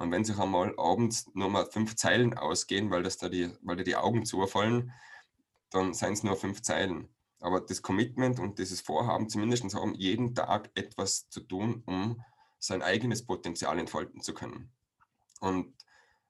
Und 0.00 0.10
wenn 0.12 0.24
sich 0.24 0.38
einmal 0.38 0.72
abends 0.78 1.30
nur 1.34 1.50
mal 1.50 1.66
fünf 1.66 1.94
Zeilen 1.94 2.32
ausgehen, 2.32 2.90
weil, 2.90 3.02
das 3.02 3.18
da 3.18 3.28
die, 3.28 3.52
weil 3.60 3.76
dir 3.76 3.84
die 3.84 3.96
Augen 3.96 4.24
zufallen, 4.24 4.94
dann 5.68 5.92
seien 5.92 6.14
es 6.14 6.22
nur 6.22 6.36
fünf 6.36 6.62
Zeilen. 6.62 7.10
Aber 7.38 7.60
das 7.60 7.82
Commitment 7.82 8.40
und 8.40 8.58
dieses 8.58 8.80
Vorhaben, 8.80 9.28
zumindest 9.28 9.74
haben, 9.74 9.94
jeden 9.94 10.34
Tag 10.34 10.70
etwas 10.74 11.28
zu 11.28 11.40
tun, 11.40 11.82
um 11.84 12.24
sein 12.58 12.80
eigenes 12.80 13.26
Potenzial 13.26 13.78
entfalten 13.78 14.22
zu 14.22 14.32
können. 14.32 14.72
Und 15.40 15.74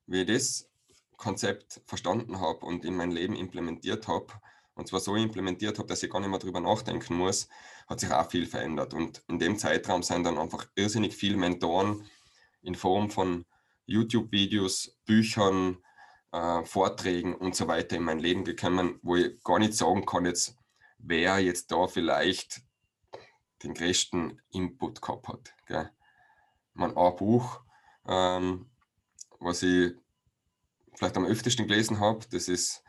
wie 0.07 0.23
ich 0.23 0.27
das 0.27 0.69
Konzept 1.17 1.81
verstanden 1.87 2.41
habe 2.41 2.67
und 2.67 2.85
in 2.85 2.97
mein 2.97 3.13
Leben 3.13 3.37
implementiert 3.37 4.09
habe, 4.09 4.33
und 4.75 4.89
zwar 4.89 4.99
so 4.99 5.15
implementiert 5.15 5.79
habe, 5.79 5.87
dass 5.87 6.03
ich 6.03 6.11
gar 6.11 6.19
nicht 6.19 6.31
mehr 6.31 6.41
darüber 6.41 6.61
nachdenken 6.61 7.15
muss, 7.15 7.49
hat 7.87 8.01
sich 8.01 8.11
auch 8.11 8.29
viel 8.29 8.47
verändert. 8.47 8.95
Und 8.95 9.23
in 9.29 9.39
dem 9.39 9.59
Zeitraum 9.59 10.03
sind 10.03 10.25
dann 10.25 10.39
einfach 10.39 10.67
irrsinnig 10.75 11.15
viele 11.15 11.37
Mentoren 11.37 12.05
in 12.63 12.75
Form 12.75 13.11
von 13.11 13.45
YouTube-Videos, 13.91 14.99
Büchern, 15.05 15.79
äh, 16.33 16.65
Vorträgen 16.65 17.35
und 17.35 17.55
so 17.55 17.69
weiter 17.69 17.97
in 17.97 18.05
mein 18.05 18.19
Leben 18.19 18.45
gekommen, 18.45 18.99
wo 19.03 19.17
ich 19.17 19.43
gar 19.43 19.59
nicht 19.59 19.75
sagen 19.75 20.07
kann, 20.07 20.27
jetzt 20.27 20.57
wer 20.99 21.39
jetzt 21.39 21.73
da 21.73 21.87
vielleicht 21.87 22.63
den 23.63 23.75
größten 23.75 24.41
Input 24.53 25.03
gehabt 25.03 25.29
hat. 25.29 25.55
Gell? 25.67 25.91
Man, 26.75 26.97
ein 26.97 27.17
Buch, 27.17 27.61
ähm, 28.07 28.71
was 29.39 29.63
ich 29.63 29.95
vielleicht 30.95 31.17
am 31.17 31.27
öftesten 31.27 31.67
gelesen 31.67 32.01
habe. 32.01 32.21
Das 32.31 32.49
ist 32.49 32.83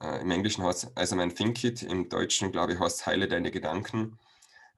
äh, 0.00 0.20
im 0.20 0.30
Englischen 0.30 0.64
heißt 0.64 0.92
es 0.94 1.14
mein 1.14 1.34
Think 1.34 1.62
It, 1.64 1.82
im 1.82 2.08
Deutschen 2.08 2.52
glaube 2.52 2.74
ich 2.74 2.80
heißt 2.80 3.06
Heile 3.06 3.28
deine 3.28 3.50
Gedanken. 3.50 4.18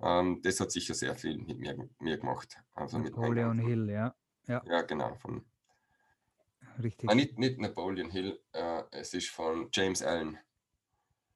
Ähm, 0.00 0.40
das 0.42 0.60
hat 0.60 0.70
sicher 0.70 0.94
sehr 0.94 1.14
viel 1.14 1.38
mit 1.38 1.58
mir, 1.58 1.88
mir 1.98 2.18
gemacht. 2.18 2.56
Also 2.74 2.98
Napoleon 2.98 3.58
Hill, 3.58 3.90
ja. 3.90 4.14
ja. 4.46 4.62
Ja, 4.66 4.82
genau. 4.82 5.14
Von, 5.16 5.44
Richtig. 6.82 7.10
Ah, 7.10 7.14
nicht, 7.14 7.38
nicht 7.38 7.58
Napoleon 7.58 8.10
Hill, 8.10 8.40
äh, 8.52 8.82
es 8.92 9.14
ist 9.14 9.28
von 9.30 9.68
James 9.72 10.02
Allen. 10.02 10.38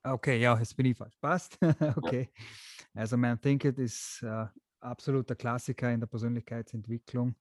Okay, 0.03 0.39
ja, 0.39 0.59
jetzt 0.59 0.76
bin 0.76 0.87
ich 0.87 0.97
falsch. 0.97 1.16
Passt. 1.20 1.59
okay. 1.97 2.30
Ja. 2.95 3.01
Also 3.01 3.16
mein 3.16 3.41
Think 3.41 3.64
It 3.64 3.78
ist 3.78 4.22
äh, 4.22 4.47
absoluter 4.80 5.35
Klassiker 5.35 5.91
in 5.91 6.01
der 6.01 6.07
Persönlichkeitsentwicklung. 6.07 7.35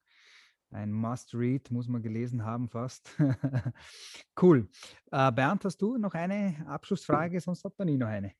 Ein 0.71 0.91
Must-Read, 0.91 1.69
muss 1.69 1.87
man 1.87 2.01
gelesen 2.01 2.43
haben 2.43 2.67
fast. 2.67 3.11
cool. 4.41 4.67
Äh, 5.11 5.31
Bernd, 5.31 5.65
hast 5.65 5.77
du 5.77 5.97
noch 5.97 6.13
eine 6.13 6.65
Abschlussfrage? 6.67 7.39
Sonst 7.39 7.63
hat 7.63 7.77
man 7.77 7.87
nie 7.87 7.97
noch 7.97 8.07
eine. 8.07 8.33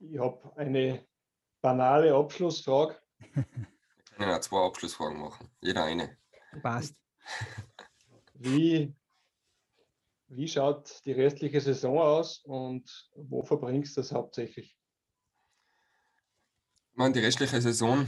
Ich 0.00 0.18
habe 0.18 0.56
eine 0.56 1.06
banale 1.60 2.14
Abschlussfrage. 2.14 2.96
Wir 3.34 3.44
können 4.16 4.30
ja 4.30 4.40
zwei 4.40 4.66
Abschlussfragen 4.66 5.20
machen. 5.20 5.48
Jeder 5.60 5.84
eine. 5.84 6.16
Passt. 6.62 6.96
Wie, 8.38 8.94
wie 10.28 10.48
schaut 10.48 11.04
die 11.04 11.12
restliche 11.12 11.60
Saison 11.60 11.98
aus 11.98 12.38
und 12.44 13.10
wo 13.14 13.42
verbringst 13.42 13.96
du 13.96 14.00
das 14.00 14.12
hauptsächlich? 14.12 14.76
Ich 16.92 16.96
meine, 16.96 17.14
die 17.14 17.20
restliche 17.20 17.60
Saison 17.60 18.06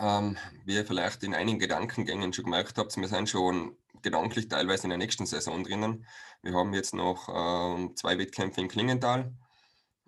ähm, 0.00 0.36
wie 0.64 0.74
ihr 0.74 0.84
vielleicht 0.84 1.22
in 1.22 1.34
einigen 1.34 1.58
Gedankengängen 1.58 2.32
schon 2.32 2.44
gemerkt 2.44 2.78
habt, 2.78 2.96
wir 2.96 3.08
sind 3.08 3.28
schon 3.28 3.76
gedanklich 4.02 4.48
teilweise 4.48 4.84
in 4.84 4.90
der 4.90 4.98
nächsten 4.98 5.26
Saison 5.26 5.64
drinnen. 5.64 6.06
Wir 6.42 6.54
haben 6.54 6.72
jetzt 6.74 6.94
noch 6.94 7.28
ähm, 7.28 7.96
zwei 7.96 8.18
Wettkämpfe 8.18 8.60
in 8.60 8.68
Klingenthal 8.68 9.34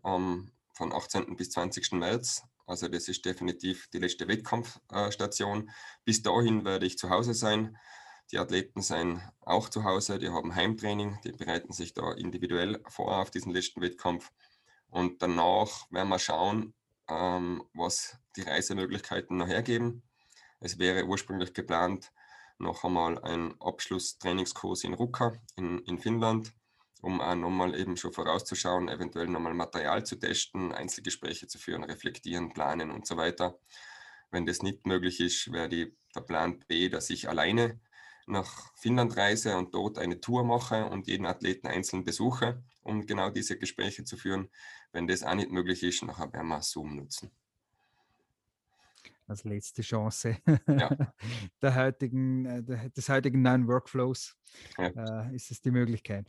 ähm, 0.04 0.52
von 0.74 0.92
18. 0.92 1.36
bis 1.36 1.50
20. 1.50 1.92
März. 1.92 2.42
Also 2.66 2.88
das 2.88 3.08
ist 3.08 3.24
definitiv 3.24 3.88
die 3.90 3.98
letzte 3.98 4.28
Wettkampfstation. 4.28 5.70
Bis 6.04 6.22
dahin 6.22 6.64
werde 6.64 6.86
ich 6.86 6.98
zu 6.98 7.10
Hause 7.10 7.34
sein. 7.34 7.76
Die 8.32 8.38
Athleten 8.38 8.80
sind 8.80 9.20
auch 9.40 9.68
zu 9.68 9.82
Hause, 9.82 10.20
die 10.20 10.28
haben 10.28 10.54
Heimtraining, 10.54 11.18
die 11.24 11.32
bereiten 11.32 11.72
sich 11.72 11.94
da 11.94 12.12
individuell 12.12 12.80
vor 12.86 13.18
auf 13.18 13.30
diesen 13.32 13.52
letzten 13.52 13.80
Wettkampf. 13.80 14.30
Und 14.88 15.20
danach 15.20 15.90
werden 15.90 16.08
wir 16.08 16.18
schauen, 16.20 16.72
ähm, 17.08 17.64
was 17.74 18.18
die 18.36 18.42
Reisemöglichkeiten 18.42 19.36
noch 19.36 19.48
hergeben. 19.48 20.02
Es 20.60 20.78
wäre 20.78 21.06
ursprünglich 21.06 21.54
geplant, 21.54 22.12
noch 22.58 22.84
einmal 22.84 23.18
ein 23.24 23.54
Abschlusstrainingskurs 23.60 24.84
in 24.84 24.94
Ruka 24.94 25.32
in, 25.56 25.80
in 25.80 25.98
Finnland, 25.98 26.52
um 27.02 27.20
auch 27.20 27.34
nochmal 27.34 27.74
eben 27.74 27.96
schon 27.96 28.12
vorauszuschauen, 28.12 28.88
eventuell 28.88 29.26
nochmal 29.26 29.54
Material 29.54 30.04
zu 30.04 30.16
testen, 30.16 30.72
Einzelgespräche 30.72 31.48
zu 31.48 31.58
führen, 31.58 31.82
reflektieren, 31.82 32.52
planen 32.52 32.92
und 32.92 33.06
so 33.06 33.16
weiter. 33.16 33.58
Wenn 34.30 34.46
das 34.46 34.62
nicht 34.62 34.86
möglich 34.86 35.18
ist, 35.18 35.50
wäre 35.50 35.68
der 35.68 36.20
Plan 36.20 36.60
B, 36.68 36.88
dass 36.88 37.10
ich 37.10 37.28
alleine 37.28 37.80
nach 38.30 38.74
Finnland 38.76 39.16
reise 39.16 39.56
und 39.56 39.74
dort 39.74 39.98
eine 39.98 40.20
Tour 40.20 40.44
mache 40.44 40.86
und 40.86 41.06
jeden 41.06 41.26
Athleten 41.26 41.66
einzeln 41.66 42.04
besuche, 42.04 42.62
um 42.82 43.06
genau 43.06 43.30
diese 43.30 43.58
Gespräche 43.58 44.04
zu 44.04 44.16
führen. 44.16 44.48
Wenn 44.92 45.06
das 45.06 45.22
auch 45.22 45.34
nicht 45.34 45.50
möglich 45.50 45.82
ist, 45.82 46.02
nachher 46.02 46.32
werden 46.32 46.48
wir 46.48 46.62
Zoom 46.62 46.96
nutzen. 46.96 47.30
Als 49.26 49.44
letzte 49.44 49.82
Chance 49.82 50.38
ja. 50.66 51.12
der 51.62 51.74
heutigen, 51.76 52.46
äh, 52.46 52.90
des 52.90 53.08
heutigen 53.08 53.42
neuen 53.42 53.68
Workflows 53.68 54.36
ja. 54.76 55.28
äh, 55.28 55.36
ist 55.36 55.50
es 55.52 55.60
die 55.60 55.70
Möglichkeit. 55.70 56.26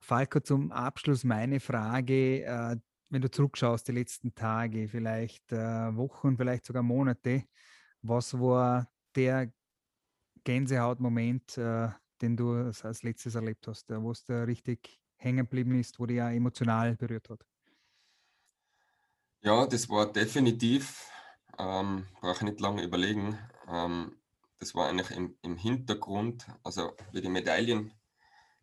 Falco, 0.00 0.40
zum 0.40 0.72
Abschluss 0.72 1.22
meine 1.22 1.60
Frage, 1.60 2.44
äh, 2.44 2.76
wenn 3.10 3.22
du 3.22 3.30
zurückschaust, 3.30 3.86
die 3.88 3.92
letzten 3.92 4.34
Tage, 4.34 4.88
vielleicht 4.88 5.52
äh, 5.52 5.94
Wochen, 5.96 6.36
vielleicht 6.36 6.64
sogar 6.64 6.82
Monate, 6.82 7.44
was 8.02 8.34
war 8.34 8.88
der 9.14 9.52
Gänsehautmoment, 10.44 11.58
äh, 11.58 11.88
den 12.20 12.36
du 12.36 12.52
als 12.52 13.02
letztes 13.02 13.34
erlebt 13.34 13.66
hast, 13.66 13.90
wo 13.90 14.10
es 14.10 14.24
da 14.24 14.44
richtig 14.44 15.00
hängen 15.16 15.38
geblieben 15.38 15.78
ist, 15.78 15.98
wo 15.98 16.06
dich 16.06 16.16
ja 16.16 16.30
emotional 16.30 16.96
berührt 16.96 17.28
hat? 17.28 17.44
Ja, 19.42 19.66
das 19.66 19.88
war 19.88 20.12
definitiv, 20.12 21.10
ähm, 21.58 22.06
brauche 22.20 22.36
ich 22.36 22.42
nicht 22.42 22.60
lange 22.60 22.82
überlegen, 22.82 23.38
ähm, 23.66 24.16
das 24.58 24.74
war 24.74 24.88
eigentlich 24.88 25.10
im, 25.16 25.38
im 25.40 25.56
Hintergrund, 25.56 26.46
also 26.62 26.94
wie 27.12 27.22
die 27.22 27.30
Medaillen, 27.30 27.94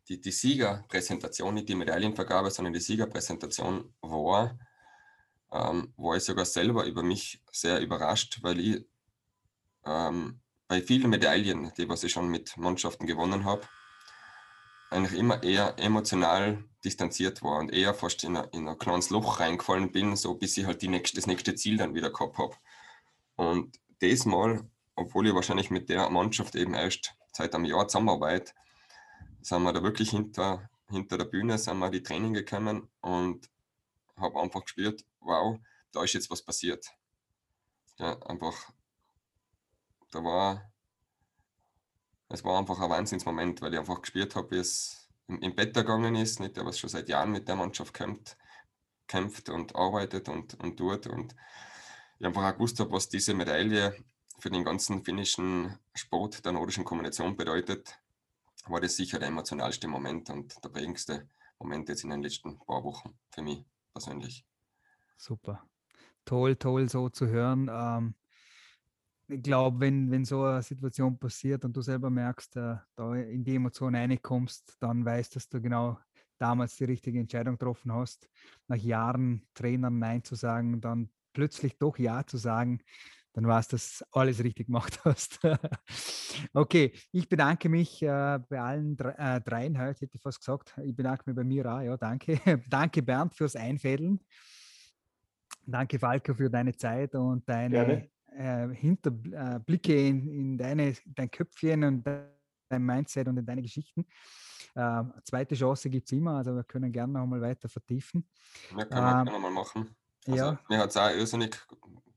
die, 0.08 0.20
die 0.20 0.30
Siegerpräsentation, 0.30 1.54
nicht 1.54 1.68
die 1.68 1.74
Medaillenvergabe, 1.74 2.50
sondern 2.50 2.72
die 2.72 2.80
Siegerpräsentation 2.80 3.92
war, 4.00 4.58
ähm, 5.50 5.92
war 5.96 6.16
ich 6.16 6.22
sogar 6.22 6.44
selber 6.44 6.86
über 6.86 7.02
mich 7.02 7.42
sehr 7.50 7.80
überrascht, 7.80 8.38
weil 8.42 8.60
ich 8.60 8.86
ähm, 9.84 10.40
bei 10.68 10.82
vielen 10.82 11.10
Medaillen, 11.10 11.72
die 11.76 11.88
was 11.88 12.04
ich 12.04 12.12
schon 12.12 12.28
mit 12.28 12.56
Mannschaften 12.56 13.06
gewonnen 13.06 13.44
habe, 13.44 13.62
eigentlich 14.90 15.18
immer 15.18 15.42
eher 15.42 15.78
emotional 15.78 16.64
distanziert 16.84 17.42
war 17.42 17.58
und 17.58 17.72
eher 17.72 17.94
fast 17.94 18.24
in, 18.24 18.36
ein, 18.36 18.48
in 18.52 18.68
ein 18.68 18.78
kleines 18.78 19.10
Loch 19.10 19.40
reingefallen 19.40 19.92
bin, 19.92 20.16
so 20.16 20.34
bis 20.34 20.56
ich 20.56 20.66
halt 20.66 20.82
nächste, 20.82 21.16
das 21.16 21.26
nächste 21.26 21.54
Ziel 21.54 21.76
dann 21.76 21.94
wieder 21.94 22.10
gehabt 22.10 22.38
habe. 22.38 22.54
Und 23.36 23.78
diesmal, 24.00 24.68
obwohl 24.94 25.26
ich 25.26 25.34
wahrscheinlich 25.34 25.70
mit 25.70 25.88
der 25.88 26.08
Mannschaft 26.10 26.54
eben 26.54 26.74
erst 26.74 27.14
seit 27.32 27.54
einem 27.54 27.64
Jahr 27.64 27.88
zusammenarbeite, 27.88 28.52
sind 29.40 29.62
wir 29.62 29.72
da 29.72 29.82
wirklich 29.82 30.10
hinter, 30.10 30.68
hinter 30.90 31.18
der 31.18 31.24
Bühne, 31.24 31.58
sind 31.58 31.78
wir 31.78 31.90
die 31.90 32.02
Training 32.02 32.34
gekommen 32.34 32.88
und 33.00 33.48
habe 34.16 34.40
einfach 34.40 34.62
gespürt, 34.62 35.04
wow, 35.20 35.58
da 35.92 36.04
ist 36.04 36.14
jetzt 36.14 36.30
was 36.30 36.42
passiert. 36.42 36.86
Ja, 37.98 38.18
einfach, 38.22 38.72
da 40.10 40.24
war 40.24 40.72
es 42.28 42.44
war 42.44 42.58
einfach 42.58 42.78
ein 42.80 42.90
Wahnsinnsmoment, 42.90 43.62
weil 43.62 43.72
ich 43.72 43.78
einfach 43.78 44.00
gespürt 44.02 44.36
habe, 44.36 44.50
wie 44.50 44.58
es 44.58 45.08
im, 45.28 45.40
im 45.40 45.54
Bett 45.54 45.74
gegangen 45.74 46.14
ist, 46.14 46.40
nicht 46.40 46.56
der 46.56 46.66
was 46.66 46.78
schon 46.78 46.90
seit 46.90 47.08
Jahren 47.08 47.32
mit 47.32 47.48
der 47.48 47.56
Mannschaft 47.56 47.94
kämpft, 47.94 48.36
kämpft 49.06 49.48
und 49.48 49.74
arbeitet 49.74 50.28
und, 50.28 50.54
und 50.62 50.76
tut. 50.76 51.06
Und 51.06 51.34
ich 52.18 52.26
einfach 52.26 52.44
auch 52.44 52.52
gewusst 52.52 52.80
habe, 52.80 52.92
was 52.92 53.08
diese 53.08 53.34
Medaille 53.34 53.94
für 54.38 54.50
den 54.50 54.64
ganzen 54.64 55.04
finnischen 55.04 55.78
Sport 55.94 56.44
der 56.44 56.52
nordischen 56.52 56.84
Kombination 56.84 57.36
bedeutet, 57.36 57.98
war 58.66 58.80
das 58.80 58.96
sicher 58.96 59.18
der 59.18 59.28
emotionalste 59.28 59.88
Moment 59.88 60.28
und 60.28 60.62
der 60.62 60.68
prägendste 60.68 61.28
Moment 61.58 61.88
jetzt 61.88 62.04
in 62.04 62.10
den 62.10 62.22
letzten 62.22 62.58
paar 62.58 62.84
Wochen 62.84 63.18
für 63.30 63.42
mich 63.42 63.64
persönlich. 63.92 64.44
Super. 65.16 65.64
Toll, 66.26 66.56
toll 66.56 66.88
so 66.90 67.08
zu 67.08 67.26
hören. 67.26 67.70
Ähm, 67.72 68.14
ich 69.28 69.42
glaube, 69.42 69.80
wenn, 69.80 70.10
wenn 70.10 70.24
so 70.24 70.42
eine 70.42 70.62
Situation 70.62 71.18
passiert 71.18 71.64
und 71.64 71.76
du 71.76 71.82
selber 71.82 72.10
merkst, 72.10 72.56
äh, 72.56 72.76
da 72.96 73.14
in 73.14 73.44
die 73.44 73.56
Emotion 73.56 73.94
reinkommst, 73.94 74.76
dann 74.80 75.04
weißt 75.04 75.34
du, 75.34 75.36
dass 75.36 75.48
du 75.48 75.60
genau 75.60 75.98
damals 76.38 76.76
die 76.76 76.84
richtige 76.84 77.18
Entscheidung 77.18 77.54
getroffen 77.54 77.92
hast, 77.92 78.28
nach 78.68 78.76
Jahren 78.76 79.46
Trainern 79.54 79.98
Nein 79.98 80.24
zu 80.24 80.34
sagen, 80.34 80.80
dann 80.80 81.10
plötzlich 81.32 81.76
doch 81.78 81.98
Ja 81.98 82.24
zu 82.24 82.36
sagen, 82.36 82.80
dann 83.34 83.46
weißt 83.46 83.72
du, 83.72 83.76
dass 83.76 84.04
alles 84.12 84.42
richtig 84.42 84.66
gemacht 84.66 84.98
hast. 85.04 85.40
okay, 86.54 86.92
ich 87.12 87.28
bedanke 87.28 87.68
mich 87.68 88.02
äh, 88.02 88.38
bei 88.48 88.60
allen 88.60 88.96
drei, 88.96 89.36
äh, 89.36 89.40
dreien 89.40 89.78
heute, 89.78 90.00
hätte 90.00 90.16
ich 90.16 90.22
fast 90.22 90.40
gesagt. 90.40 90.74
Ich 90.82 90.96
bedanke 90.96 91.24
mich 91.26 91.36
bei 91.36 91.44
mir 91.44 91.66
auch, 91.66 91.80
ja, 91.80 91.96
danke. 91.96 92.40
danke 92.68 93.02
Bernd 93.02 93.34
fürs 93.34 93.56
Einfädeln. 93.56 94.20
Danke 95.66 95.98
Falco 95.98 96.34
für 96.34 96.48
deine 96.48 96.74
Zeit 96.74 97.14
und 97.14 97.46
deine 97.46 97.74
Gerne 97.74 98.10
äh, 98.38 98.68
Hinterblicke 98.74 99.92
äh, 99.92 100.08
in, 100.08 100.28
in 100.28 100.58
deine, 100.58 100.94
dein 101.06 101.30
Köpfchen 101.30 101.82
und 101.84 102.04
dein 102.04 102.82
Mindset 102.82 103.26
und 103.28 103.36
in 103.36 103.44
deine 103.44 103.62
Geschichten. 103.62 104.06
Äh, 104.74 105.02
zweite 105.24 105.54
Chance 105.54 105.90
gibt 105.90 106.06
es 106.06 106.12
immer, 106.12 106.36
also 106.36 106.54
wir 106.54 106.64
können 106.64 106.92
gerne 106.92 107.14
noch 107.14 107.26
mal 107.26 107.40
weiter 107.40 107.68
vertiefen. 107.68 108.28
Ja, 108.76 108.84
können 108.84 109.26
wir 109.26 109.34
ähm, 109.34 109.42
mal 109.42 109.50
machen. 109.50 109.96
Also, 110.26 110.36
ja. 110.36 110.60
Mir 110.68 110.78
hat 110.78 110.90
es 110.90 110.96
auch 110.96 111.10
irrsinnig 111.10 111.58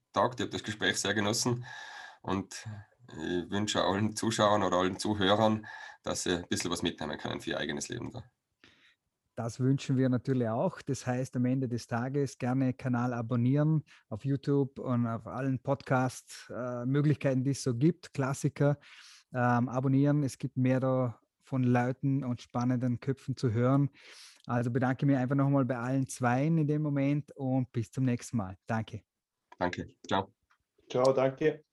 getaugt, 0.08 0.40
ich 0.40 0.44
habe 0.46 0.52
das 0.52 0.64
Gespräch 0.64 0.98
sehr 0.98 1.14
genossen 1.14 1.66
und 2.22 2.68
ich 3.08 3.50
wünsche 3.50 3.84
allen 3.84 4.16
Zuschauern 4.16 4.64
oder 4.64 4.78
allen 4.78 5.00
Zuhörern, 5.00 5.66
dass 6.04 6.24
sie 6.24 6.38
ein 6.38 6.48
bisschen 6.50 6.72
was 6.72 6.82
mitnehmen 6.82 7.18
können 7.18 7.42
für 7.42 7.52
ihr 7.52 7.58
eigenes 7.58 7.90
Leben. 7.90 8.12
Da. 8.12 8.24
Das 9.36 9.60
wünschen 9.60 9.98
wir 9.98 10.10
natürlich 10.10 10.48
auch. 10.48 10.82
Das 10.82 11.08
heißt, 11.08 11.36
am 11.38 11.46
Ende 11.46 11.68
des 11.68 11.88
Tages 11.88 12.38
gerne 12.38 12.74
Kanal 12.74 13.14
abonnieren 13.14 13.84
auf 14.10 14.26
YouTube 14.26 14.78
und 14.80 15.08
auf 15.08 15.26
allen 15.26 15.60
Podcast-Möglichkeiten, 15.60 17.44
die 17.44 17.52
es 17.52 17.64
so 17.64 17.74
gibt. 17.74 18.14
Klassiker 18.14 18.78
ähm, 19.34 19.70
abonnieren. 19.70 20.24
Es 20.24 20.38
gibt 20.38 20.58
mehr 20.58 20.80
da 20.80 21.18
von 21.44 21.64
Leuten 21.64 22.24
und 22.24 22.42
spannenden 22.42 23.00
Köpfen 23.00 23.36
zu 23.36 23.52
hören. 23.52 23.90
Also 24.48 24.72
bedanke 24.72 25.06
mich 25.06 25.18
einfach 25.18 25.36
nochmal 25.36 25.66
bei 25.66 25.78
allen 25.78 26.08
Zweien 26.08 26.58
in 26.58 26.68
dem 26.68 26.82
Moment 26.82 27.32
und 27.36 27.72
bis 27.72 27.92
zum 27.92 28.06
nächsten 28.06 28.38
Mal. 28.38 28.58
Danke. 28.68 29.02
Danke. 29.58 29.94
Ciao. 30.08 30.34
Ciao, 30.90 31.14
danke. 31.14 31.64